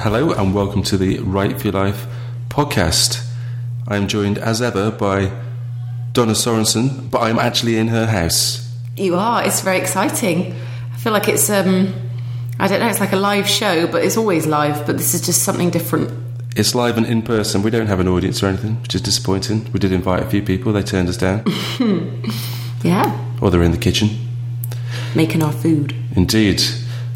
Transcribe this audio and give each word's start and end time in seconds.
Hello 0.00 0.32
and 0.32 0.54
welcome 0.54 0.82
to 0.84 0.96
the 0.96 1.18
Write 1.18 1.58
for 1.60 1.64
Your 1.68 1.72
Life 1.74 2.06
podcast. 2.48 3.26
I 3.86 3.96
am 3.96 4.08
joined 4.08 4.38
as 4.38 4.62
ever 4.62 4.90
by 4.90 5.30
Donna 6.12 6.32
Sorensen, 6.32 7.10
but 7.10 7.20
I'm 7.20 7.38
actually 7.38 7.76
in 7.76 7.88
her 7.88 8.06
house. 8.06 8.66
You 8.96 9.16
are. 9.16 9.44
It's 9.44 9.60
very 9.60 9.78
exciting. 9.78 10.54
I 10.92 10.96
feel 10.96 11.12
like 11.12 11.28
it's 11.28 11.50
um 11.50 11.94
I 12.58 12.66
don't 12.66 12.80
know, 12.80 12.88
it's 12.88 13.00
like 13.00 13.12
a 13.12 13.16
live 13.16 13.48
show, 13.48 13.86
but 13.86 14.04
it's 14.04 14.16
always 14.16 14.46
live, 14.46 14.86
but 14.86 14.96
this 14.98 15.14
is 15.14 15.20
just 15.22 15.42
something 15.42 15.70
different. 15.70 16.10
It's 16.56 16.74
live 16.74 16.96
and 16.96 17.06
in 17.06 17.22
person. 17.22 17.62
We 17.62 17.70
don't 17.70 17.86
have 17.86 18.00
an 18.00 18.08
audience 18.08 18.42
or 18.42 18.46
anything, 18.46 18.80
which 18.82 18.94
is 18.94 19.00
disappointing. 19.02 19.70
We 19.72 19.80
did 19.80 19.92
invite 19.92 20.22
a 20.22 20.26
few 20.30 20.42
people, 20.42 20.72
they 20.72 20.82
turned 20.82 21.08
us 21.08 21.16
down. 21.16 21.44
Yeah. 22.82 23.14
or 23.42 23.50
they're 23.50 23.62
in 23.62 23.72
the 23.72 23.76
kitchen. 23.78 24.08
Making 25.14 25.42
our 25.42 25.52
food. 25.52 25.94
Indeed. 26.16 26.62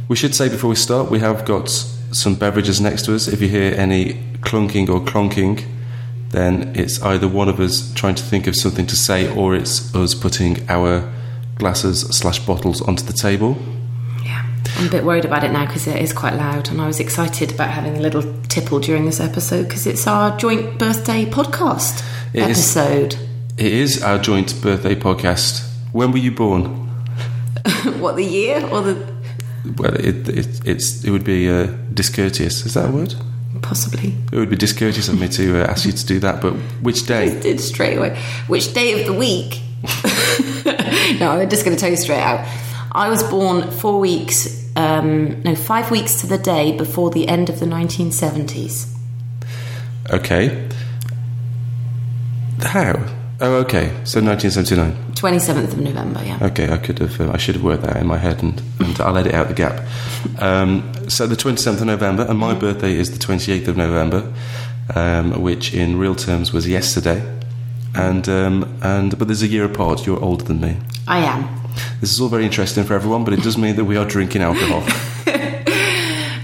We 0.09 0.17
should 0.17 0.35
say 0.35 0.51
before 0.51 0.69
we 0.69 0.77
start, 0.77 1.11
we 1.11 1.21
have 1.21 1.47
got 1.47 1.71
some 2.15 2.35
beverages 2.35 2.81
next 2.81 3.05
to 3.07 3.15
us. 3.15 3.29
If 3.29 3.41
you 3.43 3.49
hear 3.49 3.75
any 3.75 4.15
clunking 4.41 4.89
or 4.89 5.01
clonking, 5.01 5.65
then 6.31 6.73
it's 6.75 7.01
either 7.03 7.29
one 7.29 7.49
of 7.49 7.61
us 7.61 7.93
trying 7.95 8.15
to 8.17 8.23
think 8.23 8.47
of 8.47 8.57
something 8.57 8.87
to 8.87 8.97
say 8.97 9.33
or 9.35 9.55
it's 9.55 9.95
us 9.95 10.15
putting 10.15 10.69
our 10.69 11.11
glasses 11.57 12.01
slash 12.17 12.39
bottles 12.41 12.81
onto 12.83 13.05
the 13.05 13.13
table. 13.13 13.57
Yeah. 14.25 14.45
I'm 14.77 14.89
a 14.89 14.91
bit 14.91 15.05
worried 15.05 15.25
about 15.25 15.45
it 15.45 15.53
now 15.53 15.67
because 15.67 15.87
it 15.87 16.01
is 16.03 16.13
quite 16.13 16.35
loud, 16.35 16.69
and 16.69 16.81
I 16.81 16.87
was 16.87 16.99
excited 16.99 17.53
about 17.53 17.71
having 17.71 17.97
a 17.97 18.01
little 18.01 18.23
tipple 18.49 18.81
during 18.81 19.05
this 19.05 19.21
episode 19.21 19.65
because 19.65 19.87
it's 19.87 20.07
our 20.07 20.37
joint 20.37 20.79
birthday 20.79 21.25
podcast 21.27 22.05
It 22.33 22.49
is. 22.51 22.77
episode. 22.77 23.15
It 23.57 23.73
is 23.73 24.03
our 24.03 24.19
joint 24.19 24.61
birthday 24.61 24.97
podcast. 24.97 25.65
When 25.93 26.11
were 26.11 26.19
you 26.19 26.33
born? 26.33 26.65
what 28.01 28.17
the 28.17 28.25
year 28.25 28.67
or 28.67 28.81
the 28.83 29.14
Well, 29.77 29.95
it, 29.95 30.29
it, 30.29 30.67
it's, 30.67 31.05
it 31.05 31.11
would 31.11 31.25
be 31.25 31.49
uh, 31.49 31.67
discourteous. 31.93 32.67
Is 32.67 32.75
that 32.75 32.91
a 32.91 32.93
word? 32.93 33.15
possibly 33.63 34.15
It 34.31 34.37
would 34.37 34.51
be 34.51 34.57
discourteous 34.57 35.09
of 35.09 35.19
me 35.19 35.29
to 35.29 35.63
uh, 35.63 35.67
ask 35.67 35.87
you 35.87 35.93
to 35.93 36.07
do 36.07 36.21
that, 36.21 36.43
but 36.43 36.53
which 36.83 37.07
day? 37.07 37.41
did 37.41 37.61
straight 37.61 37.97
away. 37.97 38.19
Which 38.47 38.75
day 38.75 39.01
of 39.01 39.07
the 39.07 39.13
week? 39.13 39.61
no, 41.19 41.31
I'm 41.31 41.49
just 41.49 41.65
going 41.65 41.77
to 41.77 41.81
tell 41.81 41.91
you 41.91 41.97
straight 41.97 42.21
out. 42.21 42.47
I 42.93 43.09
was 43.09 43.23
born 43.25 43.71
four 43.71 43.99
weeks, 43.99 44.71
um, 44.77 45.43
no, 45.43 45.55
five 45.55 45.91
weeks 45.91 46.21
to 46.21 46.27
the 46.27 46.39
day 46.39 46.77
before 46.77 47.11
the 47.11 47.27
end 47.27 47.49
of 47.49 47.59
the 47.59 47.67
1970s. 47.67 48.95
Okay. 50.11 50.69
How? 52.61 53.05
Oh, 53.41 53.57
okay. 53.57 53.89
So 54.05 54.21
1979. 54.21 55.15
27th 55.15 55.73
of 55.73 55.81
November, 55.81 56.23
yeah. 56.25 56.39
Okay, 56.41 56.71
I 56.71 56.77
could 56.79 56.99
have. 57.01 57.21
Uh, 57.21 57.33
I 57.33 57.37
should 57.37 57.57
have 57.57 57.65
worked 57.65 57.83
that 57.83 57.97
in 57.97 58.07
my 58.07 58.19
head, 58.19 58.43
and, 58.43 58.63
and 58.79 59.01
I'll 59.01 59.17
edit 59.17 59.35
out 59.35 59.49
the 59.49 59.55
gap. 59.55 59.85
Um, 60.39 60.93
so 61.09 61.27
the 61.27 61.35
27th 61.35 61.81
of 61.81 61.87
November, 61.87 62.27
and 62.29 62.39
my 62.39 62.55
birthday 62.55 62.95
is 62.95 63.11
the 63.11 63.19
28th 63.19 63.69
of 63.69 63.77
November, 63.77 64.33
um, 64.95 65.43
which 65.43 65.75
in 65.75 65.99
real 65.99 66.15
terms 66.15 66.53
was 66.53 66.69
yesterday. 66.69 67.23
And 67.97 68.29
um, 68.29 68.79
and 68.83 69.17
but 69.19 69.29
there's 69.29 69.43
a 69.43 69.47
year 69.47 69.65
apart. 69.65 70.05
You're 70.05 70.21
older 70.21 70.45
than 70.45 70.61
me. 70.61 70.77
I 71.07 71.19
am. 71.21 71.49
This 72.01 72.13
is 72.13 72.21
all 72.21 72.29
very 72.29 72.45
interesting 72.45 72.85
for 72.85 72.95
everyone, 72.95 73.25
but 73.25 73.35
it 73.35 73.43
does 73.43 73.57
mean 73.57 73.77
that 73.77 73.85
we 73.85 73.97
are 73.97 74.05
drinking 74.05 74.43
alcohol. 74.43 74.83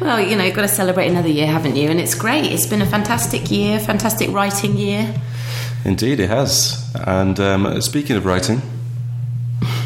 Well, 0.01 0.19
you 0.19 0.35
know, 0.35 0.43
you've 0.45 0.57
got 0.57 0.63
to 0.63 0.69
celebrate 0.69 1.09
another 1.09 1.29
year, 1.29 1.47
haven't 1.47 1.77
you? 1.77 1.91
And 1.91 2.01
it's 2.01 2.15
great. 2.15 2.47
It's 2.47 2.67
been 2.67 2.81
a 2.81 2.87
fantastic 2.87 3.51
year, 3.51 3.79
fantastic 3.79 4.31
writing 4.31 4.77
year. 4.77 5.15
Indeed, 5.85 6.21
it 6.21 6.29
has. 6.29 6.91
And 7.07 7.39
um, 7.41 7.81
speaking 7.81 8.17
of 8.17 8.27
writing, 8.27 8.61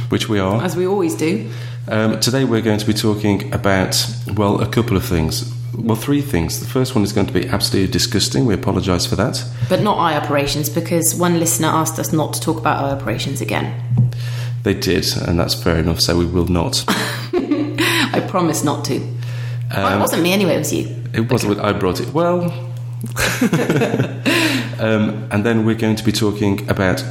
which 0.08 0.28
we 0.28 0.38
are, 0.38 0.62
As 0.62 0.76
we 0.76 0.86
always 0.86 1.14
do. 1.14 1.50
Um, 1.86 2.18
today 2.20 2.44
we're 2.44 2.62
going 2.62 2.78
to 2.78 2.86
be 2.86 2.94
talking 2.94 3.52
about, 3.52 4.06
well, 4.34 4.60
a 4.60 4.66
couple 4.66 4.96
of 4.96 5.04
things. 5.04 5.52
Well, 5.76 5.96
three 5.96 6.22
things. 6.22 6.60
The 6.60 6.66
first 6.66 6.94
one 6.94 7.04
is 7.04 7.12
going 7.12 7.26
to 7.26 7.32
be 7.32 7.46
absolutely 7.48 7.92
disgusting. 7.92 8.46
We 8.46 8.54
apologise 8.54 9.06
for 9.06 9.16
that. 9.16 9.44
But 9.68 9.82
not 9.82 9.98
eye 9.98 10.16
operations 10.16 10.70
because 10.70 11.14
one 11.14 11.38
listener 11.38 11.68
asked 11.68 11.98
us 11.98 12.12
not 12.12 12.32
to 12.34 12.40
talk 12.40 12.58
about 12.58 12.84
eye 12.84 12.92
operations 12.92 13.40
again. 13.40 13.82
They 14.62 14.74
did, 14.74 15.04
and 15.26 15.38
that's 15.38 15.54
fair 15.54 15.76
enough, 15.76 16.00
so 16.00 16.16
we 16.16 16.24
will 16.24 16.46
not. 16.46 16.84
I 16.88 18.24
promise 18.28 18.64
not 18.64 18.84
to. 18.86 18.98
well, 19.70 19.96
it 19.96 20.00
wasn't 20.00 20.22
me 20.22 20.32
anyway, 20.32 20.54
it 20.54 20.58
was 20.58 20.72
you. 20.72 21.02
It 21.12 21.30
wasn't 21.30 21.60
I 21.60 21.72
brought 21.72 22.00
it. 22.00 22.14
Well. 22.14 22.50
um, 24.80 25.28
and 25.30 25.44
then 25.44 25.64
we're 25.64 25.74
going 25.74 25.96
to 25.96 26.04
be 26.04 26.12
talking 26.12 26.68
about 26.68 27.04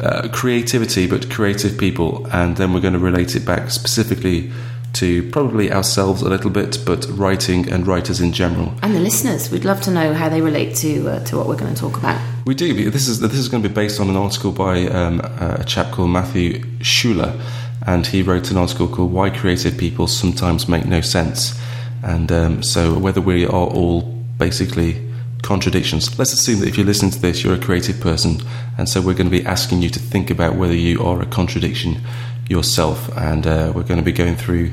uh, 0.00 0.28
creativity, 0.32 1.06
but 1.06 1.30
creative 1.30 1.78
people, 1.78 2.26
and 2.32 2.56
then 2.56 2.72
we're 2.72 2.80
going 2.80 2.94
to 2.94 2.98
relate 2.98 3.36
it 3.36 3.44
back 3.44 3.70
specifically 3.70 4.50
to 4.94 5.28
probably 5.30 5.72
ourselves 5.72 6.22
a 6.22 6.28
little 6.28 6.50
bit, 6.50 6.78
but 6.84 7.06
writing 7.10 7.70
and 7.70 7.86
writers 7.86 8.20
in 8.20 8.32
general. 8.32 8.72
And 8.82 8.94
the 8.94 9.00
listeners, 9.00 9.50
we'd 9.50 9.64
love 9.64 9.80
to 9.82 9.90
know 9.90 10.14
how 10.14 10.28
they 10.28 10.40
relate 10.40 10.74
to 10.76 11.08
uh, 11.08 11.24
to 11.26 11.36
what 11.36 11.46
we're 11.46 11.56
going 11.56 11.72
to 11.74 11.80
talk 11.80 11.96
about. 11.96 12.20
We 12.44 12.54
do. 12.54 12.90
This 12.90 13.08
is 13.08 13.20
this 13.20 13.34
is 13.34 13.48
going 13.48 13.62
to 13.62 13.68
be 13.68 13.74
based 13.74 14.00
on 14.00 14.08
an 14.08 14.16
article 14.16 14.52
by 14.52 14.86
um, 14.88 15.20
a 15.20 15.64
chap 15.64 15.92
called 15.92 16.10
Matthew 16.10 16.64
Schuler, 16.80 17.40
and 17.86 18.06
he 18.06 18.22
wrote 18.22 18.50
an 18.50 18.56
article 18.56 18.88
called 18.88 19.12
"Why 19.12 19.30
Creative 19.30 19.76
People 19.76 20.06
Sometimes 20.06 20.68
Make 20.68 20.86
No 20.86 21.00
Sense." 21.00 21.58
And 22.02 22.32
um, 22.32 22.62
so, 22.62 22.98
whether 22.98 23.20
we 23.20 23.44
are 23.44 23.50
all 23.50 24.02
basically 24.38 25.09
contradictions, 25.42 26.18
let's 26.18 26.32
assume 26.32 26.60
that 26.60 26.68
if 26.68 26.76
you're 26.76 26.86
listening 26.86 27.10
to 27.12 27.20
this, 27.20 27.42
you're 27.42 27.54
a 27.54 27.58
creative 27.58 28.00
person, 28.00 28.40
and 28.78 28.88
so 28.88 29.00
we're 29.00 29.14
going 29.14 29.30
to 29.30 29.36
be 29.36 29.44
asking 29.44 29.82
you 29.82 29.90
to 29.90 29.98
think 29.98 30.30
about 30.30 30.56
whether 30.56 30.74
you 30.74 31.02
are 31.02 31.20
a 31.20 31.26
contradiction 31.26 32.00
yourself, 32.48 33.08
and 33.16 33.46
uh, 33.46 33.72
we're 33.74 33.84
going 33.84 33.98
to 33.98 34.04
be 34.04 34.12
going 34.12 34.36
through 34.36 34.70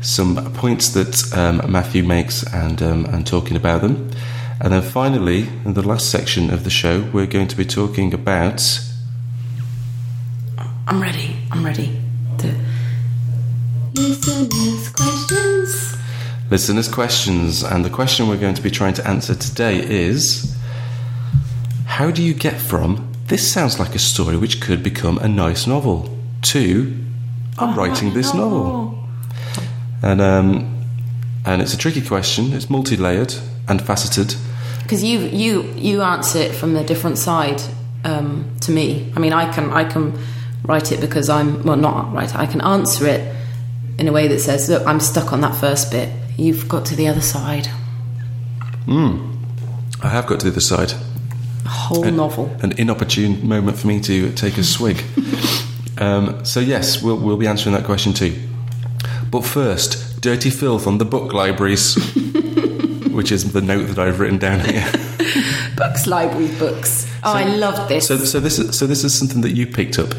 some 0.00 0.52
points 0.54 0.90
that 0.90 1.36
um, 1.36 1.70
Matthew 1.70 2.02
makes 2.04 2.44
and 2.54 2.80
um, 2.82 3.04
and 3.06 3.26
talking 3.26 3.56
about 3.56 3.82
them. 3.82 4.10
And 4.60 4.72
then 4.72 4.82
finally, 4.82 5.48
in 5.64 5.74
the 5.74 5.86
last 5.86 6.10
section 6.10 6.50
of 6.50 6.64
the 6.64 6.70
show, 6.70 7.08
we're 7.12 7.26
going 7.26 7.48
to 7.48 7.56
be 7.56 7.64
talking 7.64 8.12
about. 8.14 8.80
I'm 10.86 11.02
ready. 11.02 11.36
I'm 11.50 11.64
ready. 11.64 12.00
To 12.38 12.54
listeners' 13.94 14.88
questions. 14.90 15.97
Listeners' 16.50 16.88
questions. 16.88 17.62
And 17.62 17.84
the 17.84 17.90
question 17.90 18.28
we're 18.28 18.38
going 18.38 18.54
to 18.54 18.62
be 18.62 18.70
trying 18.70 18.94
to 18.94 19.06
answer 19.06 19.34
today 19.34 19.78
is 19.78 20.56
How 21.86 22.10
do 22.10 22.22
you 22.22 22.34
get 22.34 22.60
from 22.60 23.12
this 23.28 23.50
sounds 23.50 23.78
like 23.78 23.94
a 23.94 23.98
story 23.98 24.36
which 24.38 24.60
could 24.60 24.82
become 24.82 25.18
a 25.18 25.28
nice 25.28 25.66
novel 25.66 26.16
to 26.42 26.96
I'm 27.58 27.76
writing 27.76 28.14
this 28.14 28.32
novel? 28.32 28.98
And, 30.02 30.20
um, 30.20 30.84
and 31.44 31.60
it's 31.60 31.74
a 31.74 31.78
tricky 31.78 32.00
question, 32.00 32.52
it's 32.52 32.70
multi 32.70 32.96
layered 32.96 33.34
and 33.68 33.82
faceted. 33.82 34.34
Because 34.82 35.04
you 35.04 35.18
you 35.18 35.62
you 35.76 36.00
answer 36.00 36.38
it 36.38 36.54
from 36.54 36.74
a 36.74 36.82
different 36.82 37.18
side 37.18 37.60
um, 38.04 38.50
to 38.62 38.72
me. 38.72 39.12
I 39.14 39.18
mean, 39.18 39.34
I 39.34 39.52
can 39.52 39.70
I 39.70 39.84
can 39.84 40.18
write 40.64 40.92
it 40.92 41.00
because 41.00 41.28
I'm 41.28 41.62
well 41.62 41.76
not 41.76 42.12
write. 42.14 42.30
it. 42.30 42.36
I 42.36 42.46
can 42.46 42.62
answer 42.62 43.06
it 43.06 43.36
in 43.98 44.08
a 44.08 44.12
way 44.12 44.28
that 44.28 44.40
says, 44.40 44.70
"Look, 44.70 44.86
I'm 44.86 45.00
stuck 45.00 45.32
on 45.34 45.42
that 45.42 45.54
first 45.54 45.90
bit. 45.90 46.08
You've 46.38 46.66
got 46.68 46.86
to 46.86 46.96
the 46.96 47.08
other 47.08 47.20
side." 47.20 47.66
Hmm. 48.86 49.34
I 50.02 50.08
have 50.08 50.26
got 50.26 50.40
to 50.40 50.46
the 50.46 50.52
other 50.52 50.60
side. 50.60 50.92
A 51.64 51.68
whole 51.68 52.04
novel. 52.04 52.56
An 52.62 52.72
inopportune 52.78 53.46
moment 53.46 53.76
for 53.76 53.86
me 53.86 54.00
to 54.00 54.32
take 54.32 54.56
a 54.56 54.64
swig. 54.64 55.02
um, 55.98 56.42
so, 56.44 56.60
yes, 56.60 57.02
we'll, 57.02 57.18
we'll 57.18 57.36
be 57.36 57.46
answering 57.46 57.74
that 57.74 57.84
question 57.84 58.14
too. 58.14 58.34
But 59.30 59.44
first, 59.44 60.22
dirty 60.22 60.48
filth 60.48 60.86
on 60.86 60.96
the 60.96 61.04
book 61.04 61.34
libraries, 61.34 61.96
which 63.10 63.30
is 63.30 63.52
the 63.52 63.60
note 63.60 63.88
that 63.88 63.98
I've 63.98 64.20
written 64.20 64.38
down 64.38 64.60
here. 64.60 64.90
Books, 65.76 66.06
library 66.06 66.48
books. 66.58 67.06
Oh, 67.22 67.34
I 67.34 67.44
love 67.44 67.88
this. 67.88 68.06
So, 68.06 68.16
so 68.16 68.40
this 68.40 68.58
is 68.58 68.78
so 68.78 68.86
this 68.86 69.04
is 69.04 69.16
something 69.16 69.42
that 69.42 69.50
you 69.50 69.66
picked 69.66 69.98
up. 69.98 70.14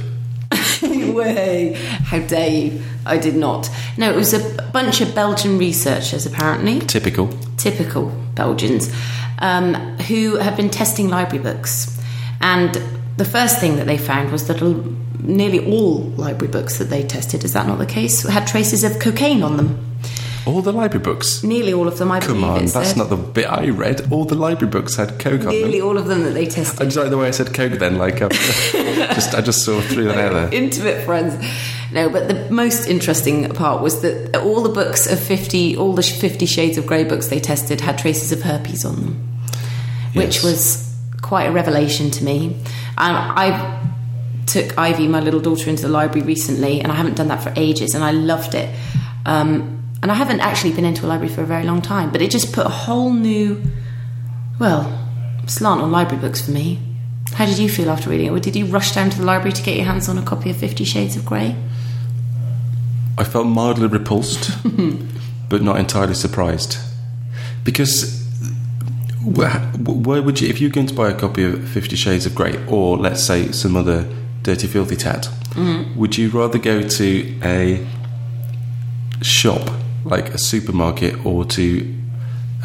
Way, 1.15 1.73
how 1.73 2.19
dare 2.19 2.49
you? 2.49 2.83
I 3.05 3.17
did 3.17 3.35
not. 3.35 3.69
No, 3.97 4.11
it 4.11 4.15
was 4.15 4.33
a 4.33 4.61
bunch 4.71 5.01
of 5.01 5.15
Belgian 5.15 5.57
researchers, 5.57 6.25
apparently. 6.25 6.79
Typical. 6.79 7.29
typical 7.57 8.11
Belgians, 8.35 8.93
um, 9.39 9.73
who 10.07 10.37
have 10.37 10.55
been 10.55 10.69
testing 10.69 11.09
library 11.09 11.43
books. 11.43 11.99
And 12.41 12.81
the 13.17 13.25
first 13.25 13.59
thing 13.59 13.75
that 13.77 13.85
they 13.85 13.97
found 13.97 14.31
was 14.31 14.47
that 14.47 14.61
nearly 15.21 15.65
all 15.71 15.99
library 16.17 16.51
books 16.51 16.77
that 16.77 16.85
they 16.85 17.03
tested, 17.03 17.43
is 17.43 17.53
that 17.53 17.67
not 17.67 17.77
the 17.77 17.85
case, 17.85 18.23
had 18.23 18.47
traces 18.47 18.83
of 18.83 18.99
cocaine 18.99 19.43
on 19.43 19.57
them. 19.57 19.88
All 20.49 20.61
the 20.61 20.73
library 20.73 21.03
books. 21.03 21.43
Nearly 21.43 21.73
all 21.73 21.87
of 21.87 21.97
them, 21.99 22.11
I 22.11 22.19
Come 22.19 22.43
on, 22.43 22.65
that's 22.65 22.89
said. 22.89 22.97
not 22.97 23.09
the 23.09 23.15
bit 23.17 23.45
I 23.45 23.69
read. 23.69 24.11
All 24.11 24.25
the 24.25 24.35
library 24.35 24.71
books 24.71 24.95
had 24.95 25.19
coke 25.19 25.41
on 25.41 25.49
Nearly 25.49 25.79
them. 25.79 25.87
all 25.87 25.97
of 25.97 26.07
them 26.07 26.23
that 26.23 26.31
they 26.31 26.45
tested. 26.47 26.81
I 26.81 26.85
just 26.85 26.97
like 26.97 27.09
the 27.09 27.17
way 27.17 27.27
I 27.27 27.31
said 27.31 27.53
coke 27.53 27.73
then, 27.73 27.97
like 27.97 28.21
um, 28.21 28.29
just 28.31 29.35
I 29.35 29.41
just 29.41 29.63
saw 29.63 29.79
through 29.81 30.05
that 30.05 30.17
out 30.17 30.33
there. 30.33 30.53
Intimate 30.53 31.03
friends. 31.05 31.35
No, 31.91 32.09
but 32.09 32.27
the 32.27 32.49
most 32.51 32.87
interesting 32.87 33.49
part 33.53 33.81
was 33.81 34.01
that 34.01 34.35
all 34.37 34.61
the 34.61 34.69
books 34.69 35.11
of 35.11 35.19
50, 35.19 35.77
all 35.77 35.93
the 35.93 36.03
50 36.03 36.45
Shades 36.45 36.77
of 36.77 36.85
Grey 36.87 37.03
books 37.03 37.27
they 37.27 37.39
tested 37.39 37.81
had 37.81 37.97
traces 37.97 38.31
of 38.31 38.41
herpes 38.41 38.85
on 38.85 38.95
them. 38.95 39.27
which 40.13 40.35
Yes. 40.37 40.43
was 40.43 40.95
quite 41.21 41.45
a 41.45 41.51
revelation 41.51 42.09
to 42.11 42.23
me. 42.23 42.55
And 42.97 43.15
I 43.17 43.79
took 44.45 44.77
Ivy, 44.77 45.07
my 45.07 45.19
little 45.19 45.39
daughter, 45.39 45.69
into 45.69 45.83
the 45.83 45.89
library 45.89 46.25
recently, 46.25 46.81
and 46.81 46.91
I 46.91 46.95
haven't 46.95 47.15
done 47.17 47.27
that 47.27 47.43
for 47.43 47.53
ages, 47.55 47.93
and 47.93 48.03
I 48.03 48.11
loved 48.11 48.55
it. 48.55 48.69
Um, 49.25 49.78
and 50.01 50.11
I 50.11 50.15
haven't 50.15 50.39
actually 50.39 50.73
been 50.73 50.85
into 50.85 51.05
a 51.05 51.07
library 51.07 51.33
for 51.33 51.41
a 51.41 51.45
very 51.45 51.63
long 51.63 51.81
time, 51.81 52.11
but 52.11 52.21
it 52.21 52.31
just 52.31 52.53
put 52.53 52.65
a 52.65 52.69
whole 52.69 53.11
new, 53.11 53.61
well, 54.59 55.07
slant 55.45 55.81
on 55.81 55.91
library 55.91 56.21
books 56.21 56.41
for 56.45 56.51
me. 56.51 56.79
How 57.33 57.45
did 57.45 57.57
you 57.57 57.69
feel 57.69 57.89
after 57.89 58.09
reading 58.09 58.27
it? 58.27 58.31
Or 58.31 58.39
did 58.39 58.55
you 58.55 58.65
rush 58.65 58.93
down 58.93 59.09
to 59.09 59.17
the 59.17 59.25
library 59.25 59.51
to 59.53 59.61
get 59.61 59.75
your 59.75 59.85
hands 59.85 60.07
on 60.07 60.17
a 60.17 60.21
copy 60.21 60.49
of 60.49 60.57
Fifty 60.57 60.83
Shades 60.83 61.15
of 61.15 61.25
Grey? 61.25 61.55
I 63.17 63.23
felt 63.25 63.47
mildly 63.47 63.87
repulsed, 63.87 64.51
but 65.49 65.61
not 65.61 65.79
entirely 65.79 66.13
surprised. 66.13 66.77
Because 67.65 68.25
where, 69.23 69.59
where 69.59 70.21
would 70.21 70.39
you, 70.39 70.47
if 70.47 70.61
you're 70.61 70.69
going 70.69 70.87
to 70.87 70.93
buy 70.93 71.09
a 71.09 71.19
copy 71.19 71.43
of 71.43 71.67
Fifty 71.67 71.97
Shades 71.97 72.25
of 72.25 72.33
Grey, 72.33 72.57
or 72.67 72.97
let's 72.97 73.21
say 73.21 73.51
some 73.51 73.75
other 73.75 74.09
dirty, 74.43 74.67
filthy 74.67 74.95
tat, 74.95 75.29
mm-hmm. 75.49 75.99
would 75.99 76.17
you 76.17 76.29
rather 76.29 76.57
go 76.57 76.81
to 76.87 77.39
a 77.43 77.85
shop 79.21 79.69
like 80.05 80.29
a 80.33 80.37
supermarket 80.37 81.25
or 81.25 81.45
to 81.45 81.95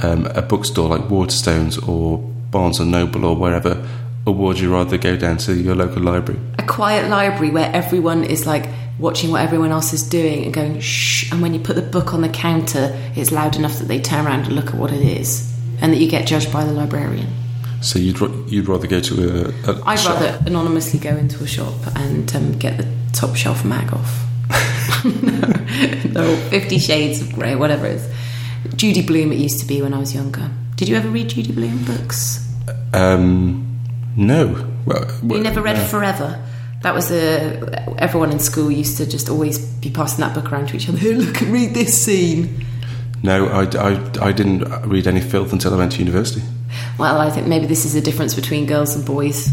um, 0.02 0.26
a 0.26 0.42
bookstore 0.42 0.88
like 0.88 1.02
Waterstones 1.02 1.86
or 1.88 2.18
Barnes 2.50 2.80
and 2.80 2.90
Noble 2.90 3.24
or 3.24 3.36
wherever, 3.36 3.86
or 4.26 4.34
would 4.34 4.58
you 4.58 4.72
rather 4.72 4.96
go 4.96 5.16
down 5.16 5.36
to 5.38 5.54
your 5.54 5.74
local 5.74 6.02
library? 6.02 6.40
A 6.58 6.62
quiet 6.62 7.10
library 7.10 7.50
where 7.50 7.70
everyone 7.74 8.24
is 8.24 8.46
like 8.46 8.66
watching 8.98 9.30
what 9.30 9.42
everyone 9.42 9.70
else 9.72 9.92
is 9.92 10.02
doing 10.08 10.44
and 10.44 10.54
going 10.54 10.80
shh, 10.80 11.30
and 11.32 11.42
when 11.42 11.52
you 11.52 11.60
put 11.60 11.76
the 11.76 11.82
book 11.82 12.14
on 12.14 12.20
the 12.22 12.28
counter, 12.28 12.90
it's 13.16 13.30
loud 13.32 13.56
enough 13.56 13.78
that 13.78 13.86
they 13.86 14.00
turn 14.00 14.26
around 14.26 14.40
and 14.46 14.52
look 14.54 14.68
at 14.68 14.74
what 14.74 14.92
it 14.92 15.02
is, 15.02 15.52
and 15.80 15.92
that 15.92 15.98
you 15.98 16.08
get 16.08 16.26
judged 16.26 16.52
by 16.52 16.64
the 16.64 16.72
librarian. 16.72 17.26
So 17.82 17.98
you'd 17.98 18.18
you'd 18.50 18.66
rather 18.66 18.86
go 18.86 19.00
to 19.00 19.14
a, 19.66 19.70
a 19.72 19.82
I'd 19.84 19.98
shop. 19.98 20.20
rather 20.20 20.42
anonymously 20.46 20.98
go 21.00 21.10
into 21.16 21.42
a 21.44 21.46
shop 21.46 21.74
and 21.96 22.34
um, 22.34 22.58
get 22.58 22.78
the 22.78 22.88
top 23.12 23.36
shelf 23.36 23.64
mag 23.64 23.92
off. 23.92 24.24
no, 25.04 26.22
no, 26.22 26.36
Fifty 26.50 26.78
Shades 26.78 27.20
of 27.20 27.32
Grey, 27.32 27.54
whatever 27.56 27.86
it 27.86 27.96
is. 27.96 28.08
Judy 28.76 29.02
Blume, 29.06 29.32
it 29.32 29.38
used 29.38 29.60
to 29.60 29.66
be 29.66 29.82
when 29.82 29.94
I 29.94 29.98
was 29.98 30.14
younger. 30.14 30.50
Did 30.76 30.88
you 30.88 30.96
ever 30.96 31.08
read 31.08 31.28
Judy 31.28 31.52
Blume 31.52 31.84
books? 31.84 32.46
Um, 32.92 33.78
no. 34.16 34.70
Well, 34.86 35.10
You 35.22 35.40
never 35.40 35.62
read 35.62 35.78
Forever? 35.90 36.42
That 36.82 36.94
was 36.94 37.10
a. 37.10 37.94
Everyone 37.98 38.30
in 38.30 38.38
school 38.38 38.70
used 38.70 38.98
to 38.98 39.06
just 39.06 39.28
always 39.30 39.58
be 39.58 39.90
passing 39.90 40.20
that 40.20 40.34
book 40.34 40.52
around 40.52 40.68
to 40.68 40.76
each 40.76 40.88
other. 40.88 40.98
Here, 40.98 41.14
look, 41.16 41.40
read 41.42 41.74
this 41.74 42.04
scene. 42.04 42.64
No, 43.22 43.46
I, 43.46 43.62
I, 43.78 44.26
I 44.28 44.32
didn't 44.32 44.64
read 44.86 45.06
any 45.06 45.20
filth 45.22 45.52
until 45.52 45.72
I 45.72 45.78
went 45.78 45.92
to 45.92 45.98
university. 46.00 46.42
Well, 46.98 47.18
I 47.18 47.30
think 47.30 47.46
maybe 47.46 47.64
this 47.66 47.86
is 47.86 47.94
a 47.94 48.00
difference 48.02 48.34
between 48.34 48.66
girls 48.66 48.94
and 48.94 49.04
boys. 49.06 49.48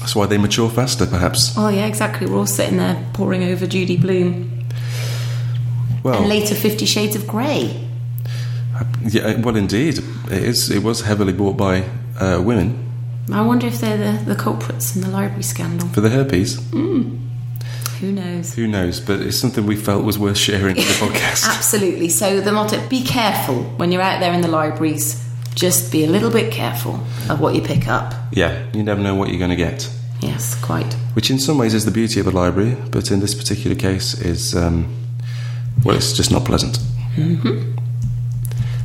That's 0.00 0.16
why 0.16 0.26
they 0.26 0.38
mature 0.38 0.68
faster, 0.68 1.06
perhaps. 1.06 1.54
Oh, 1.56 1.68
yeah, 1.68 1.86
exactly. 1.86 2.26
We're 2.26 2.38
all 2.38 2.46
sitting 2.46 2.78
there 2.78 3.04
poring 3.12 3.44
over 3.44 3.66
Judy 3.66 3.96
Blume. 3.96 4.55
Well, 6.06 6.20
And 6.20 6.28
later, 6.28 6.54
Fifty 6.54 6.86
Shades 6.86 7.16
of 7.16 7.26
Grey. 7.26 7.84
yeah, 9.06 9.40
well, 9.40 9.56
indeed, 9.56 9.98
it 10.30 10.42
is. 10.44 10.70
It 10.70 10.82
was 10.82 11.00
heavily 11.00 11.32
bought 11.32 11.56
by 11.56 11.82
uh, 12.20 12.40
women 12.42 12.82
I 13.32 13.40
wonder 13.42 13.66
if 13.66 13.80
they're 13.80 13.96
the, 13.98 14.24
the 14.24 14.36
culprits 14.36 14.94
in 14.94 15.02
the 15.02 15.08
library 15.08 15.42
scandal. 15.42 15.88
for 15.88 16.00
the 16.00 16.10
herpes. 16.10 16.60
Who 18.00 18.12
knows? 18.12 18.54
Who 18.54 18.68
knows? 18.68 19.00
But 19.00 19.20
it's 19.20 19.36
something 19.36 19.66
we 19.66 19.74
felt 19.74 20.04
was 20.04 20.16
worth 20.16 20.38
sharing 20.38 20.76
in 20.76 20.84
the 20.84 20.92
podcast. 21.06 21.44
Absolutely. 21.44 22.08
So 22.08 22.40
the 22.40 22.52
motto: 22.52 22.86
be 22.88 23.02
careful 23.02 23.64
when 23.78 23.90
you're 23.90 24.02
out 24.02 24.20
there 24.20 24.32
in 24.32 24.42
the 24.42 24.48
libraries. 24.48 25.22
Just 25.56 25.90
be 25.90 26.04
a 26.04 26.06
little 26.06 26.30
bit 26.30 26.52
careful 26.52 27.00
of 27.30 27.40
what 27.40 27.54
you 27.56 27.62
pick 27.62 27.88
up. 27.88 28.14
yeah, 28.30 28.64
you 28.74 28.82
never 28.84 29.00
know 29.02 29.14
what 29.16 29.30
you're 29.30 29.38
going 29.38 29.50
to 29.50 29.56
get. 29.56 29.90
Yes, 30.20 30.54
quite. 30.62 30.92
Which, 31.14 31.30
in 31.30 31.38
some 31.38 31.56
ways, 31.58 31.72
is 31.74 31.84
the 31.84 31.90
beauty 31.90 32.20
of 32.20 32.26
a 32.26 32.30
library, 32.30 32.76
but 32.90 33.10
in 33.10 33.20
this 33.20 33.34
particular 33.34 33.74
case, 33.74 34.14
is 34.20 34.54
um, 34.54 34.86
well, 35.84 35.96
it's 35.96 36.12
just 36.12 36.30
not 36.30 36.44
pleasant. 36.44 36.78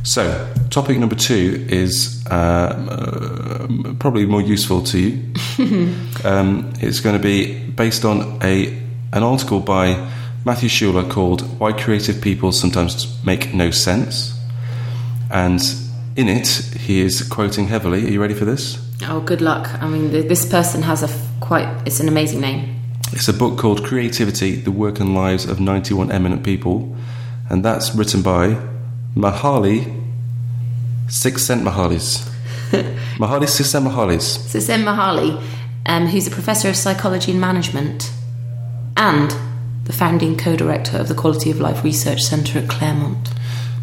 So, 0.04 0.52
topic 0.70 0.98
number 0.98 1.14
two 1.14 1.64
is 1.68 2.26
uh, 2.28 2.34
uh, 2.34 3.94
probably 4.00 4.26
more 4.26 4.42
useful 4.42 4.82
to 4.82 4.98
you. 4.98 5.34
um, 6.24 6.72
it's 6.80 6.98
going 6.98 7.16
to 7.16 7.22
be 7.22 7.58
based 7.68 8.04
on 8.04 8.38
a 8.42 8.78
an 9.12 9.22
article 9.22 9.60
by 9.60 10.10
Matthew 10.44 10.68
Schuler 10.68 11.08
called 11.08 11.42
"Why 11.60 11.72
Creative 11.72 12.20
People 12.20 12.50
Sometimes 12.50 13.24
Make 13.24 13.54
No 13.54 13.70
Sense," 13.70 14.36
and 15.30 15.62
in 16.16 16.28
it, 16.28 16.48
he 16.48 17.00
is 17.00 17.22
quoting 17.22 17.68
heavily. 17.68 18.04
Are 18.04 18.10
you 18.10 18.20
ready 18.20 18.34
for 18.34 18.44
this? 18.44 18.78
Oh, 19.04 19.20
good 19.20 19.40
luck. 19.40 19.70
I 19.80 19.88
mean, 19.88 20.10
this 20.10 20.44
person 20.44 20.82
has 20.82 21.04
a 21.04 21.08
quite. 21.40 21.68
It's 21.86 22.00
an 22.00 22.08
amazing 22.08 22.40
name. 22.40 22.81
It's 23.12 23.28
a 23.28 23.32
book 23.32 23.58
called 23.58 23.84
Creativity 23.84 24.56
The 24.56 24.70
Work 24.70 24.98
and 24.98 25.14
Lives 25.14 25.44
of 25.44 25.60
91 25.60 26.10
Eminent 26.10 26.42
People, 26.42 26.96
and 27.50 27.64
that's 27.64 27.94
written 27.94 28.22
by 28.22 28.56
Mahali 29.14 30.02
Six 31.08 31.44
Cent 31.44 31.62
Mahalis. 31.62 32.32
Mihaly 33.18 33.46
Csikszentmihalyi. 33.46 34.20
So 34.20 34.58
Zen 34.58 34.82
Mahali, 34.82 35.38
um, 35.84 36.06
who's 36.06 36.26
a 36.26 36.30
professor 36.30 36.70
of 36.70 36.76
psychology 36.76 37.32
and 37.32 37.40
management, 37.40 38.10
and 38.96 39.36
the 39.84 39.92
founding 39.92 40.38
co-director 40.38 40.96
of 40.96 41.08
the 41.08 41.14
Quality 41.14 41.50
of 41.50 41.60
Life 41.60 41.84
Research 41.84 42.22
Centre 42.22 42.60
at 42.60 42.68
Claremont, 42.68 43.28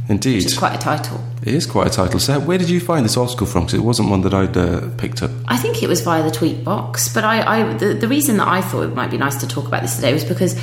Indeed. 0.10 0.44
which 0.44 0.58
quite 0.58 0.74
a 0.74 0.80
title. 0.80 1.24
It 1.44 1.54
is 1.54 1.68
quite 1.68 1.86
a 1.86 1.90
title. 1.92 2.20
So, 2.20 2.40
where 2.40 2.58
did 2.58 2.70
you 2.70 2.80
find 2.80 3.06
this 3.06 3.16
article 3.16 3.46
from? 3.46 3.66
Because 3.66 3.80
it 3.80 3.84
wasn't 3.84 4.10
one 4.10 4.22
that 4.22 4.34
I'd 4.34 4.58
uh, 4.58 4.90
picked 4.98 5.22
up. 5.22 5.30
I 5.48 5.56
think 5.56 5.84
it 5.84 5.88
was 5.88 6.02
via 6.02 6.24
the 6.24 6.32
tweet 6.32 6.64
box, 6.64 7.14
but 7.14 7.24
I, 7.24 7.62
I 7.62 7.74
the, 7.74 7.94
the 7.94 8.08
reason 8.08 8.38
that 8.38 8.48
I 8.48 8.62
thought 8.62 8.82
it 8.82 8.96
might 8.96 9.12
be 9.12 9.18
nice 9.18 9.36
to 9.38 9.48
talk 9.48 9.68
about 9.68 9.84
this 9.84 9.96
today 9.96 10.12
was 10.12 10.26
because 10.26 10.60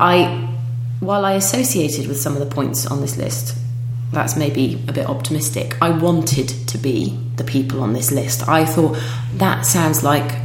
I, 0.00 0.52
while 0.98 1.24
I 1.24 1.34
associated 1.34 2.08
with 2.08 2.20
some 2.20 2.32
of 2.34 2.40
the 2.40 2.52
points 2.52 2.86
on 2.86 3.00
this 3.00 3.16
list, 3.16 3.56
that's 4.10 4.36
maybe 4.36 4.82
a 4.88 4.92
bit 4.92 5.06
optimistic. 5.06 5.76
I 5.80 5.90
wanted 5.90 6.48
to 6.48 6.76
be 6.76 7.16
the 7.36 7.44
people 7.44 7.80
on 7.82 7.92
this 7.92 8.10
list. 8.10 8.48
I 8.48 8.66
thought 8.66 8.98
that 9.34 9.64
sounds 9.64 10.02
like 10.02 10.40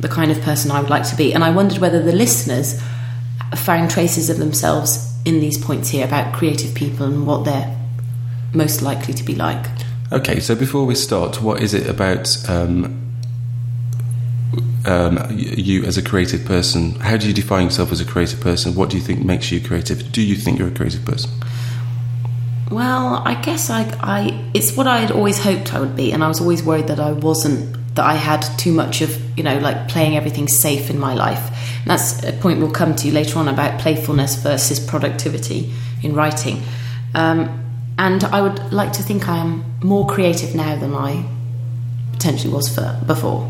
the 0.00 0.08
kind 0.08 0.30
of 0.30 0.40
person 0.40 0.70
I 0.70 0.80
would 0.80 0.90
like 0.90 1.06
to 1.10 1.16
be, 1.16 1.34
and 1.34 1.44
I 1.44 1.50
wondered 1.50 1.78
whether 1.78 2.02
the 2.02 2.12
listeners 2.12 2.80
found 3.54 3.90
traces 3.90 4.30
of 4.30 4.38
themselves 4.38 5.12
in 5.26 5.40
these 5.40 5.62
points 5.62 5.90
here 5.90 6.06
about 6.06 6.34
creative 6.34 6.74
people 6.74 7.04
and 7.04 7.26
what 7.26 7.44
they're 7.44 7.81
most 8.52 8.82
likely 8.82 9.14
to 9.14 9.24
be 9.24 9.34
like. 9.34 9.66
Okay, 10.12 10.40
so 10.40 10.54
before 10.54 10.84
we 10.84 10.94
start, 10.94 11.40
what 11.40 11.62
is 11.62 11.72
it 11.72 11.88
about 11.88 12.36
um, 12.48 13.14
um, 14.84 15.18
you 15.30 15.84
as 15.84 15.96
a 15.96 16.02
creative 16.02 16.44
person? 16.44 16.96
How 16.96 17.16
do 17.16 17.26
you 17.26 17.32
define 17.32 17.64
yourself 17.64 17.92
as 17.92 18.00
a 18.00 18.04
creative 18.04 18.40
person? 18.40 18.74
What 18.74 18.90
do 18.90 18.96
you 18.96 19.02
think 19.02 19.24
makes 19.24 19.50
you 19.50 19.60
creative? 19.60 20.12
Do 20.12 20.20
you 20.20 20.34
think 20.34 20.58
you're 20.58 20.68
a 20.68 20.74
creative 20.74 21.04
person? 21.04 21.30
Well, 22.70 23.22
I 23.24 23.40
guess 23.40 23.70
I, 23.70 23.82
I 24.00 24.50
it's 24.54 24.76
what 24.76 24.86
I 24.86 24.98
had 24.98 25.10
always 25.10 25.38
hoped 25.38 25.74
I 25.74 25.80
would 25.80 25.96
be, 25.96 26.12
and 26.12 26.24
I 26.24 26.28
was 26.28 26.40
always 26.40 26.62
worried 26.62 26.88
that 26.88 27.00
I 27.00 27.12
wasn't. 27.12 27.78
That 27.94 28.06
I 28.06 28.14
had 28.14 28.40
too 28.56 28.72
much 28.72 29.02
of, 29.02 29.36
you 29.36 29.44
know, 29.44 29.58
like 29.58 29.88
playing 29.88 30.16
everything 30.16 30.48
safe 30.48 30.88
in 30.88 30.98
my 30.98 31.12
life. 31.12 31.50
And 31.82 31.90
that's 31.90 32.22
a 32.22 32.32
point 32.32 32.58
we'll 32.58 32.70
come 32.70 32.96
to 32.96 33.12
later 33.12 33.38
on 33.38 33.48
about 33.48 33.80
playfulness 33.80 34.36
versus 34.36 34.80
productivity 34.80 35.70
in 36.02 36.14
writing. 36.14 36.62
Um, 37.14 37.61
and 38.02 38.24
I 38.24 38.42
would 38.42 38.72
like 38.72 38.92
to 38.94 39.02
think 39.02 39.28
I 39.28 39.38
am 39.38 39.64
more 39.80 40.04
creative 40.08 40.56
now 40.56 40.74
than 40.74 40.92
I 40.92 41.24
potentially 42.12 42.52
was 42.52 42.68
for 42.68 43.00
before. 43.06 43.48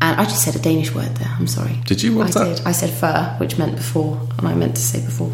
And 0.00 0.20
I 0.20 0.24
just 0.24 0.44
said 0.44 0.54
a 0.54 0.60
Danish 0.60 0.94
word 0.94 1.16
there. 1.16 1.34
I'm 1.36 1.48
sorry. 1.48 1.80
Did 1.84 2.00
you? 2.00 2.16
What's 2.16 2.36
I 2.36 2.44
that? 2.44 2.58
did. 2.58 2.66
I 2.66 2.70
said 2.70 2.90
fur, 2.90 3.34
which 3.38 3.58
meant 3.58 3.74
before, 3.74 4.20
and 4.38 4.46
I 4.46 4.54
meant 4.54 4.76
to 4.76 4.80
say 4.80 5.04
before. 5.04 5.32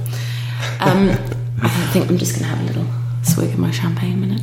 Um, 0.80 1.10
I 1.60 1.68
think 1.92 2.08
I'm 2.08 2.16
just 2.16 2.32
going 2.32 2.44
to 2.44 2.56
have 2.56 2.60
a 2.60 2.64
little 2.64 2.86
swig 3.22 3.50
of 3.50 3.58
my 3.58 3.70
champagne 3.70 4.14
a 4.14 4.26
minute. 4.26 4.42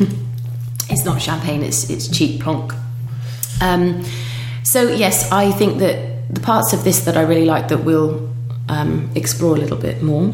it's 0.88 1.04
not 1.04 1.20
champagne; 1.20 1.62
it's 1.62 1.90
it's 1.90 2.08
cheap 2.08 2.40
plonk. 2.40 2.72
Um, 3.60 4.02
so 4.62 4.90
yes, 4.90 5.30
I 5.30 5.52
think 5.52 5.80
that 5.80 6.34
the 6.34 6.40
parts 6.40 6.72
of 6.72 6.84
this 6.84 7.00
that 7.00 7.18
I 7.18 7.22
really 7.22 7.44
like 7.44 7.68
that 7.68 7.84
we'll 7.84 8.30
um, 8.70 9.10
explore 9.14 9.54
a 9.56 9.58
little 9.58 9.76
bit 9.76 10.02
more 10.02 10.32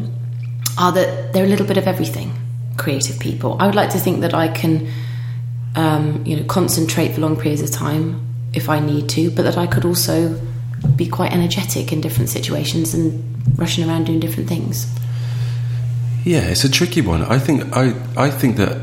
are 0.77 0.91
that 0.91 1.33
they're 1.33 1.45
a 1.45 1.47
little 1.47 1.65
bit 1.65 1.77
of 1.77 1.87
everything. 1.87 2.33
Creative 2.77 3.17
people. 3.19 3.57
I 3.59 3.65
would 3.65 3.75
like 3.75 3.91
to 3.91 3.99
think 3.99 4.21
that 4.21 4.33
I 4.33 4.47
can, 4.49 4.89
um, 5.75 6.25
you 6.25 6.35
know, 6.37 6.43
concentrate 6.45 7.13
for 7.13 7.21
long 7.21 7.35
periods 7.37 7.61
of 7.61 7.71
time 7.71 8.21
if 8.53 8.69
I 8.69 8.79
need 8.79 9.09
to, 9.09 9.31
but 9.31 9.43
that 9.43 9.57
I 9.57 9.67
could 9.67 9.85
also 9.85 10.39
be 10.95 11.07
quite 11.07 11.31
energetic 11.31 11.91
in 11.91 12.01
different 12.01 12.29
situations 12.29 12.93
and 12.93 13.23
rushing 13.57 13.87
around 13.87 14.05
doing 14.05 14.19
different 14.19 14.49
things. 14.49 14.87
Yeah, 16.23 16.41
it's 16.41 16.63
a 16.63 16.69
tricky 16.69 17.01
one. 17.01 17.21
I 17.23 17.37
think 17.37 17.75
I 17.75 17.93
I 18.17 18.29
think 18.29 18.57
that 18.57 18.77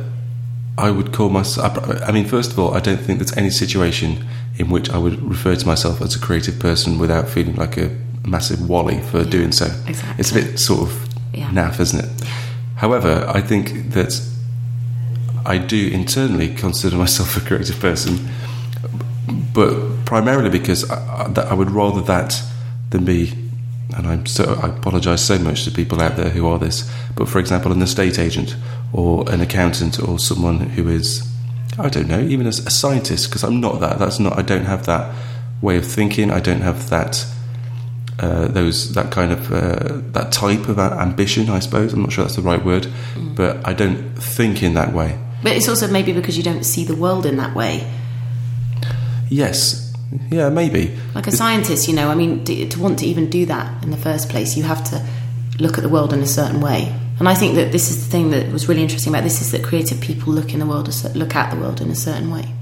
I 0.79 0.91
would 0.91 1.13
call 1.13 1.29
myself. 1.29 1.79
I 2.03 2.13
mean, 2.13 2.27
first 2.27 2.53
of 2.53 2.59
all, 2.59 2.75
I 2.75 2.81
don't 2.81 3.01
think 3.01 3.19
there's 3.19 3.37
any 3.37 3.51
situation 3.51 4.27
in 4.59 4.71
which 4.71 4.91
I 4.91 4.99
would 4.99 5.21
refer 5.23 5.57
to 5.57 5.67
myself 5.67 6.01
as 6.01 6.15
a 6.15 6.21
creative 6.21 6.59
person 6.59 6.99
without 6.99 7.29
feeling 7.29 7.57
like 7.57 7.77
a 7.77 7.91
massive 8.27 8.69
wally 8.69 9.01
for 9.01 9.25
doing 9.25 9.53
so. 9.53 9.67
exactly. 9.87 10.15
It's 10.19 10.31
a 10.31 10.35
bit 10.35 10.59
sort 10.59 10.83
of 10.83 11.12
Yeah. 11.33 11.51
naff, 11.51 11.81
isn't 11.81 12.05
it? 12.05 12.29
However, 12.77 13.25
I 13.29 13.41
think 13.41 13.91
that 13.93 14.21
I 15.45 15.59
do 15.59 15.89
internally 15.89 16.55
consider 16.55 16.97
myself 16.97 17.37
a 17.41 17.41
creative 17.41 17.81
person, 17.81 18.29
but 19.55 20.05
primarily 20.05 20.51
because 20.51 20.89
I, 20.91 21.33
I, 21.51 21.55
would 21.55 21.71
rather 21.71 22.01
that 22.03 22.43
than 22.91 23.05
be 23.05 23.33
and 23.97 24.07
I'm 24.07 24.27
so 24.27 24.59
I 24.63 24.69
apologise 24.69 25.23
so 25.23 25.39
much 25.39 25.65
to 25.65 25.71
people 25.71 26.01
out 26.01 26.17
there 26.17 26.31
who 26.31 26.47
are 26.47 26.59
this. 26.59 26.91
But 27.15 27.29
for 27.29 27.39
example, 27.39 27.73
an 27.73 27.83
estate 27.83 28.19
agent 28.19 28.57
or 28.93 29.29
an 29.31 29.41
accountant 29.41 30.01
or 30.01 30.19
someone 30.19 30.61
who 30.61 30.89
is, 30.89 31.29
I 31.79 31.89
don't 31.89 32.09
know, 32.09 32.21
even 32.21 32.47
as 32.47 32.65
a 32.67 32.71
scientist, 32.71 33.29
because 33.29 33.45
I'm 33.45 33.61
not 33.61 33.81
that. 33.81 33.99
That's 33.99 34.19
not. 34.19 34.39
I 34.39 34.43
don't 34.43 34.65
have 34.65 34.87
that 34.87 35.15
way 35.61 35.77
of 35.77 35.87
thinking. 35.87 36.31
I 36.31 36.41
don't 36.41 36.61
have 36.63 36.91
that. 36.91 37.27
Uh, 38.19 38.47
those 38.47 38.93
that 38.93 39.11
kind 39.11 39.33
of 39.33 39.51
uh, 39.51 40.01
that 40.13 40.31
type 40.33 40.69
of 40.69 40.79
ambition, 40.79 41.49
I 41.49 41.61
suppose. 41.61 41.93
I'm 41.93 42.03
not 42.03 42.13
sure 42.13 42.25
that's 42.25 42.37
the 42.37 42.43
right 42.43 42.63
word, 42.63 42.85
mm. 43.15 43.35
but 43.35 43.67
I 43.67 43.73
don't 43.73 44.15
think 44.17 44.63
in 44.63 44.75
that 44.75 44.93
way. 44.93 45.19
But 45.43 45.53
it's 45.53 45.69
also 45.69 45.89
maybe 45.89 46.13
because 46.13 46.37
you 46.37 46.43
don't 46.43 46.63
see 46.63 46.85
the 46.85 46.95
world 46.95 47.27
in 47.27 47.37
that 47.39 47.57
way. 47.57 47.91
Yes, 49.29 49.93
yeah, 50.31 50.51
maybe. 50.51 50.97
Like 51.15 51.27
a 51.27 51.33
scientist, 51.33 51.89
you 51.89 51.95
know, 51.95 52.11
I 52.11 52.15
mean, 52.15 52.45
to 52.45 52.79
want 52.79 52.99
to 53.01 53.07
even 53.07 53.31
do 53.31 53.47
that 53.47 53.83
in 53.83 53.91
the 53.91 53.97
first 53.97 54.29
place, 54.29 54.57
you 54.57 54.63
have 54.65 54.85
to 54.91 55.05
look 55.59 55.79
at 55.79 55.83
the 55.83 55.89
world 55.89 56.13
in 56.13 56.21
a 56.21 56.27
certain 56.27 56.61
way. 56.61 56.95
And 57.19 57.29
I 57.29 57.35
think 57.35 57.55
that 57.55 57.73
this 57.73 57.91
is 57.91 58.05
the 58.05 58.11
thing 58.11 58.31
that 58.31 58.53
was 58.53 58.69
really 58.69 58.83
interesting 58.83 59.13
about 59.13 59.25
this 59.25 59.41
is 59.41 59.53
that 59.53 59.63
creative 59.63 60.01
people 60.01 60.33
look 60.33 60.53
in 60.53 60.61
the 60.61 60.67
world, 60.67 60.89
look 61.15 61.35
at 61.35 61.51
the 61.51 61.61
world 61.61 61.81
in 61.81 61.91
a 61.91 61.95
certain 61.95 62.31
way. 62.31 62.53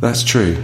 That's 0.00 0.24
true, 0.24 0.56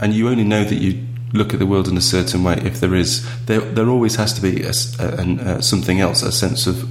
and 0.00 0.12
you 0.12 0.28
only 0.28 0.44
know 0.44 0.64
that 0.64 0.74
you 0.74 1.06
look 1.34 1.52
at 1.52 1.58
the 1.58 1.66
world 1.66 1.88
in 1.88 1.96
a 1.96 2.00
certain 2.00 2.42
way 2.44 2.54
if 2.64 2.80
there 2.80 2.94
is 2.94 3.22
there. 3.46 3.60
There 3.60 3.88
always 3.88 4.16
has 4.16 4.32
to 4.34 4.40
be 4.40 4.62
a, 4.62 4.72
a, 4.98 5.56
a, 5.56 5.62
something 5.62 6.00
else, 6.00 6.22
a 6.22 6.32
sense 6.32 6.66
of 6.66 6.88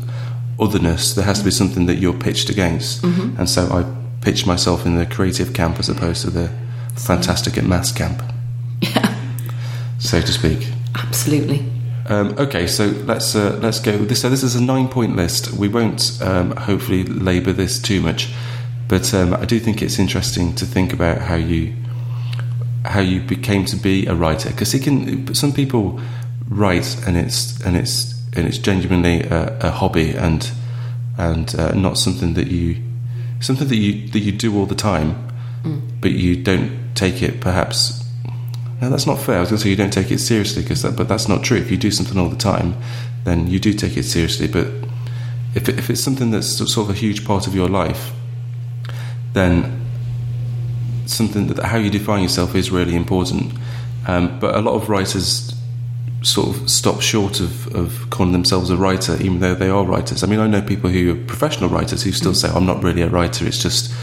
otherness. 0.59 1.13
There 1.13 1.25
has 1.25 1.39
to 1.39 1.45
be 1.45 1.51
something 1.51 1.87
that 1.87 1.95
you're 1.95 2.13
pitched 2.13 2.49
against, 2.49 3.01
mm-hmm. 3.01 3.39
and 3.39 3.49
so 3.49 3.67
I 3.71 3.83
pitched 4.21 4.45
myself 4.45 4.85
in 4.85 4.97
the 4.97 5.05
creative 5.05 5.53
camp 5.53 5.79
as 5.79 5.89
opposed 5.89 6.21
to 6.21 6.29
the 6.29 6.51
fantastic 6.95 7.57
at 7.57 7.63
maths 7.63 7.91
camp. 7.91 8.21
Yeah. 8.81 9.15
So 9.99 10.21
to 10.21 10.31
speak. 10.31 10.67
Absolutely. 10.95 11.65
Um, 12.07 12.35
okay, 12.37 12.67
so 12.67 12.87
let's 13.05 13.35
uh, 13.35 13.57
let's 13.61 13.79
go. 13.79 13.97
This 13.97 14.21
so 14.21 14.29
this 14.29 14.43
is 14.43 14.55
a 14.55 14.61
nine 14.61 14.89
point 14.89 15.15
list. 15.15 15.53
We 15.53 15.69
won't 15.69 16.19
um, 16.21 16.51
hopefully 16.51 17.03
labour 17.05 17.53
this 17.53 17.79
too 17.79 18.01
much, 18.01 18.33
but 18.89 19.13
um, 19.13 19.33
I 19.33 19.45
do 19.45 19.59
think 19.59 19.81
it's 19.81 19.99
interesting 19.99 20.53
to 20.55 20.65
think 20.65 20.91
about 20.91 21.19
how 21.19 21.35
you 21.35 21.73
how 22.85 22.99
you 22.99 23.21
became 23.21 23.65
to 23.65 23.75
be 23.75 24.05
a 24.05 24.13
writer 24.13 24.49
because 24.49 24.73
it 24.73 24.83
can. 24.83 25.33
Some 25.33 25.53
people 25.53 25.99
write 26.49 27.07
and 27.07 27.17
it's 27.17 27.59
and 27.61 27.77
it's 27.77 28.13
and 28.35 28.47
it's 28.47 28.57
genuinely 28.57 29.23
a, 29.23 29.57
a 29.59 29.71
hobby 29.71 30.11
and 30.11 30.51
and 31.17 31.53
uh, 31.55 31.73
not 31.73 31.97
something 31.97 32.33
that 32.33 32.47
you 32.47 32.81
something 33.39 33.67
that 33.67 33.75
you 33.75 34.07
that 34.09 34.19
you 34.19 34.31
do 34.31 34.57
all 34.57 34.65
the 34.65 34.75
time, 34.75 35.15
mm. 35.63 35.81
but 36.01 36.11
you 36.11 36.41
don't 36.41 36.95
take 36.95 37.21
it 37.21 37.41
perhaps 37.41 38.03
no, 38.83 38.89
that's 38.89 39.07
not 39.07 39.17
fair. 39.21 39.37
I 39.37 39.39
was 39.39 39.49
going 39.49 39.59
to 39.59 39.63
say 39.63 39.69
you 39.69 39.77
don't 39.77 39.93
take 39.93 40.11
it 40.11 40.19
seriously, 40.19 40.61
because 40.61 40.81
that, 40.81 40.97
but 40.97 41.07
that's 41.07 41.29
not 41.29 41.41
true. 41.41 41.55
If 41.55 41.71
you 41.71 41.77
do 41.77 41.89
something 41.89 42.17
all 42.17 42.27
the 42.27 42.35
time, 42.35 42.75
then 43.23 43.47
you 43.47 43.57
do 43.57 43.71
take 43.71 43.95
it 43.95 44.03
seriously. 44.03 44.45
But 44.45 44.67
if, 45.55 45.69
if 45.69 45.89
it's 45.89 46.01
something 46.01 46.31
that's 46.31 46.47
sort 46.47 46.77
of 46.77 46.89
a 46.89 46.93
huge 46.93 47.23
part 47.23 47.47
of 47.47 47.55
your 47.55 47.69
life, 47.69 48.11
then 49.31 49.82
something 51.05 51.47
that 51.47 51.63
how 51.63 51.77
you 51.77 51.89
define 51.89 52.23
yourself 52.23 52.55
is 52.55 52.71
really 52.71 52.95
important. 52.95 53.53
Um, 54.07 54.39
but 54.39 54.55
a 54.55 54.59
lot 54.59 54.73
of 54.73 54.89
writers 54.89 55.53
sort 56.21 56.55
of 56.55 56.69
stop 56.69 57.01
short 57.01 57.39
of, 57.39 57.73
of 57.75 58.09
calling 58.09 58.31
themselves 58.31 58.69
a 58.69 58.77
writer, 58.77 59.15
even 59.17 59.39
though 59.39 59.55
they 59.55 59.69
are 59.69 59.85
writers. 59.85 60.23
I 60.23 60.27
mean, 60.27 60.39
I 60.39 60.47
know 60.47 60.61
people 60.61 60.89
who 60.89 61.13
are 61.13 61.25
professional 61.25 61.69
writers 61.69 62.03
who 62.03 62.11
still 62.11 62.31
mm. 62.31 62.35
say, 62.35 62.49
"I'm 62.49 62.65
not 62.65 62.83
really 62.83 63.01
a 63.01 63.09
writer. 63.09 63.45
It's 63.45 63.61
just." 63.61 63.93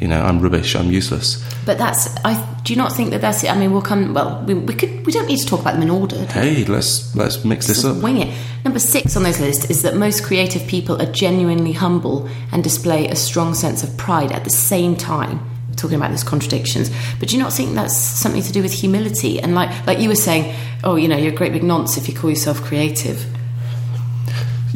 you 0.00 0.08
know, 0.08 0.20
I'm 0.20 0.40
rubbish, 0.40 0.74
I'm 0.74 0.90
useless. 0.90 1.44
But 1.66 1.76
that's, 1.76 2.08
I 2.24 2.42
do 2.64 2.72
you 2.72 2.78
not 2.78 2.92
think 2.96 3.10
that 3.10 3.20
that's 3.20 3.44
it? 3.44 3.50
I 3.50 3.58
mean, 3.58 3.70
we'll 3.70 3.82
come. 3.82 4.14
Well, 4.14 4.42
we, 4.46 4.54
we 4.54 4.74
could. 4.74 5.04
We 5.04 5.12
don't 5.12 5.26
need 5.26 5.38
to 5.38 5.46
talk 5.46 5.60
about 5.60 5.74
them 5.74 5.82
in 5.82 5.90
order. 5.90 6.24
Hey, 6.24 6.64
let's 6.64 7.14
let's 7.14 7.44
mix 7.44 7.66
this 7.66 7.84
up. 7.84 8.02
Wing 8.02 8.16
it. 8.16 8.34
Number 8.64 8.78
six 8.78 9.14
on 9.16 9.22
this 9.22 9.38
list 9.40 9.70
is 9.70 9.82
that 9.82 9.96
most 9.96 10.24
creative 10.24 10.66
people 10.66 11.00
are 11.00 11.12
genuinely 11.12 11.72
humble 11.72 12.28
and 12.50 12.64
display 12.64 13.08
a 13.08 13.16
strong 13.16 13.52
sense 13.52 13.82
of 13.82 13.94
pride 13.98 14.32
at 14.32 14.44
the 14.44 14.50
same 14.50 14.96
time. 14.96 15.40
Talking 15.76 15.96
about 15.96 16.10
these 16.10 16.24
contradictions, 16.24 16.90
but 17.18 17.28
do 17.28 17.36
you 17.36 17.42
not 17.42 17.52
think 17.52 17.74
that's 17.74 17.96
something 17.96 18.42
to 18.42 18.52
do 18.52 18.60
with 18.60 18.72
humility? 18.72 19.40
And 19.40 19.54
like 19.54 19.86
like 19.86 19.98
you 19.98 20.08
were 20.08 20.14
saying, 20.14 20.54
oh, 20.84 20.96
you 20.96 21.08
know, 21.08 21.16
you're 21.16 21.32
a 21.32 21.36
great 21.36 21.52
big 21.52 21.62
nonce 21.62 21.96
if 21.96 22.08
you 22.08 22.14
call 22.14 22.28
yourself 22.28 22.60
creative. 22.60 23.24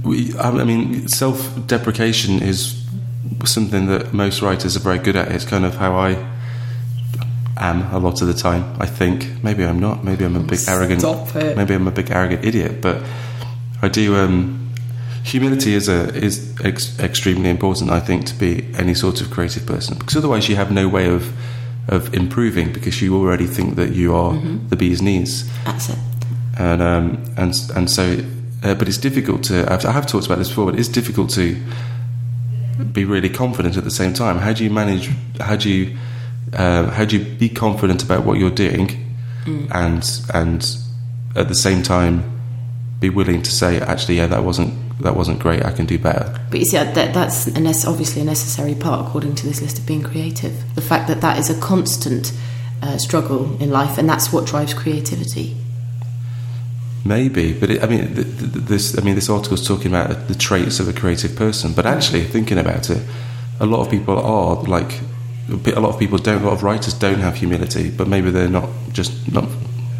We, 0.03 0.35
I 0.39 0.65
mean, 0.65 1.09
self-deprecation 1.09 2.43
is 2.43 2.83
something 3.45 3.87
that 3.87 4.13
most 4.13 4.43
writers 4.43 4.77
are 4.77 4.81
very 4.81 4.99
good 4.99 5.17
at. 5.17 5.33
It's 5.33 5.45
kind 5.45 5.65
of 5.65 5.77
how 5.77 5.95
I 5.95 6.17
am 7.57 7.83
a 7.93 7.99
lot 7.99 8.21
of 8.23 8.29
the 8.29 8.35
time. 8.35 8.77
I 8.79 8.87
think 8.87 9.43
maybe 9.43 9.65
I'm 9.65 9.81
not. 9.81 10.05
Maybe 10.05 10.25
I'm 10.25 10.37
a 10.37 10.41
big 10.41 10.59
Stop 10.59 10.77
arrogant. 10.77 11.05
It. 11.37 11.57
Maybe 11.57 11.75
I'm 11.75 11.87
a 11.87 11.91
big 11.91 12.11
arrogant 12.11 12.45
idiot. 12.45 12.81
But 12.81 13.03
I 13.83 13.89
do. 13.89 14.17
Um, 14.17 14.64
humility 15.25 15.75
is 15.75 15.89
a 15.89 16.15
is 16.15 16.55
ex- 16.63 16.97
extremely 17.01 17.51
important. 17.51 17.91
I 17.91 17.99
think 17.99 18.27
to 18.27 18.35
be 18.35 18.69
any 18.79 18.95
sort 18.95 19.21
of 19.21 19.31
creative 19.31 19.67
person 19.67 19.99
because 19.99 20.17
otherwise 20.17 20.49
you 20.49 20.57
have 20.57 20.71
no 20.71 20.87
way 20.89 21.09
of 21.09 21.33
of 21.89 22.15
improving 22.15 22.73
because 22.73 23.03
you 23.03 23.17
already 23.17 23.47
think 23.47 23.77
that 23.77 23.91
you 23.93 24.15
are 24.15 24.35
mm-hmm. 24.35 24.69
the 24.69 24.77
bee's 24.77 25.03
knees. 25.03 25.51
That's 25.65 25.89
it. 25.89 25.99
And 26.59 26.81
um, 26.81 27.35
and 27.37 27.55
and 27.75 27.91
so, 27.91 28.19
uh, 28.63 28.75
but 28.75 28.87
it's 28.87 28.99
difficult 28.99 29.43
to. 29.45 29.71
I've, 29.73 29.85
I 29.85 29.91
have 29.91 30.07
talked 30.07 30.27
about 30.27 30.39
this 30.39 30.49
before, 30.49 30.71
but 30.71 30.79
it's 30.79 30.89
difficult 30.89 31.31
to 31.31 31.61
be 32.93 33.05
really 33.05 33.29
confident 33.29 33.77
at 33.77 33.85
the 33.85 33.91
same 33.91 34.13
time? 34.13 34.39
How 34.39 34.53
do 34.53 34.65
you 34.65 34.71
manage? 34.71 35.11
How 35.41 35.57
do 35.57 35.71
you 35.71 35.97
uh, 36.53 36.91
how 36.91 37.05
do 37.05 37.19
you 37.19 37.25
be 37.25 37.49
confident 37.49 38.03
about 38.03 38.25
what 38.25 38.39
you're 38.39 38.51
doing, 38.51 38.89
mm. 39.45 39.69
and 39.73 40.05
and 40.35 40.77
at 41.37 41.49
the 41.49 41.55
same 41.55 41.83
time 41.83 42.34
be 43.01 43.11
willing 43.11 43.43
to 43.43 43.51
say, 43.51 43.81
actually, 43.81 44.17
yeah, 44.17 44.27
that 44.27 44.45
wasn't 44.45 44.75
that 45.01 45.17
wasn't 45.17 45.41
great. 45.41 45.65
I 45.65 45.73
can 45.73 45.87
do 45.87 45.99
better. 45.99 46.39
But 46.51 46.61
you 46.61 46.67
see, 46.67 46.77
that, 46.77 46.95
that's 46.95 47.47
a 47.47 47.89
obviously 47.89 48.23
a 48.23 48.25
necessary 48.25 48.75
part, 48.75 49.07
according 49.07 49.35
to 49.37 49.47
this 49.47 49.61
list 49.61 49.79
of 49.79 49.87
being 49.87 50.03
creative. 50.03 50.75
The 50.75 50.81
fact 50.81 51.09
that 51.09 51.21
that 51.21 51.39
is 51.39 51.51
a 51.51 51.61
constant 51.61 52.33
uh, 52.83 52.99
struggle 52.99 53.61
in 53.61 53.71
life, 53.71 53.99
and 53.99 54.09
that's 54.09 54.33
what 54.33 54.47
drives 54.47 54.75
creativity. 54.75 55.57
Maybe, 57.05 57.53
but 57.53 57.71
it, 57.71 57.83
I 57.83 57.87
mean, 57.87 58.09
this 58.13 58.97
I 58.99 59.03
mean, 59.03 59.15
this 59.15 59.29
article 59.29 59.55
is 59.55 59.67
talking 59.67 59.89
about 59.89 60.29
the 60.29 60.35
traits 60.35 60.81
of 60.81 60.89
a 60.89 60.93
creative 60.93 61.37
person. 61.37 61.75
But 61.75 61.87
actually, 61.87 62.25
thinking 62.25 62.59
about 62.59 62.89
it, 62.89 63.03
a 63.61 63.67
lot 63.67 63.81
of 63.81 63.91
people 63.91 64.19
are 64.19 64.63
like 64.63 65.01
a 65.51 65.81
lot 65.81 65.91
of 65.91 65.99
people 65.99 66.19
don't. 66.19 66.43
A 66.43 66.47
lot 66.47 66.55
of 66.55 66.63
writers 66.63 66.95
don't 66.95 67.21
have 67.21 67.37
humility, 67.37 67.91
but 67.91 68.09
maybe 68.09 68.31
they're 68.31 68.49
not 68.49 68.71
just 68.93 69.31
not 69.33 69.49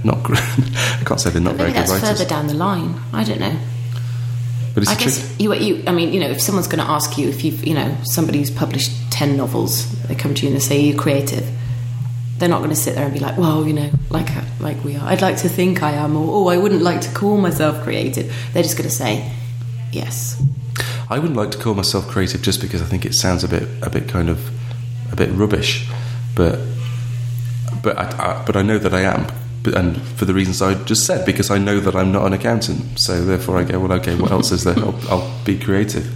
not. 0.05 0.19
I 0.31 1.03
can't 1.05 1.21
say 1.21 1.31
they're 1.31 1.41
not 1.41 1.57
very 1.57 1.73
good 1.73 1.89
writers. 1.89 2.01
Further 2.01 2.25
down 2.25 2.47
the 2.47 2.55
line, 2.55 3.01
I 3.13 3.25
don't 3.25 3.41
know. 3.41 3.57
But 4.75 4.89
I 4.89 4.95
guess 4.97 5.35
you, 5.39 5.55
you. 5.55 5.85
I 5.87 5.93
mean, 5.93 6.13
you 6.13 6.21
know, 6.21 6.29
if 6.29 6.41
someone's 6.41 6.67
going 6.67 6.85
to 6.85 6.91
ask 6.91 7.17
you 7.17 7.29
if 7.29 7.45
you've, 7.45 7.65
you 7.65 7.75
know, 7.75 7.97
somebody 8.05 8.39
who's 8.39 8.51
published 8.51 8.93
ten 9.11 9.37
novels, 9.37 9.91
they 10.03 10.15
come 10.15 10.35
to 10.35 10.43
you 10.43 10.49
and 10.49 10.57
they 10.57 10.61
say 10.61 10.81
you're 10.81 10.99
creative 10.99 11.49
they're 12.39 12.49
not 12.49 12.59
going 12.59 12.71
to 12.71 12.77
sit 12.77 12.95
there 12.95 13.05
and 13.05 13.15
be 13.15 13.21
like, 13.21 13.39
well, 13.39 13.67
you 13.67 13.73
know, 13.73 13.91
like 14.11 14.29
like 14.61 14.83
we 14.85 14.97
are. 14.97 15.07
I'd 15.07 15.23
like 15.23 15.39
to 15.39 15.49
think 15.49 15.83
I 15.83 15.93
am, 15.93 16.17
or 16.17 16.29
oh, 16.29 16.49
I 16.49 16.59
wouldn't 16.59 16.83
like 16.83 17.01
to 17.03 17.15
call 17.15 17.37
myself 17.37 17.83
creative. 17.83 18.35
They're 18.53 18.63
just 18.63 18.77
going 18.77 18.89
to 18.89 18.95
say, 18.95 19.33
yes. 19.93 20.43
I 21.09 21.19
wouldn't 21.19 21.37
like 21.37 21.53
to 21.53 21.59
call 21.59 21.75
myself 21.75 22.09
creative 22.09 22.43
just 22.43 22.61
because 22.61 22.83
I 22.83 22.87
think 22.87 23.05
it 23.05 23.15
sounds 23.15 23.45
a 23.45 23.49
bit 23.49 23.69
a 23.83 23.91
bit 23.91 24.09
kind 24.09 24.29
of 24.29 24.41
a 25.13 25.17
bit 25.17 25.31
rubbish, 25.31 25.89
but 26.35 26.59
but 27.83 27.97
I, 27.97 28.41
I 28.41 28.45
but 28.45 28.57
I 28.57 28.63
know 28.63 28.79
that 28.79 28.93
I 28.93 29.03
am, 29.03 29.27
and 29.67 30.01
for 30.01 30.25
the 30.25 30.35
reasons 30.35 30.61
I 30.61 30.75
just 30.85 31.07
said, 31.07 31.25
because 31.25 31.51
I 31.51 31.59
know 31.59 31.81
that 31.81 31.95
I'm 31.95 32.13
not 32.13 32.27
an 32.27 32.33
accountant. 32.33 32.99
So 32.99 33.25
therefore, 33.25 33.59
I 33.59 33.65
go, 33.65 33.81
well, 33.81 33.93
okay, 33.95 34.15
what 34.15 34.31
else 34.31 34.53
is 34.53 34.65
there? 34.65 34.79
I'll, 34.79 34.99
I'll 35.09 35.45
be 35.45 35.59
creative. 35.59 36.11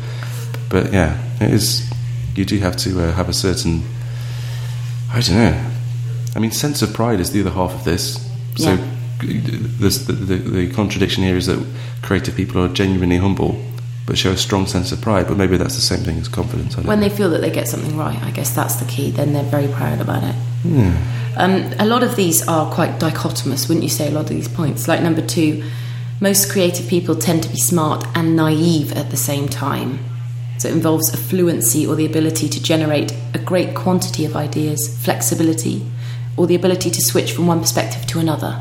But 0.68 0.92
yeah, 0.92 1.18
it 1.40 1.50
is. 1.50 1.90
You 2.34 2.44
do 2.44 2.58
have 2.58 2.76
to 2.78 3.02
uh, 3.02 3.12
have 3.12 3.28
a 3.28 3.32
certain. 3.32 3.82
I 5.10 5.20
don't 5.20 5.36
know 5.36 5.70
I 6.38 6.40
mean, 6.40 6.52
sense 6.52 6.82
of 6.82 6.92
pride 6.94 7.18
is 7.18 7.32
the 7.32 7.40
other 7.40 7.50
half 7.50 7.74
of 7.74 7.82
this. 7.82 8.24
So 8.56 8.74
yeah. 8.74 8.86
the, 9.20 9.88
the, 10.06 10.34
the, 10.36 10.72
contradiction 10.72 11.24
here 11.24 11.36
is 11.36 11.46
that 11.46 11.64
creative 12.02 12.36
people 12.36 12.62
are 12.62 12.68
genuinely 12.68 13.16
humble, 13.16 13.60
but 14.06 14.16
show 14.16 14.30
a 14.30 14.36
strong 14.36 14.66
sense 14.66 14.92
of 14.92 15.00
pride. 15.00 15.26
But 15.26 15.36
maybe 15.36 15.56
that's 15.56 15.74
the 15.74 15.80
same 15.80 16.04
thing 16.04 16.16
as 16.18 16.28
confidence. 16.28 16.76
when 16.76 16.86
know. 16.86 17.08
they 17.08 17.14
feel 17.14 17.28
that 17.30 17.40
they 17.40 17.50
get 17.50 17.66
something 17.66 17.96
right, 17.96 18.22
I 18.22 18.30
guess 18.30 18.54
that's 18.54 18.76
the 18.76 18.84
key. 18.84 19.10
Then 19.10 19.32
they're 19.32 19.42
very 19.42 19.66
proud 19.66 20.00
about 20.00 20.22
it. 20.22 20.36
Yeah. 20.64 21.17
Um, 21.38 21.72
a 21.78 21.86
lot 21.86 22.02
of 22.02 22.16
these 22.16 22.46
are 22.48 22.68
quite 22.74 22.98
dichotomous, 22.98 23.68
wouldn't 23.68 23.84
you 23.84 23.88
say? 23.88 24.08
A 24.08 24.10
lot 24.10 24.22
of 24.22 24.30
these 24.30 24.48
points, 24.48 24.88
like 24.88 25.00
number 25.02 25.24
two, 25.24 25.62
most 26.20 26.50
creative 26.50 26.88
people 26.88 27.14
tend 27.14 27.44
to 27.44 27.48
be 27.48 27.56
smart 27.56 28.04
and 28.16 28.34
naive 28.34 28.92
at 28.92 29.10
the 29.10 29.16
same 29.16 29.48
time. 29.48 30.00
So 30.58 30.68
it 30.68 30.74
involves 30.74 31.14
a 31.14 31.16
fluency 31.16 31.86
or 31.86 31.94
the 31.94 32.04
ability 32.04 32.48
to 32.48 32.60
generate 32.60 33.14
a 33.34 33.38
great 33.38 33.76
quantity 33.76 34.24
of 34.24 34.34
ideas, 34.34 34.98
flexibility, 35.04 35.86
or 36.36 36.48
the 36.48 36.56
ability 36.56 36.90
to 36.90 37.00
switch 37.00 37.30
from 37.30 37.46
one 37.46 37.60
perspective 37.60 38.04
to 38.06 38.18
another. 38.18 38.60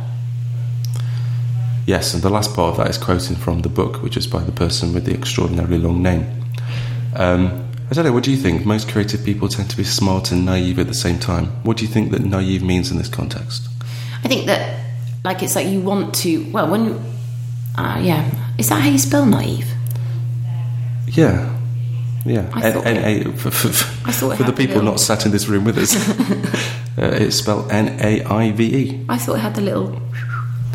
Yes, 1.88 2.14
and 2.14 2.22
the 2.22 2.30
last 2.30 2.54
part 2.54 2.72
of 2.72 2.78
that 2.78 2.92
is 2.92 3.00
quoting 3.00 3.38
from 3.38 3.62
the 3.62 3.70
book, 3.70 4.04
which 4.04 4.18
is 4.18 4.28
by 4.28 4.44
the 4.44 4.52
person 4.52 4.94
with 4.94 5.06
the 5.06 5.16
extraordinarily 5.16 5.80
long 5.80 6.04
name. 6.04 6.28
Um, 7.16 7.67
I 7.90 7.94
don't 7.94 8.04
know, 8.06 8.12
what 8.12 8.24
do 8.24 8.32
you 8.32 8.38
think? 8.38 8.66
Most 8.66 8.90
creative 8.90 9.24
people 9.24 9.48
tend 9.48 9.70
to 9.70 9.78
be 9.78 9.84
smart 9.86 10.32
and 10.32 10.46
naive 10.46 10.78
at 10.80 10.88
the 10.88 10.94
same 10.94 11.20
time. 11.20 11.46
What 11.64 11.78
do 11.78 11.86
you 11.86 11.90
think 11.92 12.12
that 12.12 12.22
naive 12.22 12.62
means 12.62 12.92
in 12.92 12.98
this 12.98 13.08
context? 13.08 13.68
I 14.24 14.28
think 14.28 14.46
that, 14.48 14.78
like, 15.24 15.42
it's 15.42 15.56
like 15.56 15.68
you 15.68 15.80
want 15.80 16.14
to, 16.16 16.46
well, 16.52 16.70
when, 16.70 17.00
uh, 17.78 18.00
yeah, 18.04 18.30
Is 18.58 18.68
that 18.70 18.82
how 18.82 18.90
you 18.90 18.98
spell 18.98 19.26
naive? 19.26 19.68
Yeah. 21.08 21.54
Yeah, 22.26 22.50
I 22.54 22.72
thought 22.72 22.86
N- 22.86 22.98
it- 22.98 23.26
N- 23.28 23.28
A- 23.34 23.38
for, 23.38 23.52
for, 23.52 23.68
it 24.10 24.14
for 24.36 24.44
the 24.44 24.52
people 24.52 24.76
little- 24.76 24.92
not 24.92 25.00
sat 25.00 25.26
in 25.26 25.32
this 25.32 25.48
room 25.48 25.64
with 25.64 25.78
us, 25.78 25.96
uh, 26.98 27.16
it's 27.22 27.38
spelled 27.38 27.72
N 27.72 27.98
A 28.02 28.22
I 28.24 28.52
V 28.52 28.64
E. 28.66 29.06
I 29.08 29.18
thought 29.18 29.36
it 29.38 29.40
had 29.40 29.56
the 29.56 29.62
little 29.62 29.98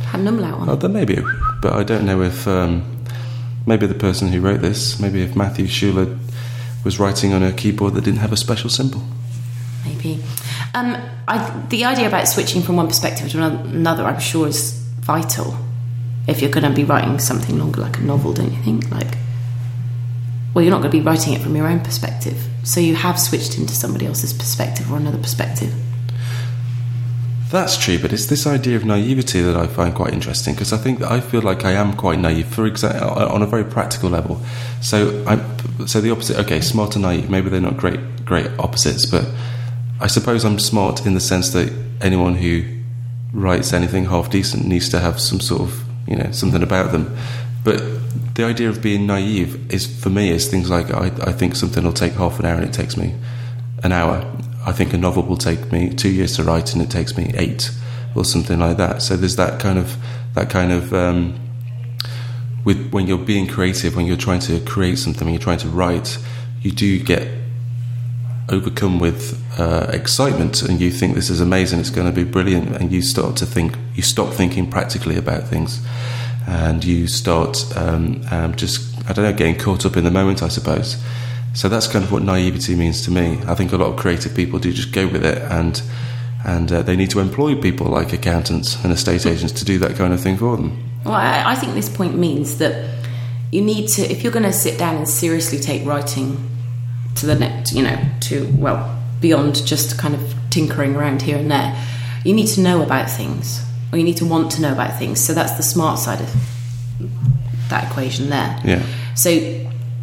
had 0.06 0.20
an 0.20 0.28
umlaut 0.28 0.60
on. 0.60 0.70
Oh, 0.70 0.72
it. 0.72 0.80
then 0.80 0.94
maybe, 0.94 1.18
but 1.60 1.74
I 1.74 1.82
don't 1.82 2.06
know 2.06 2.22
if 2.22 2.48
um, 2.48 2.82
maybe 3.66 3.86
the 3.86 3.94
person 3.94 4.28
who 4.28 4.40
wrote 4.40 4.62
this, 4.62 4.98
maybe 4.98 5.20
if 5.20 5.36
Matthew 5.36 5.66
Schuler 5.66 6.06
was 6.84 6.98
writing 6.98 7.32
on 7.32 7.42
a 7.42 7.52
keyboard 7.52 7.94
that 7.94 8.04
didn't 8.04 8.20
have 8.20 8.32
a 8.32 8.36
special 8.36 8.70
symbol. 8.70 9.02
maybe. 9.84 10.22
Um, 10.74 10.96
I, 11.28 11.64
the 11.68 11.84
idea 11.84 12.08
about 12.08 12.28
switching 12.28 12.62
from 12.62 12.76
one 12.76 12.88
perspective 12.88 13.30
to 13.30 13.42
another, 13.42 14.04
I'm 14.04 14.20
sure, 14.20 14.48
is 14.48 14.72
vital 15.00 15.56
if 16.26 16.40
you're 16.40 16.50
going 16.50 16.68
to 16.68 16.74
be 16.74 16.84
writing 16.84 17.18
something 17.18 17.58
longer, 17.58 17.80
like 17.80 17.98
a 17.98 18.02
novel, 18.02 18.32
don't 18.32 18.52
you 18.52 18.62
think? 18.62 18.90
Like, 18.90 19.18
well, 20.54 20.64
you're 20.64 20.70
not 20.70 20.80
going 20.80 20.90
to 20.90 20.98
be 20.98 21.02
writing 21.02 21.32
it 21.32 21.42
from 21.42 21.56
your 21.56 21.66
own 21.66 21.80
perspective, 21.80 22.46
so 22.62 22.80
you 22.80 22.94
have 22.94 23.18
switched 23.18 23.58
into 23.58 23.74
somebody 23.74 24.06
else's 24.06 24.32
perspective 24.32 24.90
or 24.92 24.96
another 24.96 25.18
perspective. 25.18 25.74
That's 27.52 27.76
true, 27.76 27.98
but 27.98 28.14
it's 28.14 28.24
this 28.24 28.46
idea 28.46 28.76
of 28.76 28.86
naivety 28.86 29.42
that 29.42 29.54
I 29.54 29.66
find 29.66 29.94
quite 29.94 30.14
interesting 30.14 30.54
because 30.54 30.72
I 30.72 30.78
think 30.78 31.00
that 31.00 31.12
I 31.12 31.20
feel 31.20 31.42
like 31.42 31.66
I 31.66 31.72
am 31.72 31.92
quite 31.92 32.18
naive, 32.18 32.46
for 32.46 32.64
example, 32.64 33.10
uh, 33.10 33.26
uh, 33.26 33.28
on 33.30 33.42
a 33.42 33.46
very 33.46 33.62
practical 33.62 34.08
level. 34.08 34.40
So, 34.80 35.22
I, 35.26 35.36
so 35.84 36.00
the 36.00 36.10
opposite. 36.12 36.38
Okay, 36.38 36.62
smart 36.62 36.96
and 36.96 37.02
naive. 37.02 37.28
Maybe 37.28 37.50
they're 37.50 37.60
not 37.60 37.76
great, 37.76 38.24
great 38.24 38.46
opposites, 38.58 39.04
but 39.04 39.28
I 40.00 40.06
suppose 40.06 40.46
I'm 40.46 40.58
smart 40.58 41.04
in 41.04 41.12
the 41.12 41.20
sense 41.20 41.50
that 41.50 41.70
anyone 42.00 42.36
who 42.36 42.64
writes 43.34 43.74
anything 43.74 44.06
half 44.06 44.30
decent 44.30 44.66
needs 44.66 44.88
to 44.88 44.98
have 45.00 45.20
some 45.20 45.40
sort 45.40 45.60
of, 45.60 45.84
you 46.08 46.16
know, 46.16 46.30
something 46.32 46.62
about 46.62 46.90
them. 46.90 47.14
But 47.64 47.82
the 48.34 48.44
idea 48.44 48.70
of 48.70 48.80
being 48.80 49.06
naive 49.06 49.70
is, 49.70 49.86
for 49.86 50.08
me, 50.08 50.30
is 50.30 50.48
things 50.48 50.70
like 50.70 50.90
I, 50.90 51.08
I 51.22 51.32
think 51.32 51.56
something 51.56 51.84
will 51.84 51.92
take 51.92 52.14
half 52.14 52.40
an 52.40 52.46
hour 52.46 52.54
and 52.54 52.64
it 52.64 52.72
takes 52.72 52.96
me 52.96 53.14
an 53.84 53.92
hour. 53.92 54.24
I 54.64 54.72
think 54.72 54.92
a 54.92 54.98
novel 54.98 55.22
will 55.24 55.36
take 55.36 55.72
me 55.72 55.90
two 55.90 56.10
years 56.10 56.36
to 56.36 56.42
write 56.42 56.72
and 56.72 56.82
it 56.82 56.90
takes 56.90 57.16
me 57.16 57.32
eight, 57.36 57.70
or 58.14 58.24
something 58.24 58.58
like 58.58 58.76
that. 58.76 59.02
So 59.02 59.16
there's 59.16 59.36
that 59.36 59.60
kind 59.60 59.78
of 59.78 59.96
that 60.34 60.50
kind 60.50 60.72
of 60.72 60.92
um, 60.92 61.38
with 62.64 62.90
when 62.90 63.06
you're 63.06 63.18
being 63.18 63.46
creative, 63.46 63.96
when 63.96 64.06
you're 64.06 64.16
trying 64.16 64.40
to 64.40 64.60
create 64.60 64.98
something, 64.98 65.24
when 65.26 65.34
you're 65.34 65.42
trying 65.42 65.58
to 65.58 65.68
write, 65.68 66.18
you 66.60 66.70
do 66.70 67.02
get 67.02 67.28
overcome 68.48 68.98
with 68.98 69.42
uh, 69.58 69.86
excitement, 69.92 70.62
and 70.62 70.80
you 70.80 70.90
think 70.90 71.14
this 71.14 71.30
is 71.30 71.40
amazing, 71.40 71.80
it's 71.80 71.90
going 71.90 72.06
to 72.06 72.14
be 72.14 72.24
brilliant, 72.24 72.76
and 72.76 72.92
you 72.92 73.00
start 73.02 73.36
to 73.36 73.46
think, 73.46 73.76
you 73.94 74.02
stop 74.02 74.32
thinking 74.32 74.70
practically 74.70 75.16
about 75.16 75.44
things, 75.48 75.84
and 76.46 76.84
you 76.84 77.06
start 77.06 77.64
um, 77.76 78.22
um, 78.30 78.54
just 78.56 78.92
I 79.08 79.12
don't 79.12 79.24
know, 79.24 79.32
getting 79.32 79.58
caught 79.58 79.84
up 79.84 79.96
in 79.96 80.04
the 80.04 80.10
moment, 80.10 80.42
I 80.42 80.48
suppose. 80.48 81.02
So 81.54 81.68
that's 81.68 81.86
kind 81.86 82.04
of 82.04 82.10
what 82.10 82.22
naivety 82.22 82.74
means 82.74 83.02
to 83.02 83.10
me. 83.10 83.38
I 83.46 83.54
think 83.54 83.72
a 83.72 83.76
lot 83.76 83.88
of 83.88 83.96
creative 83.96 84.34
people 84.34 84.58
do 84.58 84.72
just 84.72 84.92
go 84.92 85.06
with 85.06 85.24
it, 85.24 85.38
and 85.42 85.82
and 86.44 86.72
uh, 86.72 86.82
they 86.82 86.96
need 86.96 87.10
to 87.10 87.20
employ 87.20 87.54
people 87.60 87.86
like 87.86 88.12
accountants 88.12 88.82
and 88.82 88.92
estate 88.92 89.26
agents 89.26 89.52
to 89.52 89.64
do 89.64 89.78
that 89.78 89.96
kind 89.96 90.12
of 90.12 90.20
thing 90.20 90.36
for 90.36 90.56
them. 90.56 90.90
Well, 91.04 91.14
I, 91.14 91.52
I 91.52 91.54
think 91.54 91.74
this 91.74 91.88
point 91.88 92.16
means 92.16 92.58
that 92.58 92.90
you 93.52 93.60
need 93.60 93.88
to, 93.88 94.02
if 94.02 94.22
you're 94.22 94.32
going 94.32 94.44
to 94.44 94.52
sit 94.52 94.78
down 94.78 94.96
and 94.96 95.08
seriously 95.08 95.58
take 95.58 95.84
writing 95.86 96.48
to 97.16 97.26
the 97.26 97.34
next, 97.34 97.74
you 97.74 97.82
know, 97.82 97.98
to, 98.20 98.50
well, 98.56 99.02
beyond 99.20 99.64
just 99.66 99.98
kind 99.98 100.14
of 100.14 100.34
tinkering 100.50 100.96
around 100.96 101.22
here 101.22 101.36
and 101.36 101.50
there, 101.50 101.76
you 102.24 102.34
need 102.34 102.46
to 102.46 102.60
know 102.60 102.82
about 102.82 103.10
things, 103.10 103.62
or 103.92 103.98
you 103.98 104.04
need 104.04 104.16
to 104.16 104.24
want 104.24 104.50
to 104.52 104.62
know 104.62 104.72
about 104.72 104.98
things. 104.98 105.20
So 105.20 105.34
that's 105.34 105.52
the 105.52 105.62
smart 105.62 105.98
side 105.98 106.20
of 106.20 106.34
that 107.68 107.90
equation 107.90 108.30
there. 108.30 108.58
Yeah. 108.64 108.86
So 109.14 109.30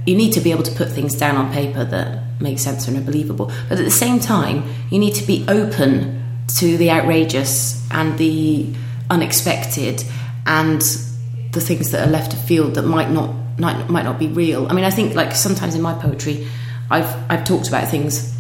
you 0.06 0.16
need 0.16 0.34
to 0.34 0.42
be 0.42 0.52
able 0.52 0.64
to 0.64 0.72
put 0.72 0.90
things 0.90 1.16
down 1.16 1.36
on 1.36 1.52
paper 1.54 1.84
that 1.84 2.24
make 2.42 2.60
sense 2.60 2.88
and 2.88 2.98
are 2.98 3.02
believable. 3.02 3.52
But 3.68 3.80
at 3.80 3.86
the 3.86 3.92
same 3.92 4.20
time, 4.20 4.64
you 4.90 5.00
need 5.00 5.16
to 5.16 5.26
be 5.26 5.46
open 5.48 6.24
to 6.60 6.78
the 6.78 6.90
outrageous 6.90 7.86
and 7.92 8.18
the 8.18 8.74
unexpected 9.10 10.04
and 10.46 10.82
the 11.52 11.62
things 11.62 11.92
that 11.92 12.08
are 12.08 12.12
left 12.12 12.34
of 12.34 12.42
field 12.42 12.76
that 12.76 12.84
might 12.84 13.10
not 13.10 13.34
might, 13.58 13.90
might 13.90 14.04
not 14.04 14.18
be 14.18 14.28
real. 14.28 14.68
I 14.70 14.74
mean, 14.74 14.86
I 14.86 14.90
think 14.90 15.16
like 15.16 15.36
sometimes 15.36 15.76
in 15.76 15.82
my 15.82 15.94
poetry, 15.94 16.48
I've 16.90 17.14
I've 17.30 17.44
talked 17.44 17.68
about 17.68 17.90
things 17.90 18.36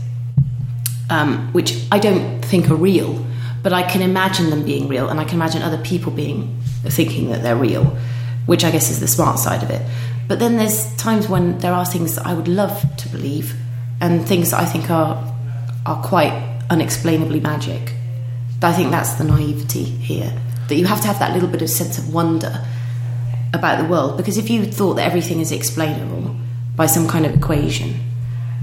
um, 1.09 1.51
which 1.53 1.77
I 1.91 1.99
don't 1.99 2.41
think 2.41 2.69
are 2.69 2.75
real, 2.75 3.25
but 3.63 3.73
I 3.73 3.83
can 3.83 4.01
imagine 4.01 4.49
them 4.49 4.63
being 4.63 4.87
real, 4.87 5.09
and 5.09 5.19
I 5.19 5.25
can 5.25 5.35
imagine 5.35 5.61
other 5.61 5.79
people 5.79 6.11
being 6.11 6.61
thinking 6.85 7.29
that 7.29 7.43
they're 7.43 7.55
real, 7.55 7.97
which 8.45 8.63
I 8.63 8.71
guess 8.71 8.89
is 8.89 8.99
the 8.99 9.07
smart 9.07 9.39
side 9.39 9.63
of 9.63 9.69
it. 9.69 9.81
But 10.29 10.37
then 10.37 10.57
there's 10.57 10.95
times 10.95 11.27
when 11.27 11.57
there 11.57 11.73
are 11.73 11.85
things 11.85 12.15
that 12.15 12.25
I 12.27 12.35
would 12.35 12.47
love 12.47 12.85
to 12.97 13.09
believe, 13.09 13.55
and 13.99 14.25
things 14.25 14.51
that 14.51 14.61
I 14.61 14.65
think 14.65 14.89
are 14.91 15.17
are 15.85 16.01
quite 16.03 16.31
unexplainably 16.69 17.39
magic. 17.39 17.93
I 18.61 18.71
think 18.73 18.91
that's 18.91 19.13
the 19.13 19.23
naivety 19.23 19.85
here 19.85 20.31
that 20.67 20.75
you 20.75 20.85
have 20.85 21.01
to 21.01 21.07
have 21.07 21.17
that 21.17 21.33
little 21.33 21.49
bit 21.49 21.63
of 21.63 21.69
sense 21.69 21.97
of 21.97 22.13
wonder 22.13 22.63
about 23.53 23.81
the 23.81 23.89
world 23.89 24.17
because 24.17 24.37
if 24.37 24.51
you 24.51 24.65
thought 24.65 24.95
that 24.95 25.07
everything 25.07 25.39
is 25.39 25.51
explainable 25.51 26.35
by 26.75 26.85
some 26.85 27.07
kind 27.07 27.25
of 27.25 27.33
equation, 27.33 27.95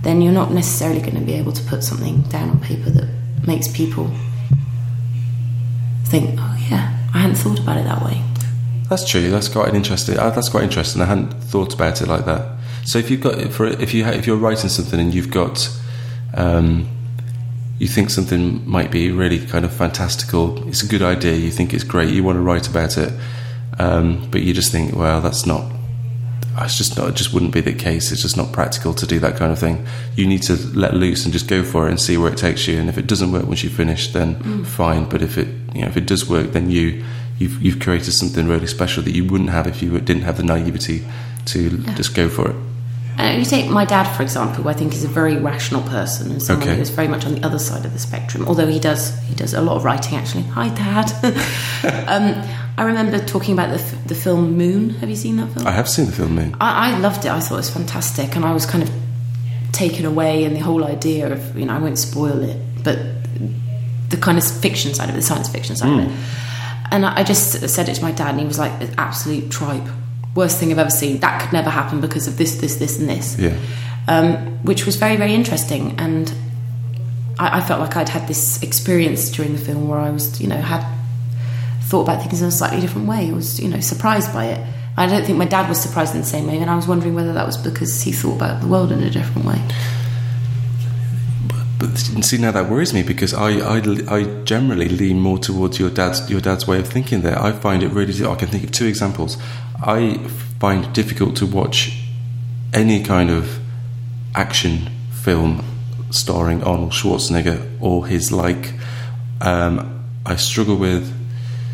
then 0.02 0.22
you're 0.22 0.32
not 0.32 0.52
necessarily 0.52 1.00
going 1.00 1.16
to 1.16 1.20
be 1.20 1.34
able 1.34 1.50
to 1.50 1.62
put 1.64 1.82
something 1.82 2.22
down 2.22 2.50
on 2.50 2.60
paper 2.60 2.90
that 2.90 3.08
makes 3.44 3.66
people 3.66 4.08
think, 6.04 6.38
"Oh 6.38 6.56
yeah, 6.70 6.96
I 7.12 7.18
hadn't 7.18 7.36
thought 7.36 7.58
about 7.58 7.78
it 7.78 7.84
that 7.84 8.04
way." 8.04 8.22
That's 8.88 9.08
true. 9.08 9.30
That's 9.30 9.48
quite 9.48 9.68
an 9.68 9.76
interesting. 9.76 10.18
Uh, 10.18 10.30
that's 10.30 10.48
quite 10.48 10.64
interesting. 10.64 11.02
I 11.02 11.06
hadn't 11.06 11.32
thought 11.42 11.74
about 11.74 12.00
it 12.00 12.08
like 12.08 12.24
that. 12.26 12.56
So 12.84 12.98
if 12.98 13.10
you've 13.10 13.20
got 13.20 13.50
for 13.52 13.66
if 13.66 13.92
you 13.92 14.04
ha- 14.04 14.12
if 14.12 14.26
you're 14.26 14.36
writing 14.36 14.68
something 14.68 15.00
and 15.00 15.12
you've 15.12 15.30
got 15.30 15.68
um, 16.34 16.88
you 17.78 17.88
think 17.88 18.10
something 18.10 18.68
might 18.68 18.90
be 18.90 19.10
really 19.10 19.44
kind 19.44 19.64
of 19.64 19.72
fantastical, 19.72 20.66
it's 20.68 20.82
a 20.82 20.86
good 20.86 21.02
idea. 21.02 21.34
You 21.34 21.50
think 21.50 21.74
it's 21.74 21.84
great. 21.84 22.10
You 22.10 22.22
want 22.22 22.36
to 22.36 22.42
write 22.42 22.68
about 22.68 22.96
it, 22.96 23.12
um, 23.78 24.28
but 24.30 24.42
you 24.42 24.54
just 24.54 24.70
think, 24.70 24.94
well, 24.94 25.20
that's 25.20 25.46
not. 25.46 25.72
It's 26.58 26.78
just 26.78 26.96
not. 26.96 27.08
It 27.08 27.16
just 27.16 27.34
wouldn't 27.34 27.52
be 27.52 27.60
the 27.60 27.74
case. 27.74 28.12
It's 28.12 28.22
just 28.22 28.36
not 28.36 28.52
practical 28.52 28.94
to 28.94 29.06
do 29.06 29.18
that 29.18 29.36
kind 29.36 29.52
of 29.52 29.58
thing. 29.58 29.84
You 30.14 30.26
need 30.26 30.42
to 30.44 30.54
let 30.74 30.94
loose 30.94 31.24
and 31.24 31.32
just 31.32 31.48
go 31.48 31.62
for 31.62 31.86
it 31.86 31.90
and 31.90 32.00
see 32.00 32.16
where 32.16 32.32
it 32.32 32.38
takes 32.38 32.66
you. 32.66 32.78
And 32.78 32.88
if 32.88 32.96
it 32.96 33.06
doesn't 33.06 33.30
work 33.30 33.46
once 33.46 33.62
you 33.62 33.68
finish, 33.68 34.12
then 34.12 34.64
fine. 34.64 35.06
But 35.06 35.22
if 35.22 35.36
it 35.36 35.48
you 35.74 35.82
know 35.82 35.88
if 35.88 35.96
it 35.96 36.06
does 36.06 36.30
work, 36.30 36.52
then 36.52 36.70
you 36.70 37.04
you've 37.38 37.60
you've 37.62 37.80
created 37.80 38.12
something 38.12 38.48
really 38.48 38.66
special 38.66 39.02
that 39.04 39.12
you 39.14 39.24
wouldn't 39.24 39.50
have 39.50 39.66
if 39.66 39.82
you 39.82 39.98
didn't 40.00 40.22
have 40.22 40.36
the 40.36 40.42
naivety 40.42 41.04
to 41.46 41.70
just 41.94 42.14
go 42.14 42.28
for 42.28 42.50
it. 42.50 42.56
And 43.18 43.38
you 43.38 43.46
take 43.46 43.70
my 43.70 43.86
dad, 43.86 44.14
for 44.14 44.22
example, 44.22 44.62
who 44.62 44.68
I 44.68 44.74
think 44.74 44.92
is 44.92 45.02
a 45.02 45.08
very 45.08 45.38
rational 45.38 45.80
person 45.82 46.30
and 46.32 46.42
someone 46.42 46.66
Okay. 46.68 46.76
who 46.76 46.82
is 46.82 46.90
very 46.90 47.08
much 47.08 47.24
on 47.24 47.34
the 47.34 47.42
other 47.46 47.58
side 47.58 47.86
of 47.86 47.94
the 47.94 47.98
spectrum. 47.98 48.46
Although 48.46 48.66
he 48.66 48.78
does, 48.78 49.18
he 49.20 49.34
does 49.34 49.54
a 49.54 49.62
lot 49.62 49.76
of 49.76 49.84
writing 49.84 50.18
actually. 50.18 50.42
Hi, 50.42 50.68
Dad. 50.68 51.10
um, 52.08 52.48
I 52.76 52.84
remember 52.84 53.18
talking 53.18 53.54
about 53.54 53.70
the, 53.70 53.82
f- 53.82 54.04
the 54.06 54.14
film 54.14 54.58
Moon. 54.58 54.90
Have 55.00 55.08
you 55.08 55.16
seen 55.16 55.36
that 55.36 55.50
film? 55.52 55.66
I 55.66 55.70
have 55.70 55.88
seen 55.88 56.04
the 56.06 56.12
film 56.12 56.34
Moon. 56.34 56.54
I, 56.60 56.92
I 56.92 56.98
loved 56.98 57.24
it. 57.24 57.30
I 57.30 57.40
thought 57.40 57.54
it 57.54 57.58
was 57.58 57.70
fantastic, 57.70 58.36
and 58.36 58.44
I 58.44 58.52
was 58.52 58.66
kind 58.66 58.82
of 58.82 58.90
taken 59.72 60.04
away 60.04 60.44
in 60.44 60.52
the 60.52 60.60
whole 60.60 60.84
idea 60.84 61.32
of 61.32 61.56
you 61.58 61.64
know 61.64 61.74
I 61.74 61.78
won't 61.78 61.98
spoil 61.98 62.42
it, 62.42 62.58
but 62.84 62.98
the 64.10 64.18
kind 64.18 64.36
of 64.36 64.44
fiction 64.44 64.92
side 64.92 65.08
of 65.08 65.14
it, 65.14 65.18
the 65.18 65.22
science 65.22 65.48
fiction 65.48 65.74
side 65.74 66.00
of 66.00 66.06
it. 66.10 66.16
And 66.90 67.04
I 67.04 67.24
just 67.24 67.68
said 67.68 67.88
it 67.88 67.94
to 67.96 68.02
my 68.02 68.12
dad, 68.12 68.30
and 68.30 68.40
he 68.40 68.46
was 68.46 68.58
like, 68.58 68.72
"It's 68.80 68.94
"Absolute 68.96 69.50
tripe, 69.50 69.86
worst 70.34 70.58
thing 70.58 70.70
I've 70.70 70.78
ever 70.78 70.90
seen. 70.90 71.18
That 71.20 71.40
could 71.40 71.52
never 71.52 71.70
happen 71.70 72.00
because 72.00 72.26
of 72.26 72.36
this, 72.38 72.56
this, 72.56 72.76
this, 72.76 72.98
and 72.98 73.08
this." 73.08 73.38
Yeah. 73.38 73.56
um, 74.08 74.36
which 74.64 74.86
was 74.86 74.96
very, 74.96 75.16
very 75.16 75.34
interesting. 75.34 75.98
And 75.98 76.32
I, 77.38 77.58
I 77.58 77.60
felt 77.60 77.80
like 77.80 77.96
I'd 77.96 78.08
had 78.08 78.28
this 78.28 78.62
experience 78.62 79.30
during 79.30 79.52
the 79.52 79.58
film 79.58 79.88
where 79.88 79.98
I 79.98 80.10
was, 80.10 80.40
you 80.40 80.46
know, 80.48 80.56
had 80.56 80.84
thought 81.82 82.02
about 82.02 82.22
things 82.22 82.40
in 82.42 82.48
a 82.48 82.50
slightly 82.50 82.80
different 82.80 83.08
way. 83.08 83.28
I 83.28 83.32
was, 83.32 83.60
you 83.60 83.68
know, 83.68 83.80
surprised 83.80 84.32
by 84.32 84.46
it. 84.46 84.66
I 84.96 85.06
don't 85.06 85.24
think 85.24 85.36
my 85.38 85.44
dad 85.44 85.68
was 85.68 85.80
surprised 85.80 86.14
in 86.14 86.20
the 86.22 86.26
same 86.26 86.46
way, 86.46 86.58
and 86.58 86.70
I 86.70 86.76
was 86.76 86.88
wondering 86.88 87.14
whether 87.14 87.32
that 87.34 87.46
was 87.46 87.56
because 87.56 88.00
he 88.02 88.12
thought 88.12 88.36
about 88.36 88.60
the 88.62 88.66
world 88.66 88.92
in 88.92 89.02
a 89.02 89.10
different 89.10 89.46
way. 89.46 89.60
But 91.78 91.96
see 91.98 92.38
now 92.38 92.52
that 92.52 92.70
worries 92.70 92.94
me 92.94 93.02
because 93.02 93.34
I, 93.34 93.58
I, 93.58 93.82
I 94.08 94.24
generally 94.44 94.88
lean 94.88 95.20
more 95.20 95.38
towards 95.38 95.78
your 95.78 95.90
dad's 95.90 96.28
your 96.30 96.40
dad's 96.40 96.66
way 96.66 96.78
of 96.78 96.88
thinking. 96.88 97.22
There, 97.22 97.38
I 97.38 97.52
find 97.52 97.82
it 97.82 97.88
really. 97.88 98.24
I 98.24 98.34
can 98.34 98.48
think 98.48 98.64
of 98.64 98.72
two 98.72 98.86
examples. 98.86 99.36
I 99.82 100.18
find 100.58 100.84
it 100.84 100.92
difficult 100.92 101.36
to 101.36 101.46
watch 101.46 102.02
any 102.72 103.02
kind 103.02 103.30
of 103.30 103.58
action 104.34 104.90
film 105.10 105.64
starring 106.10 106.62
Arnold 106.62 106.92
Schwarzenegger 106.92 107.68
or 107.80 108.06
his 108.06 108.32
like. 108.32 108.72
Um, 109.40 110.04
I 110.24 110.36
struggle 110.36 110.76
with 110.76 111.12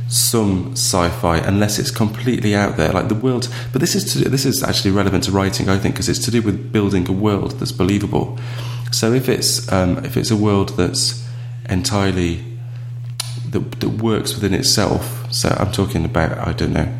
some 0.08 0.72
sci-fi 0.72 1.38
unless 1.38 1.78
it's 1.78 1.90
completely 1.90 2.54
out 2.54 2.76
there, 2.76 2.92
like 2.92 3.08
the 3.08 3.14
world. 3.14 3.48
But 3.72 3.80
this 3.80 3.94
is 3.94 4.12
to, 4.12 4.28
this 4.28 4.44
is 4.44 4.62
actually 4.62 4.90
relevant 4.90 5.24
to 5.24 5.32
writing, 5.32 5.68
I 5.68 5.78
think, 5.78 5.94
because 5.94 6.08
it's 6.08 6.24
to 6.26 6.30
do 6.30 6.42
with 6.42 6.72
building 6.72 7.08
a 7.08 7.12
world 7.12 7.52
that's 7.52 7.72
believable. 7.72 8.38
So 8.92 9.12
if 9.12 9.28
it's 9.28 9.70
um, 9.72 10.04
if 10.04 10.16
it's 10.16 10.30
a 10.30 10.36
world 10.36 10.76
that's 10.76 11.26
entirely 11.68 12.44
that, 13.50 13.80
that 13.80 13.88
works 13.88 14.34
within 14.34 14.54
itself, 14.54 15.32
so 15.32 15.48
I'm 15.58 15.72
talking 15.72 16.04
about 16.04 16.38
I 16.38 16.52
don't 16.52 16.72
know 16.72 16.92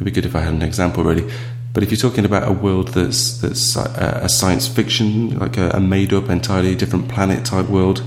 It'd 0.00 0.06
be 0.06 0.10
good 0.12 0.24
if 0.24 0.34
I 0.34 0.40
had 0.40 0.54
an 0.54 0.62
example, 0.62 1.04
really. 1.04 1.30
But 1.74 1.82
if 1.82 1.90
you're 1.90 2.10
talking 2.10 2.24
about 2.24 2.48
a 2.48 2.52
world 2.52 2.88
that's 2.88 3.38
that's 3.38 3.76
a, 3.76 4.20
a 4.22 4.28
science 4.30 4.66
fiction, 4.66 5.38
like 5.38 5.58
a, 5.58 5.68
a 5.74 5.80
made 5.80 6.14
up, 6.14 6.30
entirely 6.30 6.74
different 6.74 7.10
planet 7.10 7.44
type 7.44 7.68
world, 7.68 8.02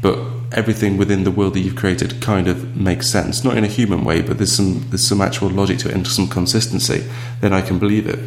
but 0.00 0.18
everything 0.52 0.96
within 0.96 1.24
the 1.24 1.30
world 1.30 1.52
that 1.52 1.60
you've 1.60 1.76
created 1.76 2.22
kind 2.22 2.48
of 2.48 2.74
makes 2.74 3.10
sense, 3.10 3.44
not 3.44 3.54
in 3.54 3.64
a 3.64 3.66
human 3.66 4.02
way, 4.02 4.22
but 4.22 4.38
there's 4.38 4.52
some 4.52 4.88
there's 4.88 5.06
some 5.06 5.20
actual 5.20 5.50
logic 5.50 5.76
to 5.80 5.90
it 5.90 5.94
and 5.94 6.06
some 6.06 6.26
consistency, 6.26 7.04
then 7.42 7.52
I 7.52 7.60
can 7.60 7.78
believe 7.78 8.06
it. 8.06 8.18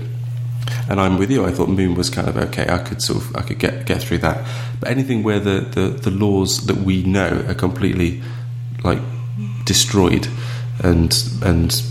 And 0.89 0.99
I'm 0.99 1.17
with 1.17 1.29
you. 1.29 1.45
I 1.45 1.51
thought 1.51 1.69
Moon 1.69 1.93
was 1.93 2.09
kind 2.09 2.27
of 2.27 2.35
okay. 2.35 2.67
I 2.67 2.79
could 2.79 3.01
sort 3.01 3.23
of 3.23 3.35
I 3.35 3.41
could 3.41 3.59
get 3.59 3.85
get 3.85 4.01
through 4.01 4.17
that. 4.19 4.45
But 4.79 4.89
anything 4.89 5.23
where 5.23 5.39
the 5.39 5.61
the, 5.61 5.89
the 5.89 6.11
laws 6.11 6.65
that 6.65 6.77
we 6.77 7.03
know 7.03 7.45
are 7.47 7.53
completely 7.53 8.21
like 8.83 8.99
destroyed, 9.65 10.27
and 10.83 11.15
and 11.43 11.81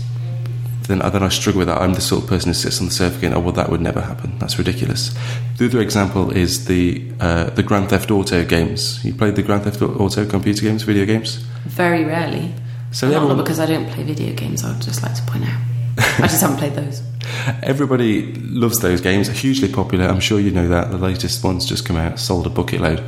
then 0.89 0.99
then 0.99 1.23
I 1.23 1.29
struggle 1.29 1.59
with 1.59 1.67
that. 1.69 1.81
I'm 1.81 1.93
the 1.93 2.01
sort 2.01 2.23
of 2.23 2.29
person 2.29 2.49
who 2.49 2.53
sits 2.55 2.81
on 2.81 2.87
the 2.87 2.93
sofa 2.93 3.21
going, 3.21 3.33
"Oh 3.33 3.39
well, 3.39 3.53
that 3.53 3.69
would 3.69 3.81
never 3.81 4.01
happen. 4.01 4.37
That's 4.39 4.57
ridiculous." 4.57 5.15
The 5.57 5.65
other 5.65 5.79
example 5.79 6.31
is 6.31 6.65
the 6.65 7.01
uh, 7.21 7.51
the 7.51 7.63
Grand 7.63 7.89
Theft 7.89 8.11
Auto 8.11 8.43
games. 8.43 9.03
You 9.05 9.13
played 9.13 9.35
the 9.35 9.43
Grand 9.43 9.63
Theft 9.63 9.81
Auto 9.81 10.25
computer 10.25 10.63
games, 10.63 10.83
video 10.83 11.05
games? 11.05 11.37
Very 11.65 12.03
rarely. 12.03 12.53
So 12.91 13.09
Not 13.09 13.37
because 13.37 13.59
I 13.59 13.67
don't 13.67 13.87
play 13.89 14.03
video 14.03 14.33
games. 14.33 14.63
I 14.63 14.71
would 14.71 14.81
just 14.81 15.03
like 15.03 15.13
to 15.13 15.21
point 15.23 15.45
out. 15.45 15.68
I 15.99 16.27
just 16.27 16.41
haven't 16.41 16.57
played 16.57 16.73
those. 16.73 17.03
Everybody 17.63 18.33
loves 18.33 18.79
those 18.79 19.01
games. 19.01 19.27
Hugely 19.27 19.71
popular. 19.71 20.05
I'm 20.05 20.19
sure 20.19 20.39
you 20.39 20.51
know 20.51 20.67
that. 20.67 20.91
The 20.91 20.97
latest 20.97 21.43
ones 21.43 21.65
just 21.65 21.85
come 21.85 21.97
out, 21.97 22.19
sold 22.19 22.47
a 22.47 22.49
bucket 22.49 22.81
load, 22.81 23.03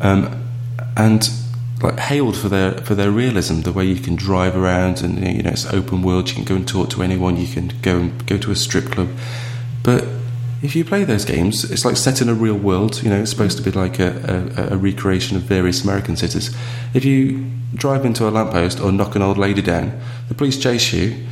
um, 0.00 0.44
and 0.96 1.28
like 1.82 1.98
hailed 1.98 2.36
for 2.36 2.48
their 2.48 2.72
for 2.72 2.94
their 2.94 3.10
realism. 3.10 3.62
The 3.62 3.72
way 3.72 3.86
you 3.86 4.00
can 4.00 4.16
drive 4.16 4.56
around 4.56 5.00
and 5.02 5.18
you 5.36 5.42
know 5.42 5.50
it's 5.50 5.66
open 5.72 6.02
world. 6.02 6.28
You 6.28 6.34
can 6.34 6.44
go 6.44 6.56
and 6.56 6.68
talk 6.68 6.90
to 6.90 7.02
anyone. 7.02 7.36
You 7.36 7.46
can 7.46 7.72
go 7.82 7.98
and 7.98 8.26
go 8.26 8.36
to 8.38 8.50
a 8.50 8.56
strip 8.56 8.86
club. 8.86 9.08
But 9.82 10.04
if 10.60 10.74
you 10.74 10.84
play 10.84 11.04
those 11.04 11.24
games, 11.24 11.70
it's 11.70 11.84
like 11.84 11.96
set 11.96 12.20
in 12.20 12.28
a 12.28 12.34
real 12.34 12.56
world. 12.56 13.02
You 13.02 13.10
know, 13.10 13.20
it's 13.20 13.30
supposed 13.30 13.56
to 13.58 13.62
be 13.62 13.70
like 13.70 13.98
a, 13.98 14.50
a, 14.56 14.74
a 14.74 14.76
recreation 14.76 15.36
of 15.36 15.44
various 15.44 15.84
American 15.84 16.16
cities. 16.16 16.54
If 16.94 17.04
you 17.04 17.46
drive 17.74 18.04
into 18.04 18.28
a 18.28 18.30
lamppost 18.30 18.80
or 18.80 18.90
knock 18.90 19.14
an 19.14 19.22
old 19.22 19.38
lady 19.38 19.62
down, 19.62 20.00
the 20.28 20.34
police 20.34 20.58
chase 20.58 20.92
you 20.92 21.24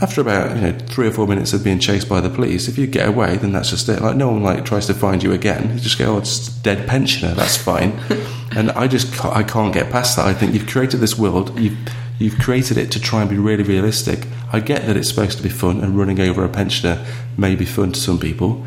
after 0.00 0.20
about 0.20 0.56
you 0.56 0.62
know 0.62 0.78
three 0.86 1.06
or 1.06 1.12
four 1.12 1.26
minutes 1.26 1.52
of 1.52 1.62
being 1.62 1.78
chased 1.78 2.08
by 2.08 2.20
the 2.20 2.30
police, 2.30 2.68
if 2.68 2.76
you 2.78 2.86
get 2.86 3.08
away, 3.08 3.36
then 3.36 3.52
that's 3.52 3.70
just 3.70 3.88
it. 3.88 4.02
Like 4.02 4.16
no 4.16 4.30
one 4.30 4.42
like 4.42 4.64
tries 4.64 4.86
to 4.86 4.94
find 4.94 5.22
you 5.22 5.32
again. 5.32 5.74
You 5.74 5.80
just 5.80 5.98
go, 5.98 6.14
oh, 6.14 6.18
it's 6.18 6.48
a 6.48 6.62
dead 6.62 6.88
pensioner. 6.88 7.34
That's 7.34 7.56
fine. 7.56 7.98
and 8.56 8.70
I 8.72 8.88
just 8.88 9.24
I 9.24 9.42
can't 9.42 9.72
get 9.72 9.90
past 9.90 10.16
that. 10.16 10.26
I 10.26 10.34
think 10.34 10.54
you've 10.54 10.66
created 10.66 10.98
this 10.98 11.18
world. 11.18 11.58
You've 11.58 11.78
you've 12.18 12.38
created 12.38 12.76
it 12.76 12.90
to 12.92 13.00
try 13.00 13.20
and 13.20 13.30
be 13.30 13.38
really 13.38 13.62
realistic. 13.62 14.26
I 14.52 14.60
get 14.60 14.86
that 14.86 14.96
it's 14.96 15.08
supposed 15.08 15.36
to 15.38 15.42
be 15.42 15.48
fun, 15.48 15.80
and 15.80 15.96
running 15.96 16.20
over 16.20 16.44
a 16.44 16.48
pensioner 16.48 17.04
may 17.36 17.54
be 17.54 17.64
fun 17.64 17.92
to 17.92 18.00
some 18.00 18.18
people. 18.18 18.64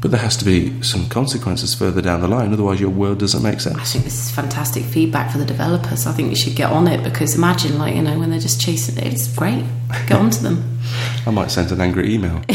But 0.00 0.10
there 0.10 0.20
has 0.20 0.36
to 0.36 0.44
be 0.44 0.82
some 0.82 1.08
consequences 1.08 1.74
further 1.74 2.02
down 2.02 2.20
the 2.20 2.28
line, 2.28 2.52
otherwise 2.52 2.80
your 2.80 2.90
world 2.90 3.18
doesn't 3.18 3.42
make 3.42 3.60
sense. 3.60 3.76
I 3.76 3.84
think 3.84 4.04
this 4.04 4.26
is 4.26 4.30
fantastic 4.30 4.84
feedback 4.84 5.32
for 5.32 5.38
the 5.38 5.44
developers. 5.44 6.06
I 6.06 6.12
think 6.12 6.30
you 6.30 6.36
should 6.36 6.54
get 6.54 6.70
on 6.70 6.86
it 6.86 7.02
because 7.02 7.34
imagine, 7.34 7.78
like, 7.78 7.94
you 7.94 8.02
know, 8.02 8.18
when 8.18 8.30
they're 8.30 8.38
just 8.38 8.60
chasing 8.60 8.98
it, 8.98 9.12
it's 9.12 9.34
great. 9.34 9.64
Get 10.06 10.18
on 10.18 10.30
to 10.30 10.42
them. 10.42 10.78
I 11.26 11.30
might 11.30 11.50
send 11.50 11.72
an 11.72 11.80
angry 11.80 12.14
email. 12.14 12.42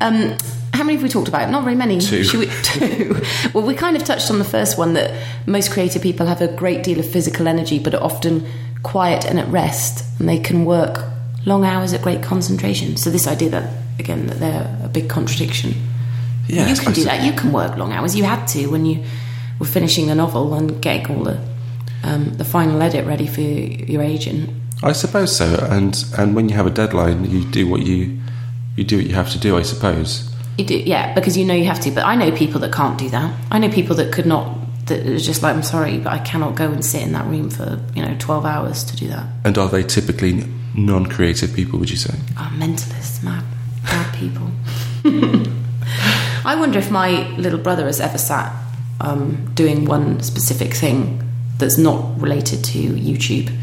Um, 0.00 0.36
how 0.72 0.84
many 0.84 0.94
have 0.94 1.02
we 1.02 1.08
talked 1.08 1.28
about? 1.28 1.50
Not 1.50 1.64
very 1.64 1.74
many. 1.74 1.98
Two. 2.00 2.22
Should 2.22 2.40
we, 2.40 2.46
two. 2.62 3.20
well, 3.52 3.66
we 3.66 3.74
kind 3.74 3.96
of 3.96 4.04
touched 4.04 4.30
on 4.30 4.38
the 4.38 4.44
first 4.44 4.78
one 4.78 4.94
that 4.94 5.26
most 5.46 5.72
creative 5.72 6.02
people 6.02 6.26
have 6.26 6.40
a 6.40 6.48
great 6.48 6.84
deal 6.84 7.00
of 7.00 7.10
physical 7.10 7.48
energy, 7.48 7.78
but 7.78 7.94
are 7.94 8.02
often 8.02 8.46
quiet 8.82 9.24
and 9.26 9.40
at 9.40 9.48
rest, 9.48 10.04
and 10.20 10.28
they 10.28 10.38
can 10.38 10.64
work 10.64 11.04
long 11.46 11.64
hours 11.64 11.92
at 11.92 12.02
great 12.02 12.22
concentration. 12.22 12.96
So 12.96 13.10
this 13.10 13.26
idea 13.26 13.50
that 13.50 13.72
again 13.98 14.26
that 14.28 14.38
they're 14.38 14.78
a 14.84 14.88
big 14.88 15.08
contradiction. 15.08 15.74
Yeah, 16.48 16.68
you 16.68 16.76
can 16.76 16.92
do 16.92 17.04
that. 17.04 17.24
You 17.24 17.32
can 17.32 17.52
work 17.52 17.76
long 17.76 17.92
hours. 17.92 18.16
You 18.16 18.24
had 18.24 18.46
to 18.48 18.66
when 18.68 18.86
you 18.86 19.04
were 19.58 19.66
finishing 19.66 20.06
the 20.06 20.14
novel 20.14 20.54
and 20.54 20.80
getting 20.80 21.14
all 21.14 21.24
the 21.24 21.38
um, 22.02 22.34
the 22.36 22.44
final 22.44 22.80
edit 22.80 23.06
ready 23.06 23.26
for 23.26 23.40
your 23.40 24.02
agent. 24.02 24.50
I 24.82 24.92
suppose 24.92 25.36
so. 25.36 25.66
And 25.70 26.04
and 26.16 26.34
when 26.34 26.48
you 26.48 26.54
have 26.54 26.66
a 26.66 26.70
deadline, 26.70 27.30
you 27.30 27.44
do 27.44 27.68
what 27.68 27.82
you 27.82 28.18
you 28.76 28.84
do 28.84 28.96
what 28.96 29.06
you 29.06 29.14
have 29.14 29.30
to 29.30 29.38
do. 29.38 29.56
I 29.56 29.62
suppose. 29.62 30.32
You 30.56 30.64
do, 30.64 30.76
yeah, 30.76 31.14
because 31.14 31.36
you 31.36 31.44
know 31.44 31.54
you 31.54 31.66
have 31.66 31.80
to. 31.80 31.90
But 31.90 32.04
I 32.04 32.16
know 32.16 32.32
people 32.32 32.60
that 32.60 32.72
can't 32.72 32.98
do 32.98 33.08
that. 33.10 33.32
I 33.50 33.58
know 33.58 33.68
people 33.70 33.96
that 33.96 34.12
could 34.12 34.26
not. 34.26 34.56
That 34.86 35.06
are 35.06 35.18
just 35.18 35.42
like, 35.42 35.54
I'm 35.54 35.62
sorry, 35.62 35.98
but 35.98 36.14
I 36.14 36.18
cannot 36.20 36.54
go 36.54 36.70
and 36.70 36.82
sit 36.82 37.02
in 37.02 37.12
that 37.12 37.26
room 37.26 37.50
for 37.50 37.78
you 37.94 38.02
know 38.02 38.16
12 38.18 38.46
hours 38.46 38.84
to 38.84 38.96
do 38.96 39.06
that. 39.08 39.26
And 39.44 39.58
are 39.58 39.68
they 39.68 39.82
typically 39.82 40.44
non-creative 40.74 41.52
people? 41.54 41.78
Would 41.78 41.90
you 41.90 41.96
say? 41.96 42.14
Oh, 42.38 42.50
mentalists, 42.56 43.22
mad, 43.22 43.44
bad 43.84 44.14
people. 44.14 44.50
I 46.48 46.54
wonder 46.54 46.78
if 46.78 46.90
my 46.90 47.28
little 47.36 47.58
brother 47.58 47.84
has 47.84 48.00
ever 48.00 48.16
sat 48.16 48.50
um, 49.02 49.52
doing 49.54 49.84
one 49.84 50.22
specific 50.22 50.72
thing 50.72 51.22
that's 51.58 51.76
not 51.76 52.18
related 52.18 52.64
to 52.64 52.78
YouTube. 52.78 53.54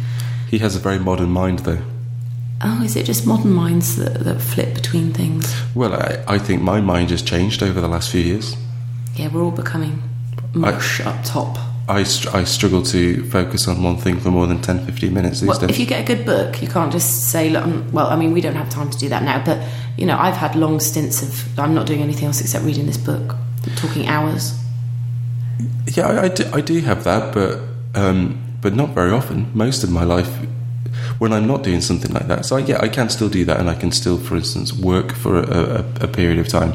He 0.52 0.60
has 0.60 0.76
a 0.76 0.80
very 0.80 1.00
modern 1.00 1.32
mind, 1.32 1.60
though. 1.60 1.82
Oh, 2.62 2.84
is 2.84 2.96
it 2.96 3.08
just 3.08 3.26
modern 3.26 3.54
minds 3.54 3.96
that, 3.96 4.20
that 4.20 4.40
flip 4.40 4.76
between 4.76 5.14
things? 5.14 5.52
Well, 5.74 5.96
I, 5.96 6.36
I 6.36 6.38
think 6.38 6.62
my 6.62 6.80
mind 6.80 7.10
has 7.10 7.24
changed 7.24 7.64
over 7.64 7.82
the 7.82 7.88
last 7.88 8.12
few 8.12 8.22
years. 8.22 8.56
Yeah, 9.16 9.30
we're 9.30 9.42
all 9.42 9.50
becoming 9.50 10.04
mush 10.54 11.02
up 11.02 11.24
top. 11.24 11.58
I, 11.88 12.04
str- 12.04 12.30
I 12.36 12.44
struggle 12.46 12.82
to 12.84 13.24
focus 13.30 13.68
on 13.68 13.84
one 13.84 13.98
thing 13.98 14.20
for 14.20 14.32
more 14.32 14.48
than 14.48 14.62
10, 14.62 14.86
15 14.86 15.14
minutes 15.14 15.42
these 15.42 15.50
Well, 15.50 15.60
days. 15.60 15.70
if 15.70 15.80
you 15.80 15.86
get 15.86 16.02
a 16.02 16.16
good 16.16 16.26
book, 16.26 16.62
you 16.62 16.68
can't 16.68 16.92
just 16.92 17.30
say, 17.30 17.50
look, 17.50 17.66
well, 17.92 18.08
I 18.08 18.16
mean, 18.16 18.34
we 18.34 18.42
don't 18.42 18.56
have 18.56 18.70
time 18.70 18.90
to 18.90 18.98
do 18.98 19.08
that 19.10 19.24
now, 19.24 19.44
but, 19.46 19.60
you 19.98 20.06
know, 20.06 20.18
I've 20.18 20.36
had 20.36 20.56
long 20.56 20.80
stints 20.80 21.22
of, 21.22 21.60
I'm 21.60 21.76
not 21.76 21.86
doing 21.86 22.02
anything 22.02 22.26
else 22.26 22.42
except 22.42 22.66
reading 22.66 22.88
this 22.88 22.98
book, 22.98 23.36
talking 23.76 24.08
hours. 24.08 24.54
Yeah, 25.88 26.08
I, 26.08 26.24
I, 26.24 26.28
do, 26.30 26.50
I 26.54 26.62
do 26.62 26.80
have 26.82 27.04
that, 27.04 27.34
but 27.34 27.60
um, 27.94 28.42
but 28.62 28.74
not 28.74 28.90
very 28.90 29.12
often. 29.12 29.50
Most 29.54 29.84
of 29.84 29.92
my 29.92 30.04
life, 30.04 30.28
when 31.20 31.32
I'm 31.32 31.48
not 31.48 31.64
doing 31.64 31.82
something 31.82 32.12
like 32.12 32.28
that, 32.28 32.46
so 32.46 32.58
I, 32.58 32.60
yeah, 32.60 32.80
I 32.82 32.88
can 32.88 33.10
still 33.10 33.30
do 33.30 33.46
that, 33.46 33.60
and 33.60 33.70
I 33.70 33.76
can 33.76 33.92
still, 33.92 34.18
for 34.18 34.36
instance, 34.36 34.74
work 34.74 35.14
for 35.14 35.38
a, 35.38 35.86
a, 36.02 36.06
a 36.06 36.08
period 36.08 36.40
of 36.40 36.48
time. 36.48 36.74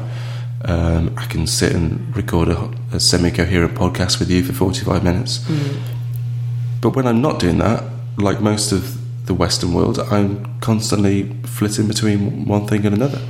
Um, 0.63 1.13
I 1.17 1.25
can 1.25 1.47
sit 1.47 1.73
and 1.73 2.15
record 2.15 2.47
a, 2.49 2.71
a 2.93 2.99
semi-coherent 2.99 3.73
podcast 3.73 4.19
with 4.19 4.29
you 4.29 4.43
for 4.43 4.53
45 4.53 5.03
minutes. 5.03 5.39
But 6.81 6.95
when 6.95 7.07
I'm 7.07 7.21
not 7.21 7.39
doing 7.39 7.57
that, 7.59 7.83
like 8.17 8.41
most 8.41 8.71
of 8.71 8.97
the 9.25 9.33
Western 9.33 9.73
world, 9.73 9.99
I'm 9.99 10.59
constantly 10.59 11.23
flitting 11.43 11.87
between 11.87 12.45
one 12.45 12.67
thing 12.67 12.85
and 12.85 12.95
another. 12.95 13.21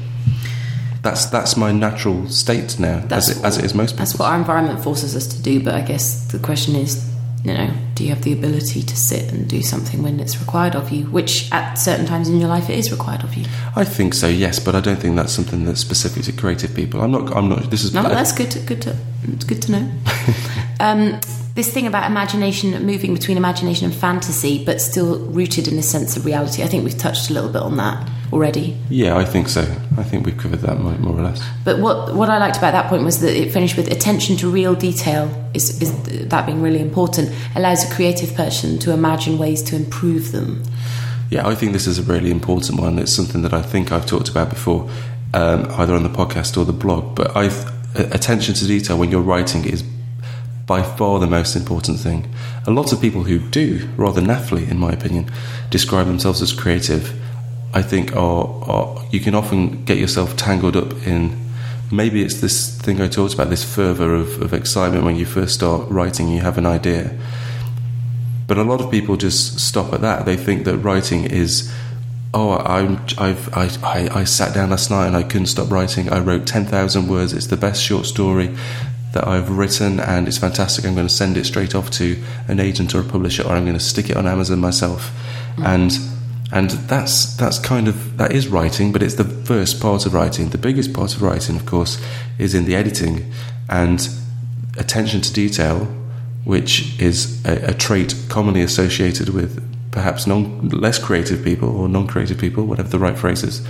That's 1.04 1.26
that's 1.26 1.58
my 1.58 1.72
natural 1.72 2.30
state 2.30 2.80
now, 2.80 3.04
as 3.10 3.30
it, 3.30 3.44
as 3.44 3.58
it 3.58 3.66
is 3.66 3.74
most 3.74 3.92
people. 3.94 4.06
That's 4.06 4.20
what 4.20 4.30
our 4.30 4.38
environment 4.38 4.84
forces 4.84 5.16
us 5.16 5.26
to 5.28 5.42
do, 5.42 5.64
but 5.64 5.74
I 5.74 5.82
guess 5.82 6.32
the 6.32 6.38
question 6.38 6.76
is, 6.76 7.11
you 7.44 7.54
know, 7.54 7.72
do 7.96 8.04
you 8.04 8.10
have 8.10 8.24
the 8.24 8.34
ability 8.34 8.84
to 8.84 8.96
sit 8.96 9.32
and 9.32 9.48
do 9.48 9.62
something 9.62 10.04
when 10.04 10.20
it's 10.20 10.40
required 10.40 10.76
of 10.76 10.92
you, 10.92 11.06
which 11.06 11.52
at 11.52 11.76
certain 11.76 12.06
times 12.06 12.30
in 12.30 12.40
your 12.40 12.50
life 12.50 12.70
it 12.70 12.78
is 12.78 12.92
required 12.92 13.24
of 13.24 13.34
you? 13.34 13.46
I 13.76 13.84
think 13.84 14.14
so, 14.14 14.28
yes, 14.28 14.60
but 14.60 14.76
I 14.76 14.80
don't 14.80 15.00
think 15.00 15.16
that's 15.16 15.34
something 15.34 15.66
that's 15.66 15.80
specific 15.80 16.24
to 16.24 16.32
creative 16.34 16.76
people. 16.76 17.02
I'm 17.02 17.12
not. 17.12 17.36
I'm 17.36 17.50
not. 17.50 17.70
This 17.72 17.84
is. 17.84 17.94
No, 17.94 18.04
that's 18.04 18.32
good. 18.32 18.52
To, 18.52 18.60
good 18.60 18.82
to 18.84 18.96
it's 19.24 19.44
good 19.44 19.62
to 19.64 19.72
know. 19.72 19.92
um, 20.82 21.20
this 21.54 21.72
thing 21.72 21.86
about 21.86 22.10
imagination, 22.10 22.72
moving 22.86 23.14
between 23.14 23.38
imagination 23.38 23.86
and 23.86 23.94
fantasy, 23.94 24.64
but 24.66 24.82
still 24.82 25.20
rooted 25.20 25.68
in 25.68 25.78
a 25.78 25.84
sense 25.84 26.18
of 26.18 26.26
reality. 26.26 26.64
I 26.64 26.68
think 26.68 26.84
we've 26.84 26.98
touched 26.98 27.30
a 27.30 27.34
little 27.34 27.50
bit 27.50 27.62
on 27.62 27.78
that 27.78 28.10
already. 28.34 28.78
Yeah, 28.90 29.18
I 29.18 29.26
think 29.26 29.48
so. 29.48 29.62
I 29.98 30.04
think 30.04 30.26
we've 30.26 30.38
covered 30.38 30.62
that 30.62 30.80
more, 30.80 30.94
or 30.94 31.22
less. 31.22 31.44
But 31.64 31.80
what 31.80 32.16
what 32.16 32.30
I 32.30 32.38
liked 32.40 32.58
about 32.58 32.72
that 32.72 32.90
point 32.90 33.04
was 33.04 33.20
that 33.22 33.36
it 33.36 33.52
finished 33.52 33.78
with 33.78 33.92
attention 33.92 34.38
to 34.38 34.50
real 34.50 34.74
detail. 34.74 35.30
Is 35.54 35.82
is 35.82 35.92
that 36.30 36.46
being 36.46 36.62
really 36.62 36.80
important? 36.80 37.32
Allows 37.56 37.90
a 37.90 37.94
creative 37.94 38.34
person 38.34 38.80
to 38.80 38.92
imagine 38.92 39.38
ways 39.38 39.62
to 39.64 39.76
improve 39.76 40.32
them. 40.32 40.64
Yeah, 41.30 41.48
I 41.48 41.56
think 41.56 41.74
this 41.74 41.88
is 41.88 42.00
a 42.00 42.04
really 42.04 42.32
important 42.32 42.80
one. 42.80 42.98
It's 43.00 43.14
something 43.14 43.42
that 43.44 43.54
I 43.54 43.62
think 43.62 43.92
I've 43.92 44.06
talked 44.06 44.30
about 44.30 44.50
before, 44.50 44.90
um, 45.34 45.68
either 45.72 45.94
on 45.94 46.04
the 46.04 46.10
podcast 46.10 46.58
or 46.58 46.66
the 46.66 46.74
blog. 46.74 47.16
But 47.16 47.36
I've 47.36 47.70
attention 47.96 48.56
to 48.56 48.66
detail 48.66 48.98
when 48.98 49.12
you're 49.12 49.22
writing 49.22 49.66
is 49.66 49.84
by 50.72 50.82
far 50.82 51.20
the 51.20 51.28
most 51.28 51.58
important 51.58 52.00
thing. 52.00 52.34
A 52.66 52.72
lot 52.72 52.94
of 52.94 53.02
people 53.02 53.24
who 53.24 53.40
do, 53.40 53.90
rather 53.98 54.22
naffily, 54.22 54.72
in 54.72 54.80
my 54.80 54.94
opinion, 54.94 55.30
describe 55.70 56.08
themselves 56.08 56.42
as 56.42 56.54
creative. 56.54 57.12
I 57.74 57.82
think 57.82 58.16
are, 58.16 58.46
are 58.64 59.06
you 59.12 59.20
can 59.20 59.36
often 59.36 59.84
get 59.84 59.98
yourself 59.98 60.38
tangled 60.38 60.78
up 60.78 60.94
in 61.06 61.38
maybe 61.92 62.24
it's 62.24 62.40
this 62.40 62.80
thing 62.80 63.02
I 63.02 63.10
talked 63.10 63.34
about, 63.34 63.50
this 63.50 63.66
fervour 63.66 64.16
of, 64.16 64.42
of 64.42 64.54
excitement 64.54 65.04
when 65.04 65.18
you 65.18 65.26
first 65.26 65.56
start 65.56 65.90
writing, 65.90 66.30
you 66.30 66.40
have 66.40 66.58
an 66.58 66.66
idea. 66.66 67.20
But 68.48 68.58
a 68.58 68.64
lot 68.64 68.80
of 68.80 68.90
people 68.90 69.18
just 69.18 69.60
stop 69.60 69.92
at 69.92 70.00
that. 70.00 70.24
They 70.24 70.38
think 70.38 70.64
that 70.64 70.78
writing 70.78 71.26
is, 71.26 71.70
oh, 72.34 72.52
I'm, 72.60 72.96
I've, 73.18 73.54
I, 73.54 73.66
I, 73.84 74.20
I 74.22 74.24
sat 74.24 74.56
down 74.56 74.70
last 74.70 74.90
night 74.90 75.08
and 75.08 75.18
I 75.18 75.24
couldn't 75.24 75.48
stop 75.48 75.70
writing. 75.70 76.10
I 76.10 76.20
wrote 76.20 76.48
10,000 76.48 77.10
words. 77.10 77.34
It's 77.34 77.48
the 77.48 77.58
best 77.58 77.84
short 77.84 78.06
story 78.06 78.56
that 79.14 79.28
I've 79.28 79.50
written 79.50 80.00
and 80.00 80.28
it's 80.28 80.38
fantastic. 80.38 80.86
I'm 80.86 80.96
going 80.96 81.08
to 81.08 81.14
send 81.14 81.38
it 81.38 81.46
straight 81.46 81.76
off 81.76 81.92
to 81.92 82.22
an 82.48 82.60
agent 82.60 82.96
or 82.96 83.02
a 83.02 83.04
publisher 83.04 83.44
or 83.44 83.52
I'm 83.52 83.66
going 83.66 83.78
to 83.78 83.84
stick 83.84 84.10
it 84.10 84.18
on 84.18 84.26
Amazon 84.26 84.60
myself. 84.60 85.12
And 85.58 85.92
and 86.54 86.72
that's 86.72 87.36
that's 87.38 87.60
kind 87.60 87.88
of 87.88 88.18
that 88.18 88.34
is 88.34 88.48
writing, 88.48 88.92
but 88.92 89.02
it's 89.02 89.16
the 89.16 89.24
first 89.24 89.82
part 89.82 90.06
of 90.06 90.14
writing. 90.14 90.50
The 90.50 90.58
biggest 90.58 90.94
part 90.94 91.16
of 91.16 91.22
writing, 91.22 91.56
of 91.56 91.66
course, 91.66 92.02
is 92.38 92.54
in 92.54 92.66
the 92.66 92.76
editing 92.76 93.32
and 93.70 94.10
attention 94.78 95.22
to 95.22 95.34
detail, 95.34 95.86
which 96.44 97.00
is 97.00 97.44
a, 97.46 97.70
a 97.70 97.74
trait 97.74 98.16
commonly 98.28 98.62
associated 98.62 99.30
with 99.30 99.66
perhaps 99.92 100.28
non 100.28 100.68
less 100.70 101.00
creative 101.00 101.44
people 101.44 101.70
or 101.70 101.88
non-creative 101.88 102.38
people, 102.38 102.66
whatever 102.66 102.90
the 102.90 103.00
right 103.00 103.18
phrase 103.18 103.44
is. 103.44 103.66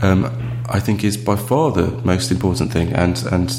Um, 0.00 0.26
I 0.68 0.80
think 0.80 1.02
is 1.02 1.16
by 1.16 1.36
far 1.36 1.72
the 1.72 1.88
most 2.04 2.30
important 2.30 2.72
thing, 2.72 2.92
and 2.92 3.20
and 3.32 3.50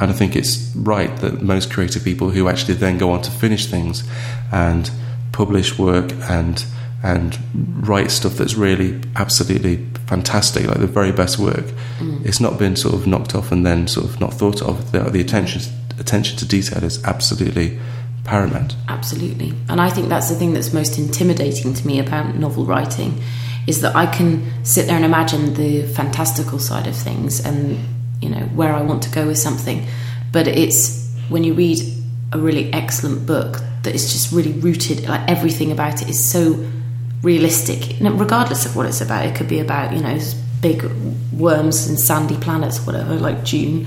and 0.00 0.10
I 0.10 0.14
think 0.14 0.34
it's 0.34 0.74
right 0.74 1.14
that 1.18 1.42
most 1.42 1.70
creative 1.70 2.02
people 2.02 2.30
who 2.30 2.48
actually 2.48 2.74
then 2.74 2.96
go 2.96 3.10
on 3.12 3.20
to 3.22 3.30
finish 3.30 3.66
things 3.66 4.02
and 4.50 4.90
publish 5.32 5.78
work 5.78 6.12
and 6.28 6.64
and 7.02 7.38
write 7.88 8.10
stuff 8.10 8.34
that's 8.34 8.54
really 8.54 9.00
absolutely 9.16 9.86
fantastic, 10.06 10.66
like 10.66 10.78
the 10.78 10.86
very 10.86 11.12
best 11.12 11.38
work. 11.38 11.64
Mm. 11.98 12.26
It's 12.26 12.40
not 12.40 12.58
been 12.58 12.76
sort 12.76 12.94
of 12.94 13.06
knocked 13.06 13.34
off 13.34 13.52
and 13.52 13.64
then 13.64 13.88
sort 13.88 14.06
of 14.06 14.20
not 14.20 14.34
thought 14.34 14.60
of. 14.60 14.92
The, 14.92 15.00
the 15.04 15.20
attention 15.20 15.62
attention 15.98 16.38
to 16.38 16.48
detail 16.48 16.82
is 16.82 17.02
absolutely 17.04 17.78
paramount. 18.24 18.76
Absolutely, 18.88 19.54
and 19.68 19.80
I 19.80 19.90
think 19.90 20.08
that's 20.08 20.30
the 20.30 20.34
thing 20.34 20.54
that's 20.54 20.72
most 20.72 20.98
intimidating 20.98 21.74
to 21.74 21.86
me 21.86 22.00
about 22.00 22.36
novel 22.36 22.64
writing, 22.64 23.20
is 23.66 23.82
that 23.82 23.94
I 23.94 24.06
can 24.06 24.50
sit 24.64 24.86
there 24.86 24.96
and 24.96 25.04
imagine 25.04 25.54
the 25.54 25.82
fantastical 25.82 26.58
side 26.58 26.86
of 26.86 26.96
things 26.96 27.44
and 27.44 27.78
you 28.20 28.28
know 28.28 28.42
where 28.54 28.72
I 28.72 28.82
want 28.82 29.02
to 29.04 29.10
go 29.10 29.26
with 29.26 29.38
something, 29.38 29.86
but 30.32 30.46
it's 30.46 31.08
when 31.28 31.44
you 31.44 31.54
read 31.54 31.78
a 32.32 32.38
really 32.38 32.72
excellent 32.72 33.26
book 33.26 33.60
that 33.82 33.94
is 33.94 34.12
just 34.12 34.32
really 34.32 34.52
rooted, 34.52 35.08
like 35.08 35.28
everything 35.28 35.72
about 35.72 36.02
it 36.02 36.08
is 36.08 36.22
so 36.22 36.64
realistic, 37.22 37.96
regardless 38.00 38.66
of 38.66 38.76
what 38.76 38.86
it's 38.86 39.00
about. 39.00 39.26
It 39.26 39.34
could 39.34 39.48
be 39.48 39.60
about 39.60 39.92
you 39.94 40.02
know 40.02 40.18
big 40.60 40.84
worms 41.32 41.86
and 41.88 41.98
sandy 41.98 42.36
planets, 42.36 42.84
whatever, 42.86 43.14
like 43.14 43.44
Dune. 43.44 43.86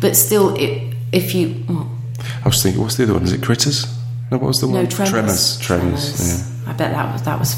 But 0.00 0.16
still, 0.16 0.54
it, 0.56 0.94
if 1.12 1.34
you, 1.34 1.64
well, 1.68 1.90
I 2.44 2.48
was 2.48 2.62
thinking, 2.62 2.80
what's 2.80 2.96
the 2.96 3.04
other 3.04 3.14
one? 3.14 3.24
Is 3.24 3.32
it 3.32 3.42
Critters? 3.42 3.86
No, 4.30 4.38
what 4.38 4.48
was 4.48 4.60
the 4.60 4.66
no, 4.66 4.74
one? 4.74 4.88
Tremors. 4.88 5.58
Tremors. 5.58 5.58
Tremors. 5.58 6.66
Yeah. 6.66 6.70
I 6.70 6.72
bet 6.74 6.92
that 6.92 7.12
was 7.12 7.22
that 7.22 7.38
was 7.38 7.56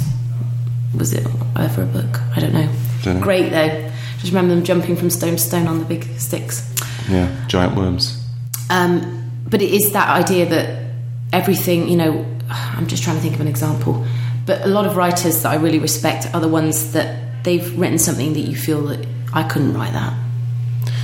was 0.97 1.13
it 1.13 1.27
ever 1.57 1.83
a 1.83 1.87
book? 1.87 2.21
I 2.37 2.41
don't 2.41 2.53
know. 2.53 2.69
Don't 3.03 3.17
know. 3.17 3.23
Great 3.23 3.51
though. 3.51 3.90
Just 4.21 4.33
remember 4.33 4.55
them 4.55 4.65
jumping 4.65 4.97
from 4.97 5.09
stone 5.09 5.33
to 5.33 5.39
stone 5.39 5.67
on 5.67 5.79
the 5.79 5.85
big 5.85 6.05
sticks. 6.19 6.71
Yeah, 7.09 7.35
giant 7.49 7.75
worms. 7.75 8.23
Um, 8.69 9.31
but 9.49 9.63
it 9.63 9.73
is 9.73 9.93
that 9.93 10.09
idea 10.09 10.47
that 10.47 10.93
everything, 11.33 11.89
you 11.89 11.97
know, 11.97 12.27
I'm 12.51 12.87
just 12.87 13.03
trying 13.03 13.17
to 13.17 13.23
think 13.23 13.35
of 13.35 13.41
an 13.41 13.49
example. 13.49 14.05
But 14.45 14.63
a 14.63 14.69
lot 14.69 14.87
of 14.87 14.97
writers 14.97 15.43
that 15.43 15.51
I 15.51 15.57
really 15.57 15.79
respect 15.79 16.33
are 16.35 16.41
the 16.41 16.49
ones 16.49 16.93
that 16.93 17.45
they've 17.45 17.79
written 17.79 17.99
something 17.99 18.35
that 18.35 18.41
you 18.41 18.57
feel 18.57 18.83
that 18.89 19.07
I 19.33 19.43
couldn't 19.43 19.75
write 19.75 19.93
that 19.93 20.13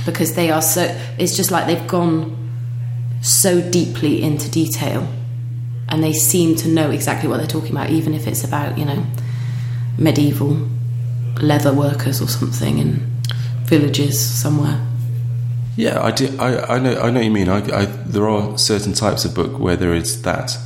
because 0.05 0.35
they 0.35 0.51
are 0.51 0.61
so. 0.61 0.83
It's 1.17 1.35
just 1.35 1.51
like 1.51 1.65
they've 1.65 1.87
gone 1.87 2.35
so 3.21 3.61
deeply 3.71 4.21
into 4.21 4.49
detail, 4.49 5.07
and 5.89 6.03
they 6.03 6.13
seem 6.13 6.55
to 6.57 6.67
know 6.67 6.91
exactly 6.91 7.29
what 7.29 7.37
they're 7.37 7.47
talking 7.47 7.71
about, 7.71 7.89
even 7.89 8.13
if 8.13 8.27
it's 8.27 8.43
about 8.43 8.77
you 8.77 8.85
know 8.85 9.05
medieval 9.97 10.67
leather 11.41 11.73
workers 11.73 12.21
or 12.21 12.27
something 12.27 12.77
in 12.77 13.05
villages 13.65 14.19
somewhere. 14.19 14.79
Yeah, 15.75 16.01
I, 16.01 16.11
do, 16.11 16.35
I, 16.39 16.75
I 16.75 16.79
know 16.79 16.99
I 16.99 17.11
know 17.11 17.21
you 17.21 17.29
mean. 17.29 17.49
I, 17.49 17.59
I, 17.81 17.85
there 17.85 18.27
are 18.27 18.57
certain 18.57 18.93
types 18.93 19.25
of 19.25 19.35
book 19.35 19.59
where 19.59 19.75
there 19.75 19.93
is 19.93 20.23
that, 20.23 20.57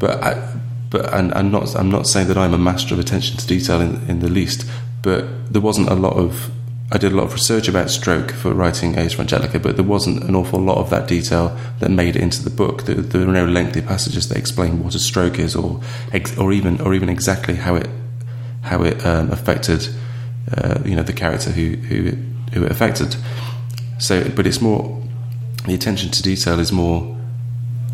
but 0.00 0.22
I, 0.22 0.60
but 0.90 1.14
and 1.14 1.32
I'm 1.34 1.52
not 1.52 1.76
I'm 1.76 1.90
not 1.90 2.08
saying 2.08 2.26
that 2.28 2.36
I'm 2.36 2.52
a 2.52 2.58
master 2.58 2.94
of 2.94 3.00
attention 3.00 3.36
to 3.36 3.46
detail 3.46 3.80
in, 3.80 4.02
in 4.08 4.18
the 4.18 4.28
least, 4.28 4.68
but 5.02 5.52
there 5.52 5.62
wasn't 5.62 5.88
a 5.88 5.94
lot 5.94 6.14
of 6.14 6.50
I 6.90 6.98
did 6.98 7.12
a 7.12 7.16
lot 7.16 7.24
of 7.24 7.32
research 7.32 7.68
about 7.68 7.90
stroke 7.90 8.32
for 8.32 8.52
writing 8.52 8.98
Ars 8.98 9.18
Angelica, 9.18 9.60
but 9.60 9.76
there 9.76 9.84
wasn't 9.84 10.24
an 10.24 10.34
awful 10.34 10.60
lot 10.60 10.78
of 10.78 10.90
that 10.90 11.06
detail 11.06 11.56
that 11.78 11.90
made 11.90 12.16
it 12.16 12.22
into 12.22 12.42
the 12.42 12.50
book. 12.50 12.84
There, 12.84 12.96
there 12.96 13.26
were 13.26 13.32
no 13.32 13.44
lengthy 13.44 13.82
passages 13.82 14.28
that 14.28 14.38
explain 14.38 14.82
what 14.82 14.94
a 14.96 14.98
stroke 14.98 15.38
is, 15.38 15.54
or 15.54 15.80
or 16.38 16.52
even 16.52 16.80
or 16.80 16.92
even 16.92 17.08
exactly 17.08 17.54
how 17.54 17.76
it 17.76 17.88
how 18.62 18.82
it 18.82 19.04
um, 19.06 19.30
affected 19.30 19.88
uh, 20.52 20.80
you 20.84 20.94
know 20.94 21.02
the 21.02 21.12
character 21.12 21.50
who 21.50 21.76
who 21.76 22.12
who 22.52 22.64
it 22.64 22.70
affected. 22.70 23.16
So, 23.98 24.28
but 24.30 24.46
it's 24.46 24.60
more 24.60 25.02
the 25.66 25.74
attention 25.74 26.10
to 26.10 26.22
detail 26.22 26.60
is 26.60 26.72
more 26.72 27.16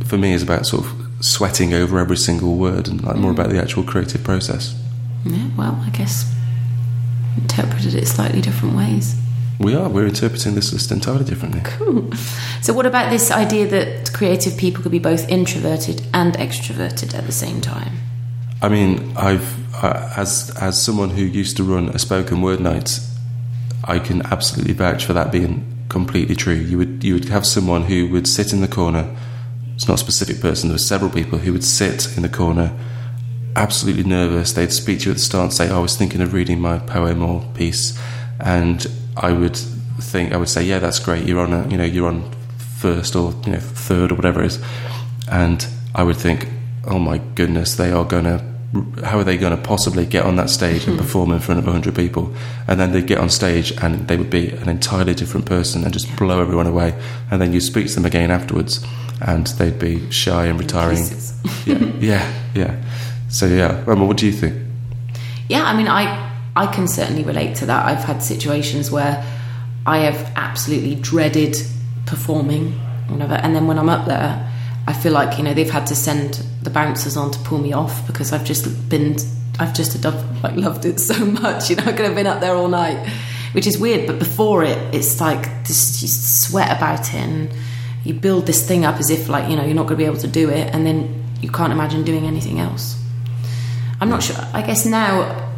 for 0.04 0.18
me 0.18 0.32
is 0.32 0.42
about 0.42 0.66
sort 0.66 0.84
of 0.84 0.92
sweating 1.20 1.72
over 1.72 1.98
every 1.98 2.16
single 2.16 2.56
word 2.56 2.88
and 2.88 3.02
like 3.02 3.16
more 3.16 3.30
mm. 3.30 3.34
about 3.34 3.50
the 3.50 3.58
actual 3.58 3.82
creative 3.82 4.22
process. 4.24 4.74
Yeah, 5.24 5.48
well, 5.56 5.80
I 5.84 5.90
guess 5.90 6.32
interpreted 7.36 7.94
it 7.94 8.06
slightly 8.06 8.40
different 8.40 8.76
ways. 8.76 9.16
We 9.58 9.74
are. 9.76 9.88
We're 9.88 10.06
interpreting 10.06 10.54
this 10.54 10.72
list 10.72 10.90
entirely 10.90 11.24
differently. 11.24 11.60
Cool. 11.64 12.12
So, 12.62 12.72
what 12.72 12.86
about 12.86 13.10
this 13.10 13.30
idea 13.30 13.66
that 13.68 14.12
creative 14.12 14.56
people 14.56 14.82
could 14.82 14.92
be 14.92 14.98
both 14.98 15.28
introverted 15.28 16.02
and 16.12 16.34
extroverted 16.34 17.14
at 17.14 17.26
the 17.26 17.32
same 17.32 17.60
time? 17.60 17.92
I 18.60 18.68
mean, 18.68 19.16
I've 19.16 19.61
uh, 19.82 20.12
as 20.16 20.50
as 20.60 20.80
someone 20.80 21.10
who 21.10 21.22
used 21.22 21.56
to 21.58 21.64
run 21.64 21.88
a 21.90 21.98
spoken 21.98 22.40
word 22.40 22.60
night, 22.60 23.00
I 23.84 23.98
can 23.98 24.22
absolutely 24.26 24.74
vouch 24.74 25.04
for 25.04 25.12
that 25.12 25.32
being 25.32 25.66
completely 25.88 26.34
true. 26.34 26.54
You 26.54 26.78
would 26.78 27.04
you 27.04 27.14
would 27.14 27.28
have 27.28 27.44
someone 27.44 27.82
who 27.82 28.08
would 28.08 28.26
sit 28.26 28.52
in 28.52 28.60
the 28.60 28.68
corner 28.68 29.14
it's 29.82 29.88
not 29.88 29.94
a 29.94 29.98
specific 29.98 30.40
person, 30.40 30.68
there 30.68 30.74
were 30.74 30.78
several 30.78 31.10
people 31.10 31.38
who 31.38 31.52
would 31.52 31.64
sit 31.64 32.16
in 32.16 32.22
the 32.22 32.28
corner, 32.28 32.72
absolutely 33.56 34.04
nervous. 34.04 34.52
They'd 34.52 34.72
speak 34.72 35.00
to 35.00 35.06
you 35.06 35.10
at 35.10 35.16
the 35.16 35.22
start 35.22 35.44
and 35.44 35.52
say, 35.52 35.70
oh, 35.70 35.78
I 35.78 35.80
was 35.80 35.96
thinking 35.96 36.20
of 36.20 36.32
reading 36.32 36.60
my 36.60 36.78
poem 36.78 37.20
or 37.20 37.42
piece. 37.54 37.98
And 38.38 38.86
I 39.16 39.32
would 39.32 39.56
think, 39.56 40.32
I 40.32 40.36
would 40.36 40.48
say, 40.48 40.62
yeah, 40.62 40.78
that's 40.78 41.00
great. 41.00 41.26
You're 41.26 41.40
on 41.40 41.52
a, 41.52 41.68
you 41.68 41.76
know, 41.76 41.84
you're 41.84 42.06
on 42.06 42.30
first 42.58 43.16
or, 43.16 43.32
you 43.44 43.52
know, 43.52 43.58
third 43.58 44.12
or 44.12 44.14
whatever 44.14 44.42
it 44.42 44.46
is. 44.46 44.62
And 45.28 45.66
I 45.96 46.04
would 46.04 46.16
think, 46.16 46.48
oh 46.86 47.00
my 47.00 47.18
goodness, 47.34 47.74
they 47.74 47.90
are 47.90 48.04
going 48.04 48.24
to 48.24 48.51
how 49.04 49.18
are 49.18 49.24
they 49.24 49.36
going 49.36 49.54
to 49.54 49.62
possibly 49.62 50.06
get 50.06 50.24
on 50.24 50.36
that 50.36 50.48
stage 50.48 50.86
and 50.86 50.96
hmm. 50.96 51.02
perform 51.02 51.32
in 51.32 51.40
front 51.40 51.58
of 51.58 51.66
100 51.66 51.94
people? 51.94 52.34
And 52.66 52.80
then 52.80 52.92
they'd 52.92 53.06
get 53.06 53.18
on 53.18 53.28
stage 53.28 53.72
and 53.82 54.08
they 54.08 54.16
would 54.16 54.30
be 54.30 54.50
an 54.50 54.68
entirely 54.68 55.14
different 55.14 55.46
person 55.46 55.84
and 55.84 55.92
just 55.92 56.14
blow 56.16 56.40
everyone 56.40 56.66
away. 56.66 56.94
And 57.30 57.40
then 57.40 57.52
you 57.52 57.60
speak 57.60 57.88
to 57.88 57.94
them 57.94 58.06
again 58.06 58.30
afterwards 58.30 58.84
and 59.20 59.46
they'd 59.46 59.78
be 59.78 60.10
shy 60.10 60.46
and 60.46 60.58
retiring. 60.58 61.04
yeah, 61.66 61.98
yeah, 62.00 62.42
yeah. 62.54 62.82
So 63.28 63.46
yeah, 63.46 63.84
Emma, 63.86 64.04
what 64.04 64.16
do 64.16 64.26
you 64.26 64.32
think? 64.32 64.54
Yeah, 65.48 65.64
I 65.64 65.76
mean, 65.76 65.88
I 65.88 66.30
I 66.54 66.66
can 66.66 66.86
certainly 66.88 67.24
relate 67.24 67.56
to 67.56 67.66
that. 67.66 67.86
I've 67.86 68.04
had 68.04 68.22
situations 68.22 68.90
where 68.90 69.24
I 69.86 69.98
have 69.98 70.32
absolutely 70.36 70.96
dreaded 70.96 71.56
performing, 72.06 72.72
whatever, 73.08 73.34
and 73.34 73.54
then 73.54 73.66
when 73.66 73.78
I'm 73.78 73.88
up 73.88 74.06
there, 74.06 74.51
I 74.86 74.92
feel 74.92 75.12
like 75.12 75.38
you 75.38 75.44
know 75.44 75.54
they've 75.54 75.70
had 75.70 75.86
to 75.88 75.94
send 75.94 76.44
the 76.62 76.70
bouncers 76.70 77.16
on 77.16 77.30
to 77.30 77.38
pull 77.40 77.58
me 77.58 77.72
off 77.72 78.06
because 78.06 78.32
I've 78.32 78.44
just 78.44 78.88
been 78.88 79.16
I've 79.58 79.74
just 79.74 80.04
like 80.04 80.56
loved 80.56 80.84
it 80.84 80.98
so 81.10 81.24
much. 81.24 81.70
You 81.70 81.76
know, 81.76 81.84
I 81.84 81.92
could 81.92 82.06
have 82.06 82.14
been 82.14 82.26
up 82.26 82.40
there 82.40 82.54
all 82.54 82.68
night, 82.68 83.08
which 83.52 83.66
is 83.66 83.78
weird. 83.78 84.06
But 84.06 84.18
before 84.18 84.64
it, 84.64 84.78
it's 84.94 85.20
like 85.20 85.66
this 85.66 86.02
you 86.02 86.08
sweat 86.08 86.76
about 86.76 87.08
it 87.08 87.14
and 87.14 87.52
you 88.04 88.14
build 88.14 88.46
this 88.46 88.66
thing 88.66 88.84
up 88.84 88.96
as 88.96 89.10
if 89.10 89.28
like 89.28 89.48
you 89.48 89.56
know 89.56 89.64
you're 89.64 89.74
not 89.74 89.82
going 89.82 89.96
to 89.98 90.04
be 90.04 90.04
able 90.04 90.16
to 90.16 90.28
do 90.28 90.50
it 90.50 90.74
and 90.74 90.84
then 90.86 91.24
you 91.40 91.50
can't 91.50 91.72
imagine 91.72 92.04
doing 92.04 92.24
anything 92.24 92.58
else 92.58 93.00
i'm 94.00 94.08
not 94.08 94.22
sure 94.22 94.36
i 94.52 94.62
guess 94.62 94.84
now 94.84 95.50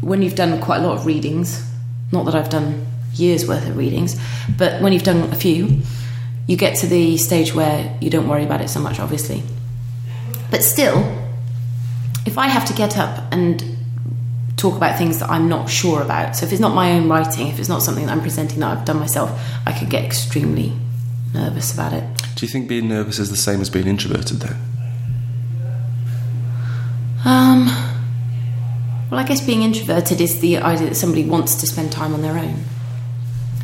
when 0.00 0.22
you've 0.22 0.34
done 0.34 0.60
quite 0.60 0.78
a 0.78 0.86
lot 0.86 0.96
of 0.96 1.06
readings 1.06 1.64
not 2.12 2.24
that 2.24 2.34
i've 2.34 2.50
done 2.50 2.86
years 3.14 3.46
worth 3.46 3.66
of 3.68 3.76
readings 3.76 4.20
but 4.56 4.80
when 4.82 4.92
you've 4.92 5.02
done 5.02 5.30
a 5.32 5.36
few 5.36 5.80
you 6.46 6.56
get 6.56 6.76
to 6.78 6.86
the 6.86 7.16
stage 7.16 7.54
where 7.54 7.96
you 8.00 8.10
don't 8.10 8.28
worry 8.28 8.44
about 8.44 8.60
it 8.60 8.68
so 8.68 8.80
much 8.80 9.00
obviously 9.00 9.42
but 10.50 10.62
still 10.62 10.98
if 12.24 12.38
i 12.38 12.46
have 12.46 12.64
to 12.64 12.72
get 12.72 12.96
up 12.96 13.24
and 13.32 13.64
talk 14.56 14.76
about 14.76 14.96
things 14.96 15.18
that 15.18 15.28
i'm 15.28 15.48
not 15.48 15.68
sure 15.68 16.02
about 16.02 16.34
so 16.36 16.46
if 16.46 16.52
it's 16.52 16.60
not 16.60 16.74
my 16.74 16.92
own 16.92 17.08
writing 17.08 17.48
if 17.48 17.58
it's 17.58 17.68
not 17.68 17.82
something 17.82 18.06
that 18.06 18.12
i'm 18.12 18.22
presenting 18.22 18.60
that 18.60 18.76
i've 18.76 18.84
done 18.84 18.98
myself 18.98 19.38
i 19.66 19.72
could 19.72 19.90
get 19.90 20.04
extremely 20.04 20.72
nervous 21.36 21.72
about 21.72 21.92
it. 21.92 22.04
Do 22.34 22.46
you 22.46 22.50
think 22.50 22.68
being 22.68 22.88
nervous 22.88 23.18
is 23.18 23.30
the 23.30 23.36
same 23.36 23.60
as 23.60 23.70
being 23.70 23.86
introverted, 23.86 24.40
though? 24.40 24.56
Um, 27.24 27.66
well, 29.10 29.20
I 29.20 29.24
guess 29.24 29.44
being 29.44 29.62
introverted 29.62 30.20
is 30.20 30.40
the 30.40 30.58
idea 30.58 30.88
that 30.88 30.94
somebody 30.94 31.24
wants 31.24 31.56
to 31.56 31.66
spend 31.66 31.92
time 31.92 32.14
on 32.14 32.22
their 32.22 32.36
own, 32.36 32.64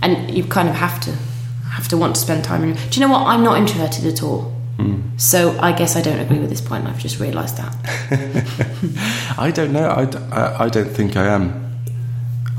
and 0.03 0.35
you 0.35 0.45
kind 0.45 0.69
of 0.69 0.75
have 0.75 1.01
to 1.01 1.17
have 1.73 1.89
to 1.89 1.97
want 1.97 2.15
to 2.15 2.21
spend 2.21 2.45
time. 2.45 2.65
In, 2.65 2.75
do 2.75 3.01
you 3.01 3.07
know 3.07 3.13
what? 3.13 3.27
I'm 3.27 3.43
not 3.43 3.59
introverted 3.59 4.07
at 4.07 4.23
all. 4.23 4.55
Mm. 4.79 5.21
So 5.21 5.59
I 5.61 5.73
guess 5.73 5.97
I 5.97 6.03
don't 6.03 6.19
agree 6.19 6.39
with 6.39 6.51
this 6.51 6.61
point. 6.61 6.87
I've 6.87 6.99
just 6.99 7.21
realised 7.21 7.57
that. 7.59 7.75
I 9.39 9.51
don't 9.51 9.73
know. 9.73 9.89
I, 9.89 10.05
I, 10.35 10.65
I 10.65 10.69
don't 10.69 10.91
think 10.91 11.17
I 11.17 11.27
am. 11.27 11.85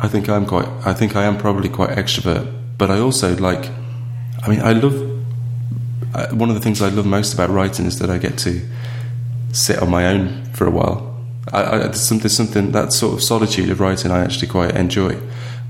I 0.02 0.08
think 0.08 0.30
I'm 0.30 0.46
quite. 0.46 0.68
I 0.86 0.94
think 0.94 1.16
I 1.16 1.24
am 1.24 1.38
probably 1.38 1.70
quite 1.70 1.92
extrovert, 1.92 2.52
but 2.78 2.92
I 2.92 3.00
also 3.00 3.36
like 3.38 3.70
I 4.42 4.50
mean, 4.50 4.62
I 4.62 4.74
love 4.74 4.96
one 6.34 6.50
of 6.50 6.56
the 6.56 6.62
things 6.62 6.82
I 6.82 6.90
love 6.90 7.06
most 7.06 7.34
about 7.34 7.50
writing 7.50 7.86
is 7.86 8.00
that 8.00 8.10
I 8.10 8.18
get 8.18 8.38
to 8.40 8.62
sit 9.52 9.80
on 9.80 9.90
my 9.90 10.08
own 10.08 10.46
for 10.54 10.68
a 10.68 10.70
while 10.70 11.14
I, 11.52 11.64
I, 11.64 11.78
there's, 11.80 12.10
there's 12.10 12.36
something 12.36 12.72
that 12.72 12.94
sort 12.94 13.14
of 13.14 13.24
solitude 13.24 13.70
of 13.70 13.80
writing 13.80 14.12
I 14.12 14.24
actually 14.24 14.48
quite 14.48 14.76
enjoy. 14.76 15.20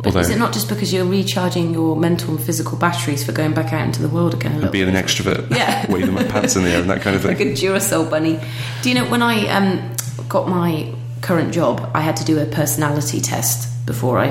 But 0.04 0.10
Although 0.10 0.20
is 0.20 0.30
it 0.32 0.38
not 0.38 0.52
just 0.52 0.68
because 0.68 0.92
you're 0.94 1.06
recharging 1.06 1.74
your 1.74 1.96
mental 1.96 2.36
and 2.36 2.44
physical 2.44 2.78
batteries 2.78 3.24
for 3.26 3.32
going 3.32 3.54
back 3.54 3.72
out 3.72 3.86
into 3.86 4.02
the 4.02 4.10
world 4.10 4.34
again? 4.34 4.52
a 4.52 4.56
little 4.56 4.72
being 4.72 4.90
an 4.90 4.96
extrovert, 4.96 5.50
Yeah. 5.56 5.90
waving 5.92 6.14
my 6.14 6.24
pants 6.26 6.56
in 6.58 6.64
the 6.64 6.70
air 6.72 6.82
and 6.82 6.90
that 6.90 7.02
kind 7.02 7.16
of 7.16 7.22
thing. 7.22 7.32
like 7.38 7.48
a 7.48 7.54
Duracell 7.54 8.10
bunny. 8.10 8.38
Do 8.82 8.90
you 8.90 8.96
know 8.96 9.10
when 9.10 9.22
I 9.22 9.48
um, 9.48 9.96
got 10.28 10.50
my 10.50 10.94
current 11.22 11.54
job, 11.54 11.90
I 11.94 12.02
had 12.02 12.18
to 12.18 12.26
do 12.26 12.38
a 12.40 12.46
personality 12.46 13.22
test 13.22 13.86
before 13.86 14.20
I. 14.20 14.28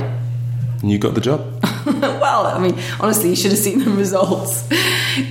and 0.83 0.91
you 0.91 0.99
got 0.99 1.15
the 1.15 1.23
job. 1.23 1.41
well, 1.87 2.47
I 2.47 2.59
mean, 2.59 2.79
honestly, 3.01 3.31
you 3.31 3.37
should 3.37 3.51
have 3.53 3.59
seen 3.61 3.79
the 3.79 3.91
results. 3.91 4.69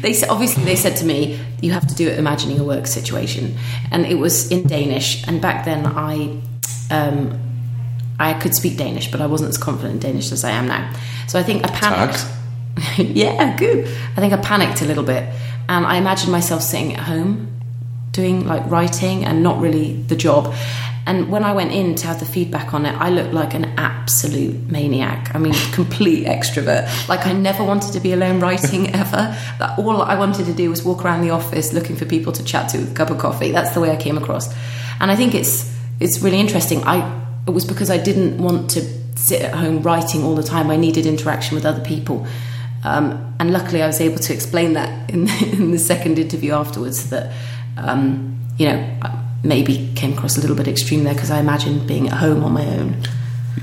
They 0.02 0.14
said, 0.14 0.30
obviously 0.30 0.64
they 0.64 0.76
said 0.76 0.96
to 0.98 1.06
me, 1.06 1.40
"You 1.62 1.72
have 1.72 1.86
to 1.88 1.96
do 1.96 2.08
it 2.08 2.18
imagining 2.20 2.60
a 2.60 2.64
work 2.64 2.88
situation," 2.88 3.56
and 3.92 4.06
it 4.06 4.16
was 4.16 4.52
in 4.52 4.68
Danish. 4.68 5.26
And 5.28 5.40
back 5.40 5.66
then, 5.66 5.86
I. 5.86 6.36
Um, 6.90 7.40
I 8.30 8.40
could 8.40 8.54
speak 8.54 8.78
Danish, 8.78 9.10
but 9.12 9.22
I 9.22 9.28
wasn't 9.28 9.50
as 9.50 9.58
confident 9.58 9.96
in 9.96 10.00
Danish 10.00 10.32
as 10.32 10.44
I 10.44 10.52
am 10.52 10.68
now. 10.68 10.94
So 11.28 11.40
I 11.40 11.44
think 11.44 11.64
I 11.64 11.70
panicked. 11.70 12.26
yeah, 12.98 13.58
good. 13.58 13.88
I 14.16 14.20
think 14.20 14.34
I 14.34 14.38
panicked 14.38 14.82
a 14.82 14.86
little 14.86 15.04
bit, 15.04 15.24
and 15.68 15.86
I 15.86 15.98
imagined 15.98 16.32
myself 16.32 16.62
sitting 16.62 16.96
at 16.96 17.04
home 17.04 17.48
doing 18.12 18.46
like 18.46 18.70
writing 18.70 19.24
and 19.24 19.42
not 19.42 19.60
really 19.60 19.94
the 20.04 20.16
job. 20.16 20.54
And 21.08 21.32
when 21.32 21.44
I 21.44 21.54
went 21.54 21.72
in 21.72 21.96
to 21.96 22.08
have 22.08 22.20
the 22.20 22.26
feedback 22.26 22.74
on 22.74 22.86
it, 22.86 22.94
I 22.94 23.10
looked 23.10 23.34
like 23.34 23.56
an 23.56 23.66
absolute 23.78 24.70
maniac. 24.70 25.34
I 25.34 25.40
mean, 25.40 25.54
complete 25.72 26.26
extrovert. 26.28 27.10
Like 27.10 27.26
I 27.26 27.34
never 27.34 27.64
wanted 27.64 27.94
to 27.94 28.00
be 28.00 28.14
alone 28.14 28.40
writing 28.40 28.94
ever. 28.96 29.36
That 29.60 29.80
all 29.80 30.02
I 30.02 30.16
wanted 30.16 30.46
to 30.46 30.54
do 30.54 30.70
was 30.70 30.84
walk 30.84 31.04
around 31.04 31.22
the 31.22 31.32
office 31.32 31.74
looking 31.74 31.96
for 31.96 32.06
people 32.06 32.32
to 32.34 32.44
chat 32.44 32.70
to 32.70 32.78
with 32.78 32.92
a 32.92 32.94
cup 32.94 33.10
of 33.10 33.18
coffee. 33.18 33.52
That's 33.52 33.72
the 33.72 33.80
way 33.80 33.92
I 33.92 33.96
came 33.96 34.18
across. 34.18 34.54
And 35.00 35.10
I 35.10 35.16
think 35.16 35.34
it's 35.34 35.72
it's 36.00 36.22
really 36.22 36.40
interesting. 36.40 36.84
I 36.84 37.20
it 37.48 37.52
was 37.52 37.66
because 37.66 37.90
I 37.90 37.98
didn't 37.98 38.38
want 38.38 38.70
to 38.72 38.82
sit 39.16 39.42
at 39.42 39.54
home 39.54 39.82
writing 39.82 40.24
all 40.24 40.36
the 40.36 40.44
time. 40.44 40.70
I 40.70 40.78
needed 40.78 41.06
interaction 41.06 41.56
with 41.56 41.66
other 41.66 41.84
people. 41.84 42.26
Um, 42.84 43.36
and 43.40 43.52
luckily, 43.52 43.82
I 43.82 43.88
was 43.88 44.02
able 44.02 44.20
to 44.20 44.34
explain 44.34 44.74
that 44.74 45.10
in, 45.10 45.28
in 45.54 45.72
the 45.72 45.80
second 45.80 46.18
interview 46.20 46.54
afterwards. 46.54 47.10
That 47.10 47.34
um, 47.78 48.40
you 48.58 48.68
know 48.68 48.98
I 49.02 49.24
maybe 49.44 49.92
came 49.96 50.14
across 50.14 50.38
a 50.38 50.42
little 50.42 50.56
bit 50.56 50.68
extreme 50.68 51.04
there 51.04 51.14
because 51.14 51.32
I 51.32 51.40
imagined 51.40 51.88
being 51.88 52.08
at 52.08 52.14
home 52.14 52.44
on 52.44 52.54
my 52.54 52.66
own. 52.66 52.96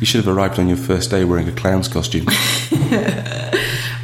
You 0.01 0.07
should 0.07 0.25
have 0.25 0.37
arrived 0.37 0.59
on 0.59 0.69
your 0.69 0.77
first 0.77 1.11
day 1.11 1.25
wearing 1.25 1.49
a 1.49 1.53
clown's 1.53 1.89
costume. 1.89 2.27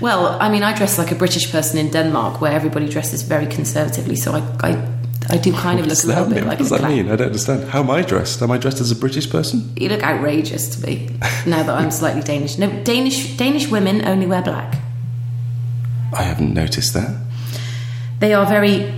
Well, 0.05 0.37
I 0.39 0.51
mean, 0.51 0.63
I 0.63 0.77
dress 0.77 0.99
like 0.99 1.13
a 1.13 1.15
British 1.15 1.51
person 1.51 1.79
in 1.79 1.91
Denmark, 1.91 2.43
where 2.43 2.53
everybody 2.53 2.89
dresses 2.91 3.23
very 3.23 3.47
conservatively. 3.47 4.17
So 4.17 4.33
I, 4.33 4.41
I, 4.61 4.93
I 5.31 5.39
do 5.39 5.53
kind 5.53 5.81
of 5.81 5.87
What 5.87 5.95
look 5.95 6.05
a 6.05 6.07
little 6.07 6.25
that 6.27 6.35
bit 6.35 6.41
like 6.45 6.49
What 6.49 6.59
does 6.59 6.71
that 6.71 6.81
clown. 6.81 6.93
mean? 6.97 7.11
I 7.11 7.17
don't 7.17 7.29
understand. 7.29 7.69
How 7.71 7.81
am 7.81 7.91
I 7.91 8.03
dressed? 8.03 8.43
Am 8.43 8.51
I 8.51 8.59
dressed 8.59 8.81
as 8.81 8.91
a 8.91 8.97
British 8.97 9.31
person? 9.31 9.73
You 9.77 9.89
look 9.89 10.03
outrageous 10.03 10.69
to 10.77 10.87
me 10.87 11.09
now 11.47 11.63
that 11.63 11.71
I'm 11.81 11.91
slightly 11.91 12.23
Danish. 12.23 12.59
No, 12.59 12.69
Danish 12.85 13.37
Danish 13.37 13.69
women 13.69 14.05
only 14.07 14.27
wear 14.27 14.43
black. 14.43 14.77
I 16.13 16.23
haven't 16.23 16.53
noticed 16.55 16.93
that. 16.95 17.17
They 18.21 18.35
are 18.35 18.47
very, 18.47 18.93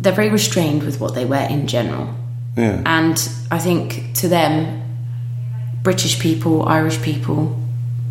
they're 0.00 0.12
very 0.12 0.28
restrained 0.30 0.82
with 0.84 1.00
what 1.00 1.14
they 1.14 1.24
wear 1.24 1.48
in 1.50 1.66
general. 1.66 2.14
Yeah. 2.56 2.82
And 2.86 3.16
I 3.50 3.58
think 3.58 4.14
to 4.16 4.28
them, 4.28 4.82
British 5.82 6.18
people, 6.20 6.68
Irish 6.68 7.00
people, 7.02 7.58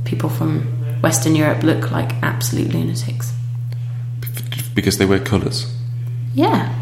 people 0.05 0.29
from 0.29 0.61
Western 1.01 1.35
Europe 1.35 1.63
look 1.63 1.91
like 1.91 2.11
absolute 2.23 2.73
lunatics. 2.73 3.31
because 4.73 4.97
they 4.97 5.05
wear 5.05 5.19
colours. 5.19 5.71
Yeah. 6.33 6.73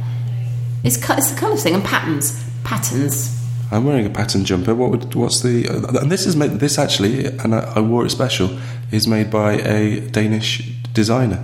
It's, 0.86 0.98
it's 0.98 1.32
the 1.32 1.38
kind 1.38 1.54
of 1.54 1.60
thing, 1.60 1.74
and 1.76 1.84
patterns. 1.84 2.44
Patterns. 2.64 3.32
I'm 3.72 3.86
wearing 3.86 4.06
a 4.06 4.10
pattern 4.10 4.46
jumper. 4.46 4.76
What 4.76 4.92
would, 4.92 5.16
what's 5.16 5.42
the? 5.42 5.68
Uh, 5.68 6.00
and 6.00 6.12
this 6.12 6.26
is 6.26 6.36
made. 6.36 6.52
This 6.52 6.78
actually, 6.78 7.26
and 7.26 7.56
I, 7.56 7.74
I 7.76 7.80
wore 7.80 8.06
it 8.06 8.12
special, 8.12 8.58
is 8.92 9.08
made 9.08 9.32
by 9.32 9.54
a 9.54 10.02
Danish 10.02 10.72
designer. 10.94 11.44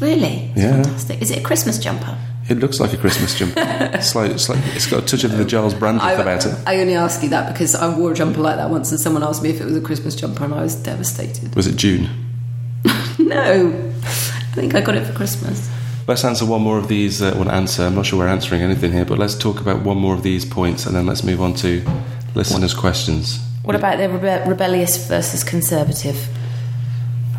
Really? 0.00 0.50
It's 0.54 0.62
Yeah. 0.62 0.82
Fantastic. 0.82 1.22
Is 1.22 1.30
it 1.30 1.38
a 1.38 1.42
Christmas 1.42 1.78
jumper? 1.78 2.18
It 2.48 2.58
looks 2.58 2.80
like 2.80 2.92
a 2.92 2.96
Christmas 2.96 3.34
jumper. 3.38 3.54
it's 3.94 4.14
like, 4.14 4.30
it's 4.30 4.48
like 4.48 4.58
it's 4.74 4.86
got 4.86 5.02
a 5.02 5.06
touch 5.06 5.24
of 5.24 5.36
the 5.36 5.44
Giles 5.44 5.74
Brandreth 5.74 6.20
about 6.20 6.46
it. 6.46 6.56
I 6.66 6.80
only 6.80 6.94
ask 6.94 7.22
you 7.22 7.28
that 7.30 7.52
because 7.52 7.74
I 7.74 7.96
wore 7.96 8.12
a 8.12 8.14
jumper 8.14 8.40
like 8.40 8.56
that 8.56 8.70
once 8.70 8.90
and 8.90 9.00
someone 9.00 9.22
asked 9.22 9.42
me 9.42 9.50
if 9.50 9.60
it 9.60 9.64
was 9.64 9.76
a 9.76 9.80
Christmas 9.80 10.14
jumper 10.14 10.44
and 10.44 10.54
I 10.54 10.62
was 10.62 10.74
devastated. 10.76 11.54
Was 11.54 11.66
it 11.66 11.76
June? 11.76 12.08
No. 13.18 13.32
I 14.04 14.58
think 14.60 14.74
I 14.74 14.80
got 14.80 14.94
it 14.94 15.04
for 15.04 15.12
Christmas. 15.12 15.68
Let's 16.06 16.24
answer 16.24 16.46
one 16.46 16.62
more 16.62 16.78
of 16.78 16.86
these. 16.86 17.20
Uh, 17.20 17.34
well, 17.36 17.50
answer. 17.50 17.82
I'm 17.82 17.96
not 17.96 18.06
sure 18.06 18.20
we're 18.20 18.28
answering 18.28 18.62
anything 18.62 18.92
here, 18.92 19.04
but 19.04 19.18
let's 19.18 19.34
talk 19.36 19.60
about 19.60 19.82
one 19.82 19.98
more 19.98 20.14
of 20.14 20.22
these 20.22 20.44
points, 20.44 20.86
and 20.86 20.94
then 20.94 21.04
let's 21.04 21.24
move 21.24 21.42
on 21.42 21.54
to 21.54 21.84
listeners' 22.36 22.74
questions. 22.74 23.40
What 23.64 23.74
about 23.74 23.98
the 23.98 24.04
rebe- 24.04 24.46
rebellious 24.46 25.08
versus 25.08 25.42
conservative? 25.42 26.28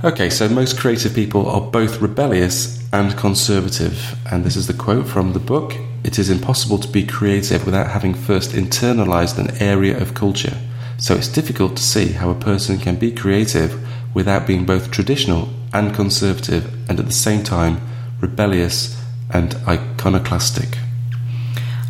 Okay, 0.04 0.30
so 0.30 0.50
most 0.50 0.78
creative 0.78 1.16
people 1.16 1.50
are 1.50 1.62
both 1.62 2.02
rebellious 2.02 2.86
and 2.92 3.16
conservative. 3.18 4.18
And 4.30 4.44
this 4.44 4.58
is 4.58 4.68
the 4.68 4.74
quote 4.74 5.08
from 5.08 5.32
the 5.32 5.40
book 5.40 5.78
It 6.04 6.20
is 6.20 6.30
impossible 6.30 6.78
to 6.80 6.88
be 6.90 7.06
creative 7.06 7.66
without 7.66 7.88
having 7.92 8.14
first 8.14 8.52
internalized 8.52 9.38
an 9.38 9.56
area 9.62 9.98
of 9.98 10.14
culture. 10.14 10.58
So 10.98 11.16
it's 11.16 11.30
difficult 11.30 11.78
to 11.78 11.84
see 11.84 12.10
how 12.10 12.30
a 12.32 12.36
person 12.36 12.80
can 12.80 12.98
be 12.98 13.14
creative 13.14 13.80
without 14.14 14.46
being 14.46 14.66
both 14.66 14.92
traditional 14.92 15.50
and 15.72 15.96
conservative, 15.96 16.66
and 16.90 17.00
at 17.00 17.06
the 17.06 17.14
same 17.14 17.44
time 17.44 17.80
rebellious 18.22 19.00
and 19.34 19.56
iconoclastic. 19.68 20.78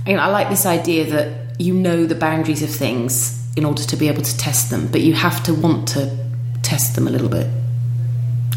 You 0.05 0.13
know, 0.13 0.19
I 0.19 0.27
like 0.27 0.49
this 0.49 0.65
idea 0.65 1.05
that 1.11 1.59
you 1.59 1.73
know 1.73 2.05
the 2.05 2.15
boundaries 2.15 2.63
of 2.63 2.69
things 2.69 3.33
in 3.55 3.65
order 3.65 3.83
to 3.83 3.97
be 3.97 4.07
able 4.07 4.21
to 4.21 4.37
test 4.37 4.69
them, 4.69 4.87
but 4.91 5.01
you 5.01 5.13
have 5.13 5.43
to 5.43 5.53
want 5.53 5.87
to 5.89 6.15
test 6.61 6.95
them 6.95 7.07
a 7.07 7.11
little 7.11 7.29
bit 7.29 7.47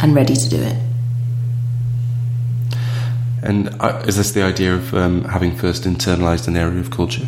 and 0.01 0.15
ready 0.15 0.35
to 0.35 0.49
do 0.49 0.63
it. 0.63 0.77
And 3.43 3.69
uh, 3.81 4.03
is 4.07 4.17
this 4.17 4.33
the 4.33 4.43
idea 4.43 4.75
of 4.75 4.95
um, 4.95 5.25
having 5.25 5.57
first 5.57 5.85
internalized 5.85 6.47
an 6.47 6.57
area 6.57 6.79
of 6.79 6.91
culture? 6.91 7.27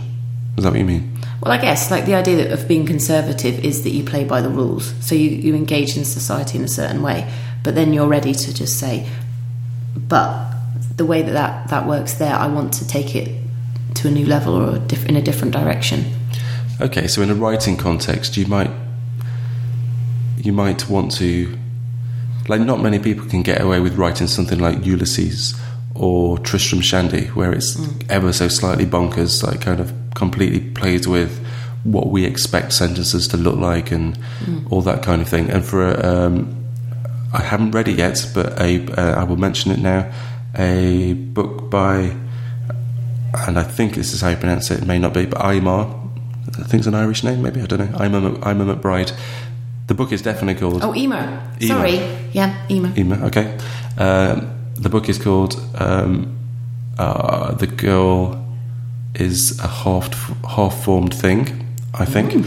Is 0.57 0.65
that 0.65 0.71
what 0.71 0.79
you 0.79 0.85
mean? 0.85 1.19
Well, 1.43 1.51
I 1.51 1.61
guess 1.61 1.91
like 1.91 2.05
the 2.05 2.15
idea 2.15 2.53
of 2.53 2.69
being 2.69 2.87
conservative 2.87 3.65
is 3.65 3.83
that 3.85 3.91
you 3.91 4.05
play 4.05 4.25
by 4.25 4.43
the 4.43 4.51
rules. 4.51 4.95
So 5.01 5.15
you, 5.15 5.31
you 5.31 5.55
engage 5.55 5.97
in 5.97 6.05
society 6.05 6.59
in 6.59 6.65
a 6.65 6.69
certain 6.69 7.03
way, 7.03 7.33
but 7.65 7.75
then 7.75 7.93
you're 7.93 8.07
ready 8.07 8.35
to 8.35 8.55
just 8.55 8.79
say, 8.79 9.09
but 9.97 10.53
the 10.97 11.05
way 11.05 11.23
that 11.23 11.33
that, 11.33 11.69
that 11.69 11.87
works 11.87 12.15
there, 12.15 12.35
I 12.35 12.47
want 12.47 12.73
to 12.75 12.87
take 12.87 13.15
it 13.15 13.43
to 13.95 14.09
a 14.09 14.11
new 14.11 14.27
level 14.27 14.55
or 14.55 14.77
a 14.77 14.79
diff- 14.79 15.07
in 15.07 15.17
a 15.17 15.23
different 15.23 15.53
direction. 15.53 16.05
Okay, 16.81 17.07
so 17.07 17.23
in 17.23 17.31
a 17.31 17.35
writing 17.35 17.77
context, 17.77 18.37
you 18.37 18.47
might 18.47 18.71
you 20.39 20.53
might 20.53 20.89
want 20.89 21.13
to 21.13 21.57
like 22.49 22.61
not 22.61 22.81
many 22.81 22.99
people 22.99 23.27
can 23.29 23.43
get 23.43 23.61
away 23.61 23.81
with 23.81 23.95
writing 23.97 24.27
something 24.27 24.59
like 24.59 24.85
Ulysses 24.85 25.55
or 25.95 26.39
Tristram 26.39 26.81
Shandy, 26.81 27.27
where 27.29 27.53
it's 27.53 27.79
ever 28.09 28.33
so 28.33 28.49
slightly 28.49 28.87
bonkers, 28.87 29.43
like 29.43 29.61
kind 29.61 29.81
of 29.81 29.93
completely 30.15 30.61
plays 30.61 31.07
with 31.07 31.39
what 31.85 32.09
we 32.09 32.25
expect 32.25 32.73
sentences 32.73 33.29
to 33.29 33.37
look 33.37 33.57
like 33.57 33.91
and 33.91 34.19
all 34.71 34.83
that 34.83 35.03
kind 35.03 35.21
of 35.21 35.29
thing. 35.29 35.51
And 35.51 35.65
for 35.65 35.91
a, 35.91 36.07
um, 36.07 36.62
I 37.33 37.41
haven't 37.43 37.71
read 37.73 37.89
it 37.89 37.97
yet, 37.99 38.31
but 38.35 38.61
a 38.61 38.87
uh, 39.01 39.21
I 39.21 39.25
will 39.25 39.37
mention 39.39 39.73
it 39.73 39.79
now. 39.79 40.11
A 40.57 41.15
book 41.15 41.71
by, 41.71 42.15
and 43.47 43.59
I 43.59 43.63
think 43.63 43.95
this 43.95 44.13
is 44.13 44.21
how 44.21 44.29
you 44.29 44.37
pronounce 44.37 44.71
it. 44.71 44.83
It 44.83 44.87
may 44.87 44.99
not 44.99 45.15
be, 45.15 45.25
but 45.27 45.41
Aymar. 45.41 45.99
I 46.59 46.65
think 46.65 46.81
it's 46.81 46.87
an 46.87 46.95
Irish 46.95 47.25
name, 47.25 47.41
maybe 47.41 47.63
I 47.63 47.67
don't 47.67 47.79
know. 47.79 47.99
Aymar, 47.99 48.37
Eimear 48.41 48.75
McBride. 48.77 49.13
The 49.87 49.95
book 49.95 50.13
is 50.13 50.21
definitely 50.23 50.61
called 50.61 50.83
Oh, 50.85 50.95
emo. 50.95 51.17
Emo. 51.61 51.67
Sorry. 51.75 51.95
Yeah, 52.33 52.55
emo. 52.71 52.93
Ema. 52.97 53.27
Okay. 53.27 53.59
Um, 53.99 54.51
the 54.75 54.89
book 54.89 55.09
is 55.09 55.19
called 55.19 55.55
um, 55.79 56.37
uh, 56.99 57.55
"The 57.55 57.67
Girl 57.67 58.45
Is 59.15 59.59
a 59.61 59.67
Half 59.69 60.13
Half 60.45 60.85
Formed 60.85 61.15
Thing." 61.15 61.67
I 61.95 62.05
think. 62.05 62.47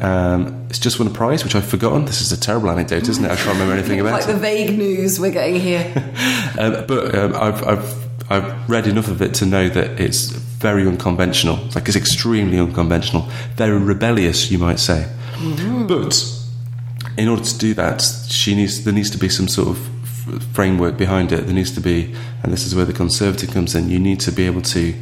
Um, 0.00 0.55
it's 0.68 0.78
just 0.78 0.98
won 0.98 1.08
a 1.08 1.10
prize, 1.10 1.44
which 1.44 1.54
I've 1.54 1.66
forgotten. 1.66 2.04
This 2.04 2.20
is 2.20 2.32
a 2.32 2.40
terrible 2.40 2.70
anecdote, 2.70 3.08
isn't 3.08 3.24
it? 3.24 3.30
I 3.30 3.36
can't 3.36 3.48
remember 3.48 3.74
anything 3.74 4.00
about 4.00 4.12
like 4.12 4.24
it. 4.24 4.26
Like 4.26 4.34
the 4.36 4.40
vague 4.40 4.78
news 4.78 5.20
we're 5.20 5.30
getting 5.32 5.60
here. 5.60 5.92
Um, 6.58 6.86
but 6.88 7.14
um, 7.14 7.34
I've, 7.34 7.62
I've 7.68 8.06
I've 8.30 8.70
read 8.70 8.86
enough 8.86 9.08
of 9.08 9.20
it 9.20 9.34
to 9.34 9.44
know 9.46 9.68
that 9.68 10.00
it's 10.00 10.30
very 10.30 10.86
unconventional. 10.86 11.56
Like 11.74 11.86
it's 11.86 11.96
extremely 11.96 12.58
unconventional, 12.58 13.28
very 13.56 13.78
rebellious, 13.78 14.50
you 14.50 14.56
might 14.58 14.78
say. 14.78 15.06
But 15.86 16.24
in 17.18 17.28
order 17.28 17.44
to 17.44 17.58
do 17.58 17.74
that, 17.74 18.00
she 18.28 18.54
needs 18.54 18.84
there 18.84 18.94
needs 18.94 19.10
to 19.10 19.18
be 19.18 19.28
some 19.28 19.48
sort 19.48 19.68
of 19.68 20.34
f- 20.34 20.42
framework 20.54 20.96
behind 20.96 21.30
it. 21.30 21.44
There 21.44 21.54
needs 21.54 21.72
to 21.72 21.80
be, 21.82 22.14
and 22.42 22.52
this 22.52 22.64
is 22.66 22.74
where 22.74 22.86
the 22.86 22.94
conservative 22.94 23.50
comes 23.52 23.74
in. 23.74 23.90
You 23.90 23.98
need 23.98 24.20
to 24.20 24.32
be 24.32 24.44
able 24.46 24.62
to 24.62 24.94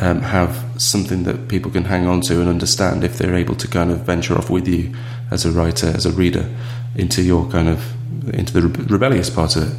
um, 0.00 0.20
have 0.20 0.64
something 0.76 1.24
that 1.24 1.48
people 1.48 1.70
can 1.70 1.84
hang 1.84 2.06
on 2.06 2.20
to 2.22 2.40
and 2.40 2.48
understand 2.48 3.04
if 3.04 3.18
they're 3.18 3.34
able 3.34 3.54
to 3.56 3.68
kind 3.68 3.90
of 3.90 4.00
venture 4.00 4.36
off 4.36 4.50
with 4.50 4.68
you 4.68 4.94
as 5.30 5.44
a 5.44 5.52
writer, 5.52 5.88
as 5.88 6.06
a 6.06 6.12
reader, 6.12 6.48
into 6.96 7.22
your 7.22 7.48
kind 7.50 7.68
of 7.68 7.94
into 8.34 8.52
the 8.52 8.60
rebe- 8.60 8.90
rebellious 8.90 9.30
part 9.30 9.56
of 9.56 9.70
it. 9.70 9.76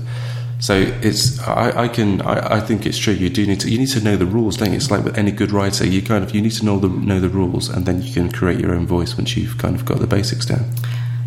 So 0.60 0.74
it's 1.02 1.40
I, 1.40 1.84
I 1.84 1.88
can 1.88 2.22
I, 2.22 2.58
I 2.58 2.60
think 2.60 2.86
it's 2.86 2.98
true. 2.98 3.14
You 3.14 3.30
do 3.30 3.46
need 3.46 3.62
to 3.62 3.70
you 3.70 3.78
need 3.78 3.90
to 3.90 4.02
know 4.02 4.18
the 4.18 4.26
rules, 4.26 4.58
don't 4.58 4.72
you? 4.72 4.76
It's 4.76 4.92
like 4.92 5.04
with 5.04 5.18
any 5.18 5.32
good 5.32 5.52
writer, 5.52 5.86
you 5.86 6.02
kind 6.02 6.24
of 6.24 6.36
you 6.36 6.42
need 6.42 6.52
to 6.54 6.66
know 6.66 6.80
the 6.80 6.90
know 6.90 7.20
the 7.20 7.30
rules, 7.30 7.70
and 7.70 7.86
then 7.86 8.02
you 8.02 8.14
can 8.14 8.32
create 8.32 8.60
your 8.60 8.74
own 8.74 8.86
voice 8.86 9.18
once 9.18 9.38
you've 9.38 9.58
kind 9.58 9.76
of 9.76 9.86
got 9.86 10.00
the 10.00 10.08
basics 10.08 10.46
down. 10.46 10.66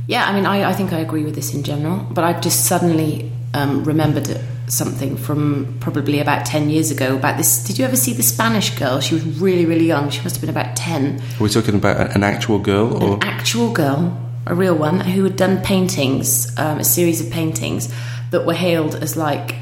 Yeah, 0.06 0.26
I 0.26 0.34
mean, 0.34 0.46
I, 0.46 0.70
I 0.70 0.72
think 0.74 0.92
I 0.92 0.98
agree 0.98 1.24
with 1.24 1.34
this 1.34 1.54
in 1.54 1.62
general, 1.62 2.06
but 2.10 2.24
I've 2.24 2.42
just 2.42 2.66
suddenly 2.66 3.30
um, 3.54 3.84
remembered 3.84 4.26
something 4.68 5.16
from 5.16 5.76
probably 5.80 6.20
about 6.20 6.46
10 6.46 6.70
years 6.70 6.90
ago 6.90 7.16
about 7.16 7.36
this. 7.36 7.64
Did 7.64 7.78
you 7.78 7.84
ever 7.84 7.96
see 7.96 8.12
the 8.12 8.22
Spanish 8.22 8.70
girl? 8.78 9.00
She 9.00 9.14
was 9.14 9.24
really, 9.40 9.66
really 9.66 9.86
young. 9.86 10.10
She 10.10 10.22
must 10.22 10.36
have 10.36 10.40
been 10.40 10.50
about 10.50 10.76
10. 10.76 11.20
Are 11.20 11.42
we 11.42 11.48
talking 11.48 11.74
about 11.74 12.14
an 12.14 12.22
actual 12.22 12.58
girl 12.58 13.02
or 13.02 13.14
An 13.14 13.22
actual 13.22 13.72
girl, 13.72 14.18
a 14.46 14.54
real 14.54 14.74
one, 14.74 15.00
who 15.00 15.24
had 15.24 15.36
done 15.36 15.62
paintings, 15.62 16.56
um, 16.58 16.78
a 16.78 16.84
series 16.84 17.20
of 17.20 17.30
paintings 17.30 17.92
that 18.30 18.46
were 18.46 18.54
hailed 18.54 18.94
as 18.94 19.16
like 19.16 19.56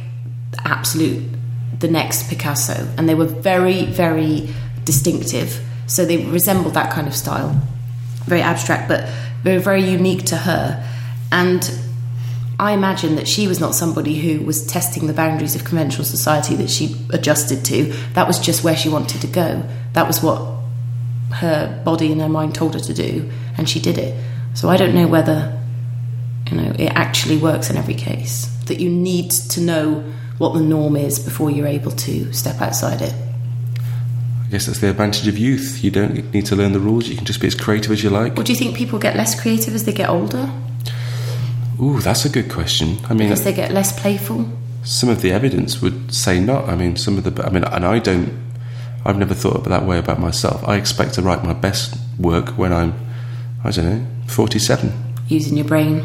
absolute, 0.64 1.28
the 1.78 1.88
next 1.88 2.28
Picasso. 2.28 2.86
And 2.96 3.08
they 3.08 3.14
were 3.14 3.26
very, 3.26 3.86
very 3.86 4.48
distinctive. 4.84 5.60
So 5.86 6.04
they 6.04 6.24
resembled 6.26 6.74
that 6.74 6.92
kind 6.92 7.08
of 7.08 7.14
style. 7.14 7.60
Very 8.26 8.42
abstract, 8.42 8.88
but 8.88 9.08
very, 9.42 9.58
very 9.58 9.82
unique 9.82 10.24
to 10.26 10.36
her. 10.36 10.86
And 11.32 11.68
I 12.60 12.72
imagine 12.72 13.16
that 13.16 13.26
she 13.26 13.48
was 13.48 13.58
not 13.58 13.74
somebody 13.74 14.20
who 14.20 14.44
was 14.44 14.66
testing 14.66 15.06
the 15.06 15.14
boundaries 15.14 15.56
of 15.56 15.64
conventional 15.64 16.04
society 16.04 16.56
that 16.56 16.68
she 16.68 16.94
adjusted 17.08 17.64
to. 17.64 17.84
That 18.12 18.26
was 18.26 18.38
just 18.38 18.62
where 18.62 18.76
she 18.76 18.90
wanted 18.90 19.22
to 19.22 19.26
go. 19.28 19.66
That 19.94 20.06
was 20.06 20.22
what 20.22 20.60
her 21.36 21.80
body 21.86 22.12
and 22.12 22.20
her 22.20 22.28
mind 22.28 22.54
told 22.54 22.74
her 22.74 22.80
to 22.80 22.92
do, 22.92 23.30
and 23.56 23.66
she 23.66 23.80
did 23.80 23.96
it. 23.96 24.14
So 24.52 24.68
I 24.68 24.76
don't 24.76 24.94
know 24.94 25.06
whether 25.06 25.58
you 26.50 26.58
know 26.58 26.74
it 26.78 26.92
actually 26.94 27.38
works 27.38 27.70
in 27.70 27.78
every 27.78 27.94
case. 27.94 28.44
That 28.66 28.78
you 28.78 28.90
need 28.90 29.30
to 29.30 29.62
know 29.62 30.04
what 30.36 30.52
the 30.52 30.60
norm 30.60 30.96
is 30.96 31.18
before 31.18 31.50
you're 31.50 31.66
able 31.66 31.92
to 31.92 32.30
step 32.34 32.60
outside 32.60 33.00
it. 33.00 33.14
I 34.44 34.48
guess 34.50 34.66
that's 34.66 34.80
the 34.80 34.90
advantage 34.90 35.26
of 35.28 35.38
youth. 35.38 35.82
You 35.82 35.90
don't 35.90 36.30
need 36.34 36.44
to 36.44 36.56
learn 36.56 36.72
the 36.72 36.80
rules. 36.80 37.08
You 37.08 37.16
can 37.16 37.24
just 37.24 37.40
be 37.40 37.46
as 37.46 37.54
creative 37.54 37.90
as 37.90 38.04
you 38.04 38.10
like. 38.10 38.36
Or 38.36 38.42
do 38.42 38.52
you 38.52 38.58
think 38.58 38.76
people 38.76 38.98
get 38.98 39.16
less 39.16 39.40
creative 39.40 39.74
as 39.74 39.84
they 39.84 39.94
get 39.94 40.10
older? 40.10 40.52
Ooh, 41.80 42.00
that's 42.00 42.24
a 42.24 42.28
good 42.28 42.50
question. 42.50 42.98
I 43.08 43.14
mean, 43.14 43.28
Because 43.28 43.44
they 43.44 43.52
get 43.54 43.72
less 43.72 43.98
playful? 43.98 44.46
some 44.82 45.08
of 45.08 45.22
the 45.22 45.30
evidence 45.32 45.80
would 45.82 46.12
say 46.14 46.40
not. 46.40 46.68
I 46.68 46.74
mean, 46.76 46.96
some 46.96 47.16
of 47.18 47.24
the. 47.24 47.44
I 47.46 47.50
mean, 47.50 47.64
and 47.64 47.84
I 47.84 47.98
don't. 47.98 48.30
I've 49.04 49.16
never 49.16 49.34
thought 49.34 49.64
that 49.64 49.86
way 49.86 49.98
about 49.98 50.20
myself. 50.20 50.66
I 50.68 50.76
expect 50.76 51.14
to 51.14 51.22
write 51.22 51.42
my 51.42 51.54
best 51.54 51.96
work 52.18 52.50
when 52.58 52.70
I'm, 52.72 52.92
I 53.64 53.70
don't 53.70 53.86
know, 53.86 54.06
forty-seven. 54.26 54.92
Using 55.28 55.56
your 55.56 55.66
brain, 55.66 56.04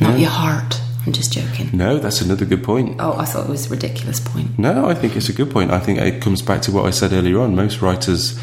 not 0.00 0.12
Yeah. 0.12 0.16
your 0.18 0.30
heart. 0.30 0.80
I'm 1.06 1.12
just 1.12 1.32
joking. 1.32 1.70
No, 1.72 1.98
that's 1.98 2.20
another 2.20 2.44
good 2.44 2.62
point. 2.62 2.96
Oh, 3.00 3.16
I 3.16 3.24
thought 3.24 3.46
it 3.46 3.50
was 3.50 3.66
a 3.66 3.70
ridiculous 3.70 4.20
point. 4.20 4.58
No, 4.58 4.88
I 4.88 4.94
think 4.94 5.16
it's 5.16 5.28
a 5.28 5.32
good 5.32 5.50
point. 5.50 5.70
I 5.70 5.78
think 5.80 5.98
it 5.98 6.20
comes 6.20 6.42
back 6.42 6.60
to 6.62 6.72
what 6.72 6.84
I 6.84 6.90
said 6.90 7.12
earlier 7.12 7.40
on. 7.40 7.56
Most 7.56 7.80
writers, 7.80 8.38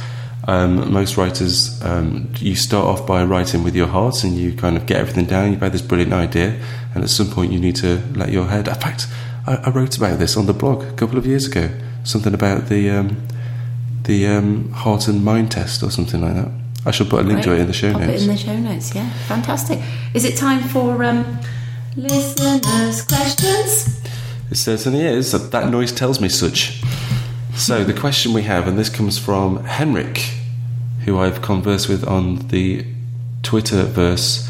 um, 0.48 0.92
most 0.94 1.18
writers, 1.18 1.82
um, 1.84 2.32
you 2.38 2.56
start 2.56 2.86
off 2.86 3.08
by 3.08 3.24
writing 3.24 3.64
with 3.64 3.76
your 3.76 3.88
heart, 3.88 4.24
and 4.24 4.36
you 4.36 4.54
kind 4.54 4.78
of 4.78 4.86
get 4.86 4.98
everything 4.98 5.26
down. 5.26 5.52
You've 5.52 5.62
had 5.62 5.72
this 5.72 5.82
brilliant 5.82 6.14
idea, 6.14 6.60
and 6.94 7.04
at 7.04 7.10
some 7.10 7.30
point, 7.30 7.52
you 7.52 7.60
need 7.60 7.76
to 7.78 8.02
let 8.14 8.32
your 8.32 8.46
head. 8.46 8.68
In 8.68 8.76
fact, 8.76 9.08
I, 9.48 9.56
I 9.56 9.70
wrote 9.72 9.98
about 9.98 10.20
this 10.20 10.38
on 10.38 10.46
the 10.46 10.54
blog 10.54 10.84
a 10.84 10.94
couple 10.94 11.18
of 11.18 11.26
years 11.26 11.48
ago. 11.48 11.70
Something 12.04 12.34
about 12.34 12.68
the 12.70 12.90
um, 12.92 13.28
the 14.04 14.28
um, 14.28 14.72
heart 14.72 15.08
and 15.08 15.26
mind 15.26 15.52
test, 15.52 15.82
or 15.82 15.90
something 15.90 16.22
like 16.22 16.36
that. 16.36 16.52
I 16.86 16.92
shall 16.92 17.08
put 17.08 17.22
a 17.22 17.28
link 17.28 17.42
to 17.44 17.52
it 17.52 17.62
in 17.62 17.68
the 17.68 17.74
show 17.74 17.92
Pop 17.92 18.02
notes. 18.02 18.22
it 18.22 18.30
in 18.30 18.36
the 18.36 18.38
show 18.38 18.58
notes. 18.58 18.94
Yeah, 18.94 19.10
fantastic. 19.28 19.80
Is 20.14 20.24
it 20.24 20.38
time 20.38 20.62
for 20.70 21.04
um, 21.04 21.40
listeners' 21.96 23.02
questions? 23.02 24.00
It 24.52 24.58
certainly 24.58 25.02
is. 25.02 25.32
That, 25.32 25.50
that 25.50 25.72
noise 25.72 25.92
tells 25.92 26.22
me 26.22 26.30
such. 26.30 26.84
So 27.56 27.84
the 27.84 27.94
question 27.94 28.34
we 28.34 28.44
have, 28.44 28.68
and 28.68 28.78
this 28.78 28.90
comes 28.90 29.18
from 29.18 29.64
Henrik, 29.64 30.18
who 31.06 31.18
I've 31.18 31.42
conversed 31.42 31.88
with 31.88 32.06
on 32.08 32.48
the 32.50 32.86
Twitterverse 33.44 34.48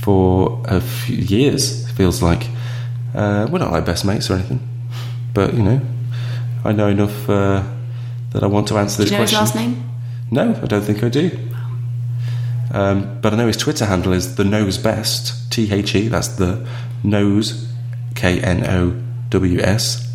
for 0.00 0.62
a 0.66 0.80
few 0.80 1.16
years. 1.16 1.88
It 1.88 1.92
feels 1.92 2.22
like 2.22 2.46
uh, 3.14 3.48
we're 3.50 3.58
not 3.58 3.72
like 3.72 3.86
best 3.86 4.04
mates 4.04 4.30
or 4.30 4.34
anything, 4.34 4.60
but 5.32 5.54
you 5.54 5.62
know, 5.62 5.80
I 6.64 6.72
know 6.72 6.88
enough 6.88 7.28
uh, 7.28 7.62
that 8.32 8.42
I 8.42 8.46
want 8.46 8.68
to 8.68 8.78
answer 8.78 8.98
Do 8.98 9.04
this 9.04 9.12
you 9.12 9.16
know 9.16 9.22
his 9.22 9.30
question. 9.30 9.38
last 9.38 9.54
name? 9.54 9.90
No, 10.30 10.60
I 10.62 10.66
don't 10.66 10.82
think 10.82 11.02
I 11.02 11.08
do. 11.08 11.30
Um, 12.72 13.20
but 13.20 13.32
I 13.32 13.36
know 13.36 13.46
his 13.46 13.56
Twitter 13.56 13.84
handle 13.86 14.12
is 14.12 14.36
the 14.36 14.44
knows 14.44 14.78
best. 14.78 15.50
T 15.52 15.72
H 15.72 15.94
E. 15.94 16.08
That's 16.08 16.28
the 16.28 16.66
knows. 17.02 17.68
K 18.14 18.40
N 18.40 18.64
O 18.66 19.02
W 19.30 19.60
S. 19.60 20.11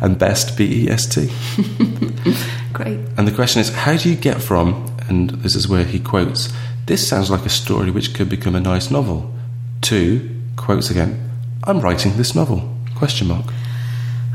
And 0.00 0.18
best 0.18 0.56
B 0.56 0.84
E 0.84 0.88
S 0.90 1.06
T. 1.06 1.26
Great. 2.72 3.00
And 3.16 3.26
the 3.26 3.32
question 3.32 3.60
is, 3.60 3.70
how 3.70 3.96
do 3.96 4.08
you 4.08 4.14
get 4.14 4.40
from? 4.40 4.94
And 5.08 5.30
this 5.30 5.56
is 5.56 5.68
where 5.68 5.84
he 5.84 5.98
quotes. 5.98 6.52
This 6.86 7.06
sounds 7.06 7.30
like 7.30 7.44
a 7.44 7.48
story 7.48 7.90
which 7.90 8.14
could 8.14 8.28
become 8.28 8.54
a 8.54 8.60
nice 8.60 8.90
novel. 8.90 9.34
To 9.82 10.36
quotes 10.56 10.90
again. 10.90 11.30
I'm 11.64 11.80
writing 11.80 12.16
this 12.16 12.34
novel. 12.34 12.76
Question 12.94 13.28
mark. 13.28 13.46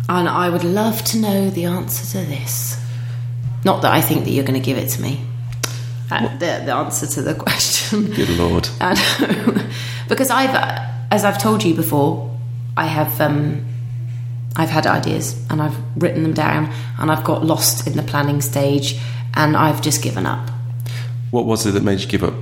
And 0.09 0.27
I 0.27 0.49
would 0.49 0.63
love 0.63 1.03
to 1.05 1.17
know 1.17 1.49
the 1.49 1.65
answer 1.65 2.05
to 2.17 2.25
this. 2.25 2.79
Not 3.63 3.81
that 3.83 3.93
I 3.93 4.01
think 4.01 4.25
that 4.25 4.31
you're 4.31 4.43
going 4.43 4.59
to 4.59 4.65
give 4.65 4.77
it 4.77 4.89
to 4.89 5.01
me. 5.01 5.21
Uh, 6.11 6.27
the, 6.37 6.63
the 6.65 6.73
answer 6.73 7.07
to 7.07 7.21
the 7.21 7.33
question. 7.45 8.11
Good 8.11 8.29
lord. 8.31 8.67
Because 10.07 10.29
I've, 10.29 10.53
as 11.11 11.23
I've 11.23 11.37
told 11.41 11.63
you 11.63 11.73
before, 11.73 12.37
I 12.75 12.85
have, 12.85 13.19
um, 13.21 13.65
I've 14.55 14.69
had 14.69 14.85
ideas 14.85 15.39
and 15.49 15.61
I've 15.61 15.75
written 16.01 16.23
them 16.23 16.33
down 16.33 16.71
and 16.99 17.11
I've 17.11 17.23
got 17.23 17.43
lost 17.43 17.87
in 17.87 17.95
the 17.95 18.03
planning 18.03 18.41
stage 18.41 18.99
and 19.33 19.57
I've 19.57 19.81
just 19.81 20.03
given 20.03 20.25
up. 20.25 20.49
What 21.31 21.45
was 21.45 21.65
it 21.65 21.71
that 21.71 21.83
made 21.83 21.99
you 21.99 22.07
give 22.07 22.23
up? 22.23 22.35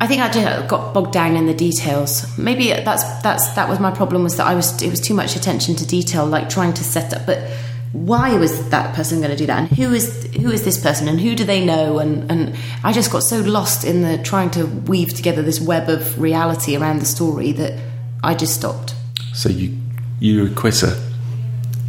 I 0.00 0.06
think 0.06 0.22
I 0.22 0.30
just 0.30 0.68
got 0.68 0.94
bogged 0.94 1.12
down 1.12 1.34
in 1.34 1.46
the 1.46 1.54
details. 1.54 2.38
Maybe 2.38 2.68
that's 2.68 3.02
that's 3.22 3.48
that 3.54 3.68
was 3.68 3.80
my 3.80 3.90
problem 3.90 4.22
was 4.22 4.36
that 4.36 4.46
I 4.46 4.54
was 4.54 4.80
it 4.80 4.90
was 4.90 5.00
too 5.00 5.14
much 5.14 5.34
attention 5.34 5.74
to 5.76 5.86
detail, 5.86 6.24
like 6.24 6.48
trying 6.48 6.72
to 6.74 6.84
set 6.84 7.12
up. 7.12 7.26
But 7.26 7.50
why 7.92 8.38
was 8.38 8.68
that 8.70 8.94
person 8.94 9.18
going 9.18 9.32
to 9.32 9.36
do 9.36 9.46
that? 9.46 9.58
And 9.58 9.68
who 9.76 9.92
is 9.92 10.24
who 10.36 10.52
is 10.52 10.64
this 10.64 10.80
person? 10.80 11.08
And 11.08 11.20
who 11.20 11.34
do 11.34 11.42
they 11.42 11.64
know? 11.64 11.98
And 11.98 12.30
and 12.30 12.54
I 12.84 12.92
just 12.92 13.10
got 13.10 13.24
so 13.24 13.40
lost 13.40 13.84
in 13.84 14.02
the 14.02 14.18
trying 14.18 14.50
to 14.52 14.66
weave 14.66 15.14
together 15.14 15.42
this 15.42 15.60
web 15.60 15.88
of 15.88 16.20
reality 16.20 16.76
around 16.76 17.00
the 17.00 17.06
story 17.06 17.50
that 17.52 17.76
I 18.22 18.36
just 18.36 18.54
stopped. 18.54 18.94
So 19.34 19.48
you 19.48 19.76
you're 20.20 20.46
a 20.46 20.54
quitter. 20.54 20.96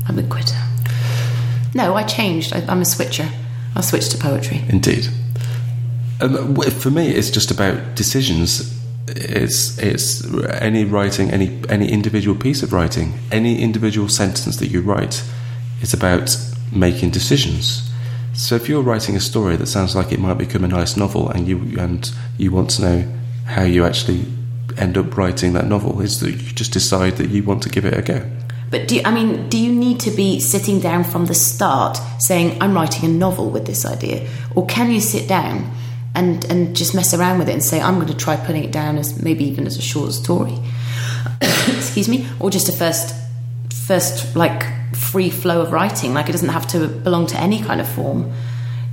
I'm 0.09 0.17
a 0.17 0.23
quitter. 0.23 0.57
No, 1.75 1.93
I 1.93 2.03
changed. 2.03 2.51
I, 2.51 2.65
I'm 2.67 2.81
a 2.81 2.85
switcher. 2.85 3.29
I 3.75 3.81
switched 3.81 4.11
to 4.11 4.17
poetry. 4.17 4.63
Indeed. 4.67 5.07
Um, 6.19 6.55
for 6.55 6.89
me, 6.89 7.09
it's 7.09 7.29
just 7.29 7.51
about 7.51 7.95
decisions. 7.95 8.75
It's 9.07 9.77
it's 9.77 10.25
any 10.61 10.83
writing, 10.83 11.29
any 11.29 11.61
any 11.69 11.91
individual 11.91 12.35
piece 12.35 12.63
of 12.63 12.73
writing, 12.73 13.13
any 13.31 13.61
individual 13.61 14.09
sentence 14.09 14.57
that 14.57 14.67
you 14.67 14.81
write. 14.81 15.23
It's 15.81 15.93
about 15.93 16.35
making 16.71 17.11
decisions. 17.11 17.89
So 18.33 18.55
if 18.55 18.67
you're 18.67 18.81
writing 18.81 19.15
a 19.15 19.19
story 19.19 19.55
that 19.57 19.67
sounds 19.67 19.95
like 19.95 20.11
it 20.11 20.19
might 20.19 20.37
become 20.37 20.63
a 20.63 20.67
nice 20.67 20.97
novel, 20.97 21.29
and 21.29 21.47
you 21.47 21.79
and 21.79 22.11
you 22.37 22.51
want 22.51 22.71
to 22.71 22.81
know 22.81 23.15
how 23.45 23.63
you 23.63 23.85
actually 23.85 24.25
end 24.77 24.97
up 24.97 25.15
writing 25.15 25.53
that 25.53 25.67
novel, 25.67 26.01
is 26.01 26.19
that 26.19 26.31
you 26.31 26.51
just 26.53 26.73
decide 26.73 27.17
that 27.17 27.29
you 27.29 27.43
want 27.43 27.61
to 27.63 27.69
give 27.69 27.85
it 27.85 27.97
a 27.97 28.01
go. 28.01 28.25
But 28.69 28.87
do 28.87 28.95
you, 28.95 29.01
I 29.03 29.11
mean, 29.11 29.49
do 29.49 29.57
you 29.57 29.73
need 29.73 29.99
to 30.01 30.11
be 30.11 30.39
sitting 30.39 30.79
down 30.79 31.03
from 31.03 31.25
the 31.25 31.33
start 31.33 31.97
saying, 32.19 32.61
I'm 32.61 32.73
writing 32.73 33.09
a 33.09 33.13
novel 33.13 33.49
with 33.49 33.65
this 33.65 33.85
idea? 33.85 34.27
Or 34.55 34.65
can 34.65 34.91
you 34.91 35.01
sit 35.01 35.27
down 35.27 35.71
and, 36.13 36.45
and 36.45 36.75
just 36.75 36.93
mess 36.93 37.13
around 37.13 37.39
with 37.39 37.49
it 37.49 37.53
and 37.53 37.63
say, 37.63 37.81
I'm 37.81 37.95
going 37.95 38.07
to 38.07 38.17
try 38.17 38.35
putting 38.35 38.63
it 38.63 38.71
down 38.71 38.97
as 38.97 39.21
maybe 39.21 39.45
even 39.45 39.65
as 39.65 39.77
a 39.77 39.81
short 39.81 40.11
story? 40.13 40.57
Excuse 41.41 42.07
me? 42.07 42.27
Or 42.39 42.49
just 42.49 42.69
a 42.69 42.71
first, 42.71 43.15
first 43.73 44.35
like 44.35 44.63
free 44.95 45.29
flow 45.29 45.61
of 45.61 45.71
writing, 45.71 46.13
like 46.13 46.29
it 46.29 46.33
doesn't 46.33 46.49
have 46.49 46.67
to 46.67 46.87
belong 46.87 47.25
to 47.27 47.39
any 47.39 47.61
kind 47.61 47.81
of 47.81 47.89
form. 47.89 48.31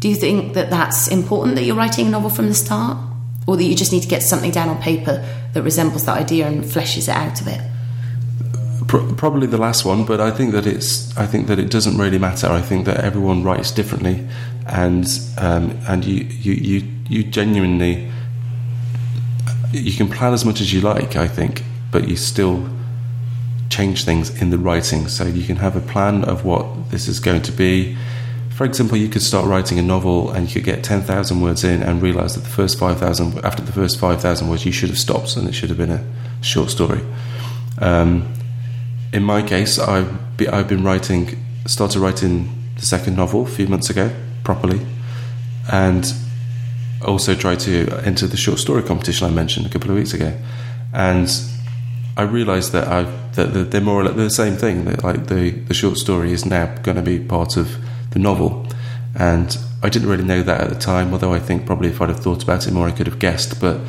Do 0.00 0.08
you 0.08 0.14
think 0.14 0.54
that 0.54 0.70
that's 0.70 1.08
important 1.08 1.56
that 1.56 1.64
you're 1.64 1.76
writing 1.76 2.06
a 2.06 2.10
novel 2.10 2.30
from 2.30 2.48
the 2.48 2.54
start? 2.54 2.98
Or 3.46 3.56
that 3.56 3.62
you 3.62 3.76
just 3.76 3.92
need 3.92 4.02
to 4.02 4.08
get 4.08 4.24
something 4.24 4.50
down 4.50 4.68
on 4.68 4.82
paper 4.82 5.24
that 5.52 5.62
resembles 5.62 6.04
that 6.06 6.18
idea 6.18 6.48
and 6.48 6.64
fleshes 6.64 7.04
it 7.04 7.10
out 7.10 7.40
of 7.40 7.46
it? 7.46 7.60
Pro- 8.86 9.14
probably 9.14 9.46
the 9.46 9.58
last 9.58 9.84
one, 9.84 10.04
but 10.04 10.20
I 10.20 10.30
think 10.30 10.52
that 10.52 10.66
it's. 10.66 11.16
I 11.16 11.26
think 11.26 11.46
that 11.48 11.58
it 11.58 11.70
doesn't 11.70 11.98
really 11.98 12.18
matter. 12.18 12.48
I 12.48 12.60
think 12.60 12.86
that 12.86 12.98
everyone 12.98 13.42
writes 13.42 13.70
differently, 13.70 14.26
and 14.66 15.06
um, 15.38 15.78
and 15.88 16.04
you, 16.04 16.24
you 16.24 16.52
you 16.52 16.88
you 17.08 17.24
genuinely 17.24 18.10
you 19.72 19.92
can 19.92 20.08
plan 20.08 20.32
as 20.32 20.44
much 20.44 20.60
as 20.60 20.72
you 20.72 20.80
like. 20.80 21.16
I 21.16 21.26
think, 21.26 21.64
but 21.90 22.08
you 22.08 22.16
still 22.16 22.68
change 23.70 24.04
things 24.04 24.30
in 24.40 24.50
the 24.50 24.58
writing. 24.58 25.08
So 25.08 25.26
you 25.26 25.44
can 25.44 25.56
have 25.56 25.76
a 25.76 25.80
plan 25.80 26.24
of 26.24 26.44
what 26.44 26.90
this 26.90 27.08
is 27.08 27.20
going 27.20 27.42
to 27.42 27.52
be. 27.52 27.96
For 28.54 28.64
example, 28.64 28.96
you 28.96 29.08
could 29.08 29.22
start 29.22 29.46
writing 29.46 29.78
a 29.78 29.82
novel 29.82 30.30
and 30.30 30.48
you 30.48 30.54
could 30.54 30.64
get 30.64 30.84
ten 30.84 31.02
thousand 31.02 31.40
words 31.40 31.62
in 31.64 31.82
and 31.82 32.00
realize 32.00 32.34
that 32.36 32.44
the 32.44 32.50
first 32.50 32.78
five 32.78 32.98
thousand 32.98 33.44
after 33.44 33.62
the 33.62 33.72
first 33.72 33.98
five 33.98 34.22
thousand 34.22 34.48
words 34.48 34.64
you 34.64 34.72
should 34.72 34.88
have 34.88 34.98
stopped 34.98 35.36
and 35.36 35.48
it 35.48 35.52
should 35.52 35.68
have 35.68 35.78
been 35.78 35.90
a 35.90 36.04
short 36.40 36.70
story. 36.70 37.00
Um, 37.78 38.32
in 39.16 39.24
my 39.24 39.40
case, 39.40 39.78
I've, 39.78 40.36
be, 40.36 40.46
I've 40.46 40.68
been 40.68 40.84
writing, 40.84 41.42
started 41.64 42.00
writing 42.00 42.52
the 42.76 42.84
second 42.84 43.16
novel 43.16 43.44
a 43.44 43.48
few 43.48 43.66
months 43.66 43.88
ago 43.88 44.10
properly, 44.44 44.78
and 45.72 46.12
also 47.02 47.34
tried 47.34 47.60
to 47.60 47.88
enter 48.04 48.26
the 48.26 48.36
short 48.36 48.58
story 48.58 48.82
competition 48.82 49.26
I 49.26 49.30
mentioned 49.30 49.64
a 49.64 49.70
couple 49.70 49.90
of 49.90 49.96
weeks 49.96 50.12
ago, 50.12 50.36
and 50.92 51.30
I 52.18 52.22
realised 52.22 52.72
that 52.72 52.88
I 52.88 53.04
that 53.32 53.70
they're 53.70 53.80
more 53.80 54.00
or 54.00 54.04
less 54.04 54.16
the 54.16 54.28
same 54.28 54.56
thing. 54.56 54.84
That 54.84 55.02
like 55.02 55.28
the 55.28 55.50
the 55.50 55.74
short 55.74 55.96
story 55.96 56.32
is 56.32 56.44
now 56.44 56.66
going 56.82 56.96
to 56.96 57.02
be 57.02 57.18
part 57.18 57.56
of 57.56 57.74
the 58.10 58.18
novel, 58.18 58.66
and 59.18 59.56
I 59.82 59.88
didn't 59.88 60.10
really 60.10 60.24
know 60.24 60.42
that 60.42 60.60
at 60.60 60.68
the 60.68 60.78
time. 60.78 61.14
Although 61.14 61.32
I 61.32 61.38
think 61.38 61.64
probably 61.64 61.88
if 61.88 62.02
I'd 62.02 62.10
have 62.10 62.20
thought 62.20 62.42
about 62.42 62.66
it 62.66 62.72
more, 62.72 62.86
I 62.86 62.92
could 62.92 63.06
have 63.06 63.18
guessed. 63.18 63.60
But 63.62 63.80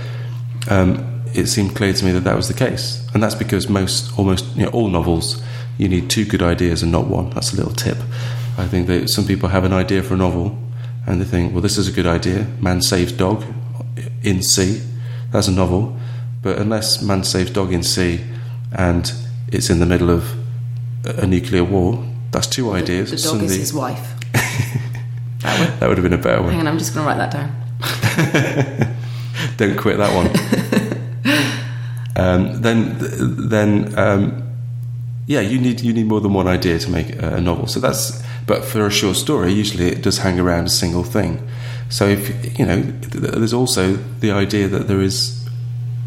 um, 0.70 1.17
it 1.34 1.48
seemed 1.48 1.76
clear 1.76 1.94
to 1.94 2.06
me 2.06 2.12
that 2.12 2.22
that 2.22 2.36
was 2.36 2.48
the 2.48 2.54
case, 2.54 3.06
and 3.14 3.22
that's 3.22 3.36
because 3.36 3.70
most 3.70 4.18
almost 4.18 4.46
you 4.56 4.64
know, 4.64 4.72
all 4.72 4.88
novels 4.88 5.42
you 5.78 5.88
need 5.88 6.10
two 6.10 6.26
good 6.26 6.42
ideas 6.42 6.84
and 6.84 6.92
not 6.92 7.08
one. 7.08 7.30
That's 7.32 7.54
a 7.54 7.56
little 7.56 7.74
tip. 7.74 7.98
I 8.58 8.66
think 8.66 8.88
that 8.88 9.10
some 9.10 9.26
people 9.26 9.50
have 9.50 9.64
an 9.64 9.74
idea 9.74 10.02
for 10.02 10.16
a 10.16 10.18
novel 10.18 10.58
and 11.06 11.22
they 11.22 11.26
think, 11.26 11.54
well, 11.54 11.62
this 11.62 11.78
is 11.78 11.88
a 11.88 11.92
good 11.92 12.08
idea. 12.08 12.48
Man 12.60 12.82
saves 12.82 13.12
dog 13.12 13.44
in 14.24 14.42
sea. 14.42 14.82
That's 15.32 15.48
a 15.48 15.52
novel. 15.52 15.96
But 16.42 16.58
unless 16.58 17.02
man 17.02 17.24
saves 17.24 17.52
dog 17.52 17.72
in 17.72 17.84
sea 17.84 18.22
and 18.72 19.12
it's 19.50 19.70
in 19.70 19.80
the 19.80 19.86
middle 19.86 20.10
of 20.10 20.36
a 21.06 21.28
nuclear 21.28 21.64
war, 21.64 22.04
that's 22.32 22.48
two 22.48 22.72
ideas. 22.72 23.12
The, 23.12 23.18
the 23.18 23.38
dog 23.38 23.44
is 23.44 23.56
his 23.56 23.74
wife. 23.74 24.16
that, 24.34 25.60
would, 25.60 25.80
that 25.80 25.88
would 25.88 25.98
have 25.98 26.04
been 26.04 26.14
a 26.14 26.18
better 26.18 26.42
one. 26.42 26.52
Hang 26.52 26.62
on, 26.62 26.68
I'm 26.68 26.78
just 26.78 26.94
going 26.94 27.06
to 27.06 27.10
write 27.10 27.18
that 27.18 27.32
down. 27.32 28.98
Don't 29.58 29.78
quit 29.78 29.98
that 29.98 30.14
one. 30.16 30.28
um, 32.16 32.62
then, 32.62 32.98
then, 33.50 33.98
um, 33.98 34.44
yeah, 35.28 35.42
you 35.42 35.60
need 35.60 35.82
you 35.82 35.94
need 35.94 36.06
more 36.06 36.22
than 36.22 36.34
one 36.34 36.48
idea 36.48 36.80
to 36.80 36.90
make 36.90 37.10
a 37.22 37.42
novel. 37.42 37.68
So 37.68 37.82
that's 37.82 38.24
but 38.46 38.64
for 38.64 38.88
a 38.88 38.90
short 38.90 39.18
story, 39.18 39.52
usually 39.52 39.88
it 39.88 40.02
does 40.02 40.20
hang 40.20 40.40
around 40.40 40.68
a 40.68 40.70
single 40.70 41.04
thing. 41.04 41.46
So 41.90 42.08
if 42.08 42.58
you 42.58 42.66
know, 42.66 42.82
there's 42.82 43.54
also 43.54 43.94
the 44.22 44.32
idea 44.32 44.70
that 44.70 44.88
there 44.88 45.02
is 45.02 45.46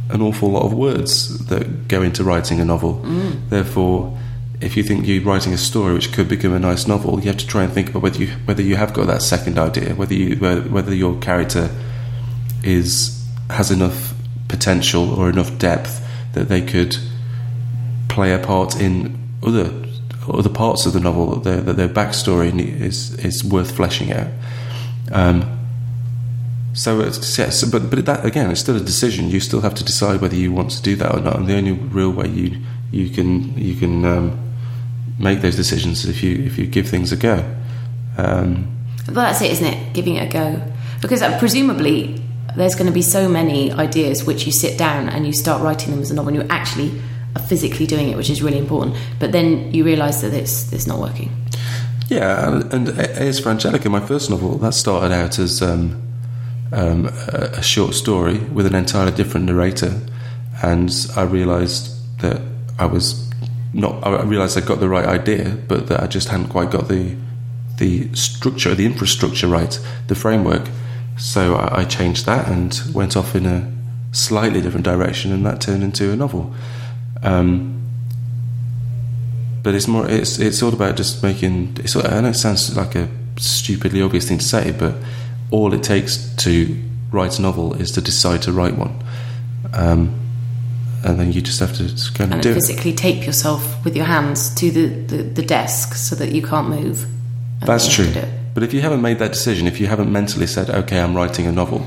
an 0.08 0.22
awful 0.22 0.50
lot 0.50 0.64
of 0.64 0.72
words 0.72 1.46
that 1.46 1.86
go 1.86 2.02
into 2.02 2.24
writing 2.24 2.60
a 2.60 2.64
novel. 2.64 2.94
Mm. 3.04 3.48
Therefore, 3.50 4.18
if 4.60 4.76
you 4.76 4.82
think 4.82 5.06
you're 5.06 5.22
writing 5.22 5.52
a 5.52 5.58
story 5.58 5.92
which 5.92 6.12
could 6.12 6.28
become 6.28 6.54
a 6.54 6.58
nice 6.58 6.88
novel, 6.88 7.20
you 7.20 7.26
have 7.26 7.36
to 7.38 7.46
try 7.46 7.62
and 7.62 7.72
think 7.72 7.90
about 7.90 8.02
whether 8.02 8.18
you 8.18 8.28
whether 8.46 8.62
you 8.62 8.76
have 8.76 8.94
got 8.94 9.06
that 9.06 9.20
second 9.20 9.58
idea, 9.58 9.94
whether 9.94 10.14
you 10.14 10.36
whether 10.36 10.94
your 10.94 11.18
character 11.18 11.70
is 12.64 13.22
has 13.50 13.70
enough 13.70 14.14
potential 14.50 15.14
or 15.14 15.30
enough 15.30 15.56
depth 15.58 16.06
that 16.34 16.48
they 16.48 16.60
could 16.60 16.96
play 18.08 18.32
a 18.32 18.38
part 18.38 18.78
in 18.80 19.18
other 19.42 19.72
other 20.28 20.50
parts 20.50 20.86
of 20.86 20.92
the 20.92 21.00
novel 21.00 21.34
that 21.34 21.44
their, 21.44 21.60
that 21.60 21.76
their 21.76 21.88
backstory 21.88 22.52
is 22.58 23.14
is 23.24 23.42
worth 23.42 23.74
fleshing 23.76 24.12
out. 24.12 24.28
Um, 25.12 25.58
so 26.72 27.00
it's, 27.00 27.38
yes, 27.38 27.64
but 27.64 27.90
but 27.90 28.04
that 28.06 28.24
again, 28.24 28.50
it's 28.50 28.60
still 28.60 28.76
a 28.76 28.80
decision. 28.80 29.30
You 29.30 29.40
still 29.40 29.60
have 29.60 29.74
to 29.74 29.84
decide 29.84 30.20
whether 30.20 30.36
you 30.36 30.52
want 30.52 30.70
to 30.72 30.82
do 30.82 30.94
that 30.96 31.14
or 31.14 31.20
not. 31.20 31.36
And 31.36 31.46
the 31.46 31.56
only 31.56 31.72
real 31.72 32.10
way 32.10 32.28
you 32.28 32.58
you 32.92 33.08
can 33.10 33.56
you 33.58 33.74
can 33.74 34.04
um, 34.04 34.38
make 35.18 35.40
those 35.40 35.56
decisions 35.56 36.04
if 36.04 36.22
you 36.22 36.36
if 36.44 36.58
you 36.58 36.66
give 36.66 36.88
things 36.88 37.12
a 37.12 37.16
go. 37.16 37.44
Um, 38.18 38.76
well, 39.06 39.26
that's 39.26 39.40
it, 39.42 39.50
isn't 39.50 39.66
it? 39.66 39.94
Giving 39.94 40.16
it 40.16 40.28
a 40.28 40.32
go, 40.32 40.62
because 41.00 41.22
uh, 41.22 41.38
presumably 41.38 42.22
there's 42.56 42.74
going 42.74 42.86
to 42.86 42.92
be 42.92 43.02
so 43.02 43.28
many 43.28 43.72
ideas 43.72 44.24
which 44.24 44.46
you 44.46 44.52
sit 44.52 44.78
down 44.78 45.08
and 45.08 45.26
you 45.26 45.32
start 45.32 45.62
writing 45.62 45.92
them 45.92 46.00
as 46.00 46.10
a 46.10 46.14
novel, 46.14 46.34
and 46.34 46.42
you 46.42 46.48
actually 46.48 47.00
are 47.36 47.42
physically 47.42 47.86
doing 47.86 48.10
it, 48.10 48.16
which 48.16 48.30
is 48.30 48.42
really 48.42 48.58
important. 48.58 48.96
But 49.18 49.32
then 49.32 49.72
you 49.72 49.84
realise 49.84 50.20
that 50.22 50.32
it's 50.32 50.72
it's 50.72 50.86
not 50.86 50.98
working. 50.98 51.30
Yeah, 52.08 52.62
and, 52.72 52.88
as 52.88 53.38
for 53.38 53.50
Angelica, 53.50 53.88
my 53.88 54.00
first 54.00 54.30
novel, 54.30 54.58
that 54.58 54.74
started 54.74 55.12
out 55.14 55.38
as 55.38 55.62
um, 55.62 56.02
um, 56.72 57.06
a, 57.06 57.50
a, 57.58 57.62
short 57.62 57.94
story 57.94 58.38
with 58.38 58.66
an 58.66 58.74
entirely 58.74 59.12
different 59.12 59.46
narrator, 59.46 60.00
and 60.60 60.92
I 61.16 61.22
realised 61.22 61.96
that 62.18 62.42
I 62.80 62.86
was 62.86 63.30
not. 63.72 64.04
I 64.04 64.22
realised 64.22 64.58
I 64.58 64.62
got 64.62 64.80
the 64.80 64.88
right 64.88 65.06
idea, 65.06 65.56
but 65.68 65.86
that 65.86 66.00
I 66.00 66.08
just 66.08 66.28
hadn't 66.28 66.48
quite 66.48 66.72
got 66.72 66.88
the 66.88 67.14
the 67.78 68.12
structure, 68.14 68.74
the 68.74 68.86
infrastructure 68.86 69.46
right, 69.46 69.78
the 70.08 70.14
framework. 70.16 70.68
So 71.20 71.54
I, 71.54 71.80
I 71.80 71.84
changed 71.84 72.24
that 72.26 72.48
and 72.48 72.80
went 72.94 73.16
off 73.16 73.36
in 73.36 73.44
a 73.44 73.70
slightly 74.12 74.60
different 74.60 74.84
direction, 74.84 75.32
and 75.32 75.44
that 75.44 75.60
turned 75.60 75.84
into 75.84 76.10
a 76.10 76.16
novel. 76.16 76.52
Um, 77.22 77.76
but 79.62 79.74
it's 79.74 79.86
more. 79.86 80.08
It's 80.08 80.38
it's 80.38 80.62
all 80.62 80.72
about 80.72 80.96
just 80.96 81.22
making. 81.22 81.76
It's, 81.80 81.94
I 81.94 82.20
know 82.22 82.30
it 82.30 82.34
sounds 82.34 82.74
like 82.74 82.94
a 82.94 83.08
stupidly 83.36 84.00
obvious 84.00 84.26
thing 84.26 84.38
to 84.38 84.44
say, 84.44 84.72
but 84.72 84.94
all 85.50 85.74
it 85.74 85.82
takes 85.82 86.34
to 86.36 86.82
write 87.12 87.38
a 87.38 87.42
novel 87.42 87.74
is 87.74 87.92
to 87.92 88.00
decide 88.00 88.40
to 88.42 88.52
write 88.52 88.78
one, 88.78 89.04
um, 89.74 90.18
and 91.04 91.20
then 91.20 91.32
you 91.32 91.42
just 91.42 91.60
have 91.60 91.74
to 91.76 91.84
kind 92.14 92.30
of 92.30 92.32
and 92.32 92.42
do 92.42 92.54
physically 92.54 92.92
it. 92.92 92.96
tape 92.96 93.26
yourself 93.26 93.84
with 93.84 93.94
your 93.94 94.06
hands 94.06 94.54
to 94.54 94.70
the, 94.70 94.86
the, 94.86 95.22
the 95.22 95.42
desk 95.42 95.94
so 95.94 96.14
that 96.16 96.32
you 96.32 96.40
can't 96.40 96.68
move. 96.68 97.06
That's 97.60 97.92
true. 97.92 98.10
But 98.54 98.62
if 98.62 98.74
you 98.74 98.80
haven't 98.80 99.02
made 99.02 99.18
that 99.18 99.32
decision, 99.32 99.66
if 99.66 99.80
you 99.80 99.86
haven't 99.86 100.10
mentally 100.12 100.46
said, 100.46 100.70
"Okay, 100.70 101.00
I'm 101.00 101.14
writing 101.14 101.46
a 101.46 101.52
novel," 101.52 101.86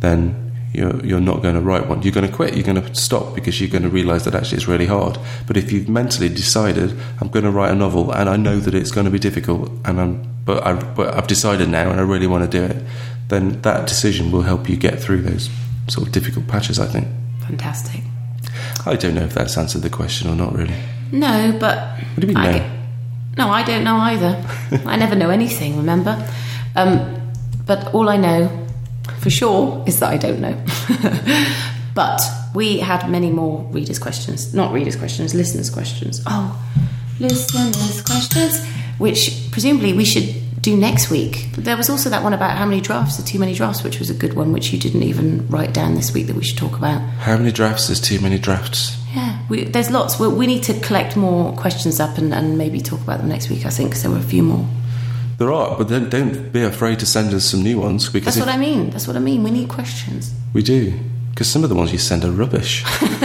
then 0.00 0.48
you're, 0.72 1.04
you're 1.04 1.20
not 1.20 1.42
going 1.42 1.54
to 1.54 1.60
write 1.60 1.88
one. 1.88 2.02
You're 2.02 2.12
going 2.12 2.28
to 2.28 2.32
quit. 2.32 2.54
You're 2.54 2.64
going 2.64 2.80
to 2.80 2.94
stop 2.94 3.34
because 3.34 3.60
you're 3.60 3.70
going 3.70 3.82
to 3.82 3.88
realize 3.88 4.24
that 4.24 4.34
actually 4.34 4.58
it's 4.58 4.68
really 4.68 4.86
hard. 4.86 5.18
But 5.46 5.56
if 5.56 5.72
you've 5.72 5.88
mentally 5.88 6.28
decided, 6.28 6.96
I'm 7.20 7.28
going 7.28 7.44
to 7.44 7.50
write 7.50 7.70
a 7.70 7.74
novel 7.74 8.12
and 8.12 8.28
I 8.28 8.36
know 8.36 8.58
that 8.60 8.74
it's 8.74 8.90
going 8.90 9.06
to 9.06 9.10
be 9.10 9.18
difficult, 9.18 9.70
and 9.84 10.00
I'm, 10.00 10.36
but, 10.44 10.66
I, 10.66 10.74
but 10.74 11.14
I've 11.14 11.26
decided 11.26 11.68
now 11.68 11.90
and 11.90 11.98
I 11.98 12.02
really 12.02 12.26
want 12.26 12.50
to 12.50 12.58
do 12.58 12.64
it, 12.64 12.82
then 13.28 13.60
that 13.62 13.86
decision 13.86 14.30
will 14.30 14.42
help 14.42 14.68
you 14.68 14.76
get 14.76 15.00
through 15.00 15.22
those 15.22 15.50
sort 15.88 16.06
of 16.06 16.12
difficult 16.12 16.46
patches, 16.46 16.78
I 16.78 16.86
think. 16.86 17.08
Fantastic. 17.40 18.02
I 18.86 18.96
don't 18.96 19.14
know 19.14 19.24
if 19.24 19.34
that's 19.34 19.56
answered 19.56 19.82
the 19.82 19.90
question 19.90 20.28
or 20.28 20.36
not, 20.36 20.54
really. 20.54 20.74
No, 21.12 21.56
but. 21.58 21.98
What 21.98 22.20
do 22.20 22.26
you 22.26 22.28
mean, 22.28 22.36
I 22.36 22.52
no? 22.52 22.58
Get, 22.58 22.77
no, 23.38 23.48
I 23.50 23.62
don't 23.62 23.84
know 23.84 23.96
either. 23.96 24.44
I 24.84 24.96
never 24.96 25.14
know 25.14 25.30
anything, 25.30 25.76
remember? 25.76 26.28
Um, 26.74 27.32
but 27.64 27.94
all 27.94 28.08
I 28.08 28.16
know 28.16 28.66
for 29.20 29.30
sure 29.30 29.84
is 29.86 30.00
that 30.00 30.10
I 30.10 30.16
don't 30.16 30.40
know. 30.40 30.56
but 31.94 32.20
we 32.52 32.78
had 32.78 33.08
many 33.08 33.30
more 33.30 33.62
readers' 33.70 34.00
questions, 34.00 34.52
not 34.52 34.72
readers' 34.72 34.96
questions, 34.96 35.34
listeners' 35.34 35.70
questions. 35.70 36.20
Oh, 36.26 36.50
listeners' 37.20 38.02
questions, 38.02 38.66
which 38.98 39.48
presumably 39.52 39.92
we 39.92 40.04
should 40.04 40.34
do 40.68 40.76
next 40.76 41.10
week. 41.10 41.48
But 41.54 41.64
there 41.64 41.76
was 41.76 41.88
also 41.88 42.10
that 42.10 42.22
one 42.22 42.32
about 42.32 42.56
how 42.56 42.66
many 42.66 42.80
drafts 42.80 43.18
are 43.18 43.24
too 43.24 43.38
many 43.38 43.54
drafts, 43.54 43.82
which 43.82 43.98
was 43.98 44.10
a 44.10 44.14
good 44.14 44.34
one, 44.34 44.52
which 44.52 44.72
you 44.72 44.78
didn't 44.78 45.02
even 45.02 45.46
write 45.48 45.72
down 45.72 45.94
this 45.94 46.12
week 46.12 46.26
that 46.26 46.36
we 46.36 46.44
should 46.44 46.58
talk 46.58 46.76
about. 46.76 47.00
How 47.00 47.36
many 47.36 47.52
drafts 47.52 47.88
is 47.90 48.00
too 48.00 48.20
many 48.20 48.38
drafts? 48.38 48.96
Yeah, 49.14 49.38
we, 49.48 49.64
there's 49.64 49.90
lots. 49.90 50.20
We, 50.20 50.28
we, 50.28 50.46
need 50.46 50.62
to 50.64 50.78
collect 50.80 51.16
more 51.16 51.52
questions 51.56 51.98
up 51.98 52.18
and, 52.18 52.34
and 52.34 52.58
maybe 52.58 52.80
talk 52.80 53.00
about 53.00 53.18
them 53.18 53.28
next 53.28 53.48
week, 53.48 53.64
I 53.64 53.70
think, 53.70 53.90
because 53.90 54.02
there 54.02 54.12
were 54.12 54.18
a 54.18 54.22
few 54.22 54.42
more. 54.42 54.66
There 55.38 55.50
are, 55.50 55.78
but 55.78 55.88
don't, 55.88 56.10
don't 56.10 56.52
be 56.52 56.62
afraid 56.62 56.98
to 56.98 57.06
send 57.06 57.32
us 57.32 57.44
some 57.44 57.62
new 57.62 57.80
ones 57.80 58.08
because 58.10 58.34
that's 58.34 58.46
what 58.46 58.54
I 58.54 58.58
mean. 58.58 58.90
That's 58.90 59.06
what 59.06 59.16
I 59.16 59.20
mean. 59.20 59.42
We 59.44 59.50
need 59.50 59.68
questions. 59.68 60.34
We 60.52 60.62
do 60.62 60.92
because 61.30 61.48
some 61.48 61.62
of 61.62 61.70
the 61.70 61.76
ones 61.76 61.92
you 61.92 61.98
send 61.98 62.24
are 62.24 62.32
rubbish. 62.32 62.82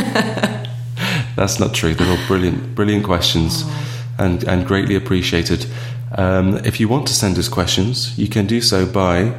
that's 1.36 1.60
not 1.60 1.74
true. 1.74 1.96
They're 1.96 2.08
all 2.08 2.28
brilliant, 2.28 2.76
brilliant 2.76 3.04
questions, 3.04 3.64
oh. 3.66 4.16
and 4.20 4.44
and 4.44 4.66
greatly 4.66 4.96
appreciated. 4.96 5.66
Um, 6.16 6.58
if 6.66 6.80
you 6.80 6.88
want 6.88 7.08
to 7.08 7.14
send 7.14 7.38
us 7.38 7.48
questions, 7.48 8.18
you 8.18 8.28
can 8.28 8.46
do 8.46 8.62
so 8.62 8.86
by 8.86 9.36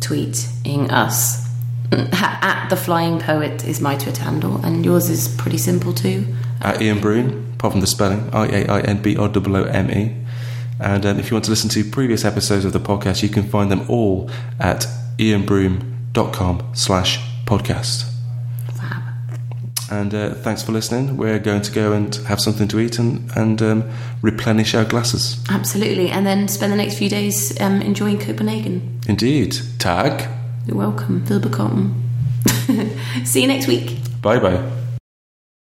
tweeting 0.00 0.90
us 0.90 1.46
at 1.92 2.68
the 2.68 2.76
Flying 2.76 3.18
Poet 3.18 3.64
is 3.64 3.80
my 3.80 3.96
Twitter 3.96 4.22
handle, 4.22 4.64
and 4.64 4.84
yours 4.84 5.08
is 5.10 5.28
pretty 5.36 5.58
simple 5.58 5.92
too. 5.92 6.26
At 6.60 6.80
Iain 6.80 7.00
Broome, 7.00 7.52
apart 7.54 7.72
from 7.72 7.80
the 7.80 7.86
spelling, 7.86 8.28
I 8.32 8.46
A 8.46 8.66
I 8.68 8.80
N 8.80 9.02
B 9.02 9.16
R 9.16 9.28
O 9.28 9.42
O 9.46 9.64
M 9.64 9.90
E. 9.90 10.14
And 10.80 11.04
um, 11.04 11.18
if 11.18 11.30
you 11.30 11.34
want 11.34 11.44
to 11.46 11.50
listen 11.50 11.70
to 11.70 11.84
previous 11.84 12.24
episodes 12.24 12.64
of 12.64 12.72
the 12.72 12.80
podcast, 12.80 13.22
you 13.22 13.28
can 13.28 13.42
find 13.42 13.70
them 13.70 13.88
all 13.90 14.30
at 14.60 14.86
iainbroome.com 15.18 16.70
slash 16.74 17.20
podcast. 17.46 18.17
And 19.90 20.14
uh, 20.14 20.34
thanks 20.34 20.62
for 20.62 20.72
listening. 20.72 21.16
We're 21.16 21.38
going 21.38 21.62
to 21.62 21.72
go 21.72 21.92
and 21.92 22.14
have 22.26 22.40
something 22.40 22.68
to 22.68 22.80
eat 22.80 22.98
and, 22.98 23.30
and 23.36 23.62
um, 23.62 23.90
replenish 24.22 24.74
our 24.74 24.84
glasses. 24.84 25.42
Absolutely. 25.48 26.10
And 26.10 26.26
then 26.26 26.48
spend 26.48 26.72
the 26.72 26.76
next 26.76 26.98
few 26.98 27.08
days 27.08 27.58
um, 27.60 27.80
enjoying 27.82 28.18
Copenhagen. 28.18 29.00
Indeed. 29.08 29.56
Tag. 29.78 30.28
You're 30.66 30.76
welcome. 30.76 31.24
Wilbekotten. 31.26 31.94
See 33.26 33.40
you 33.42 33.48
next 33.48 33.66
week. 33.66 33.98
Bye 34.20 34.38
bye. 34.38 34.77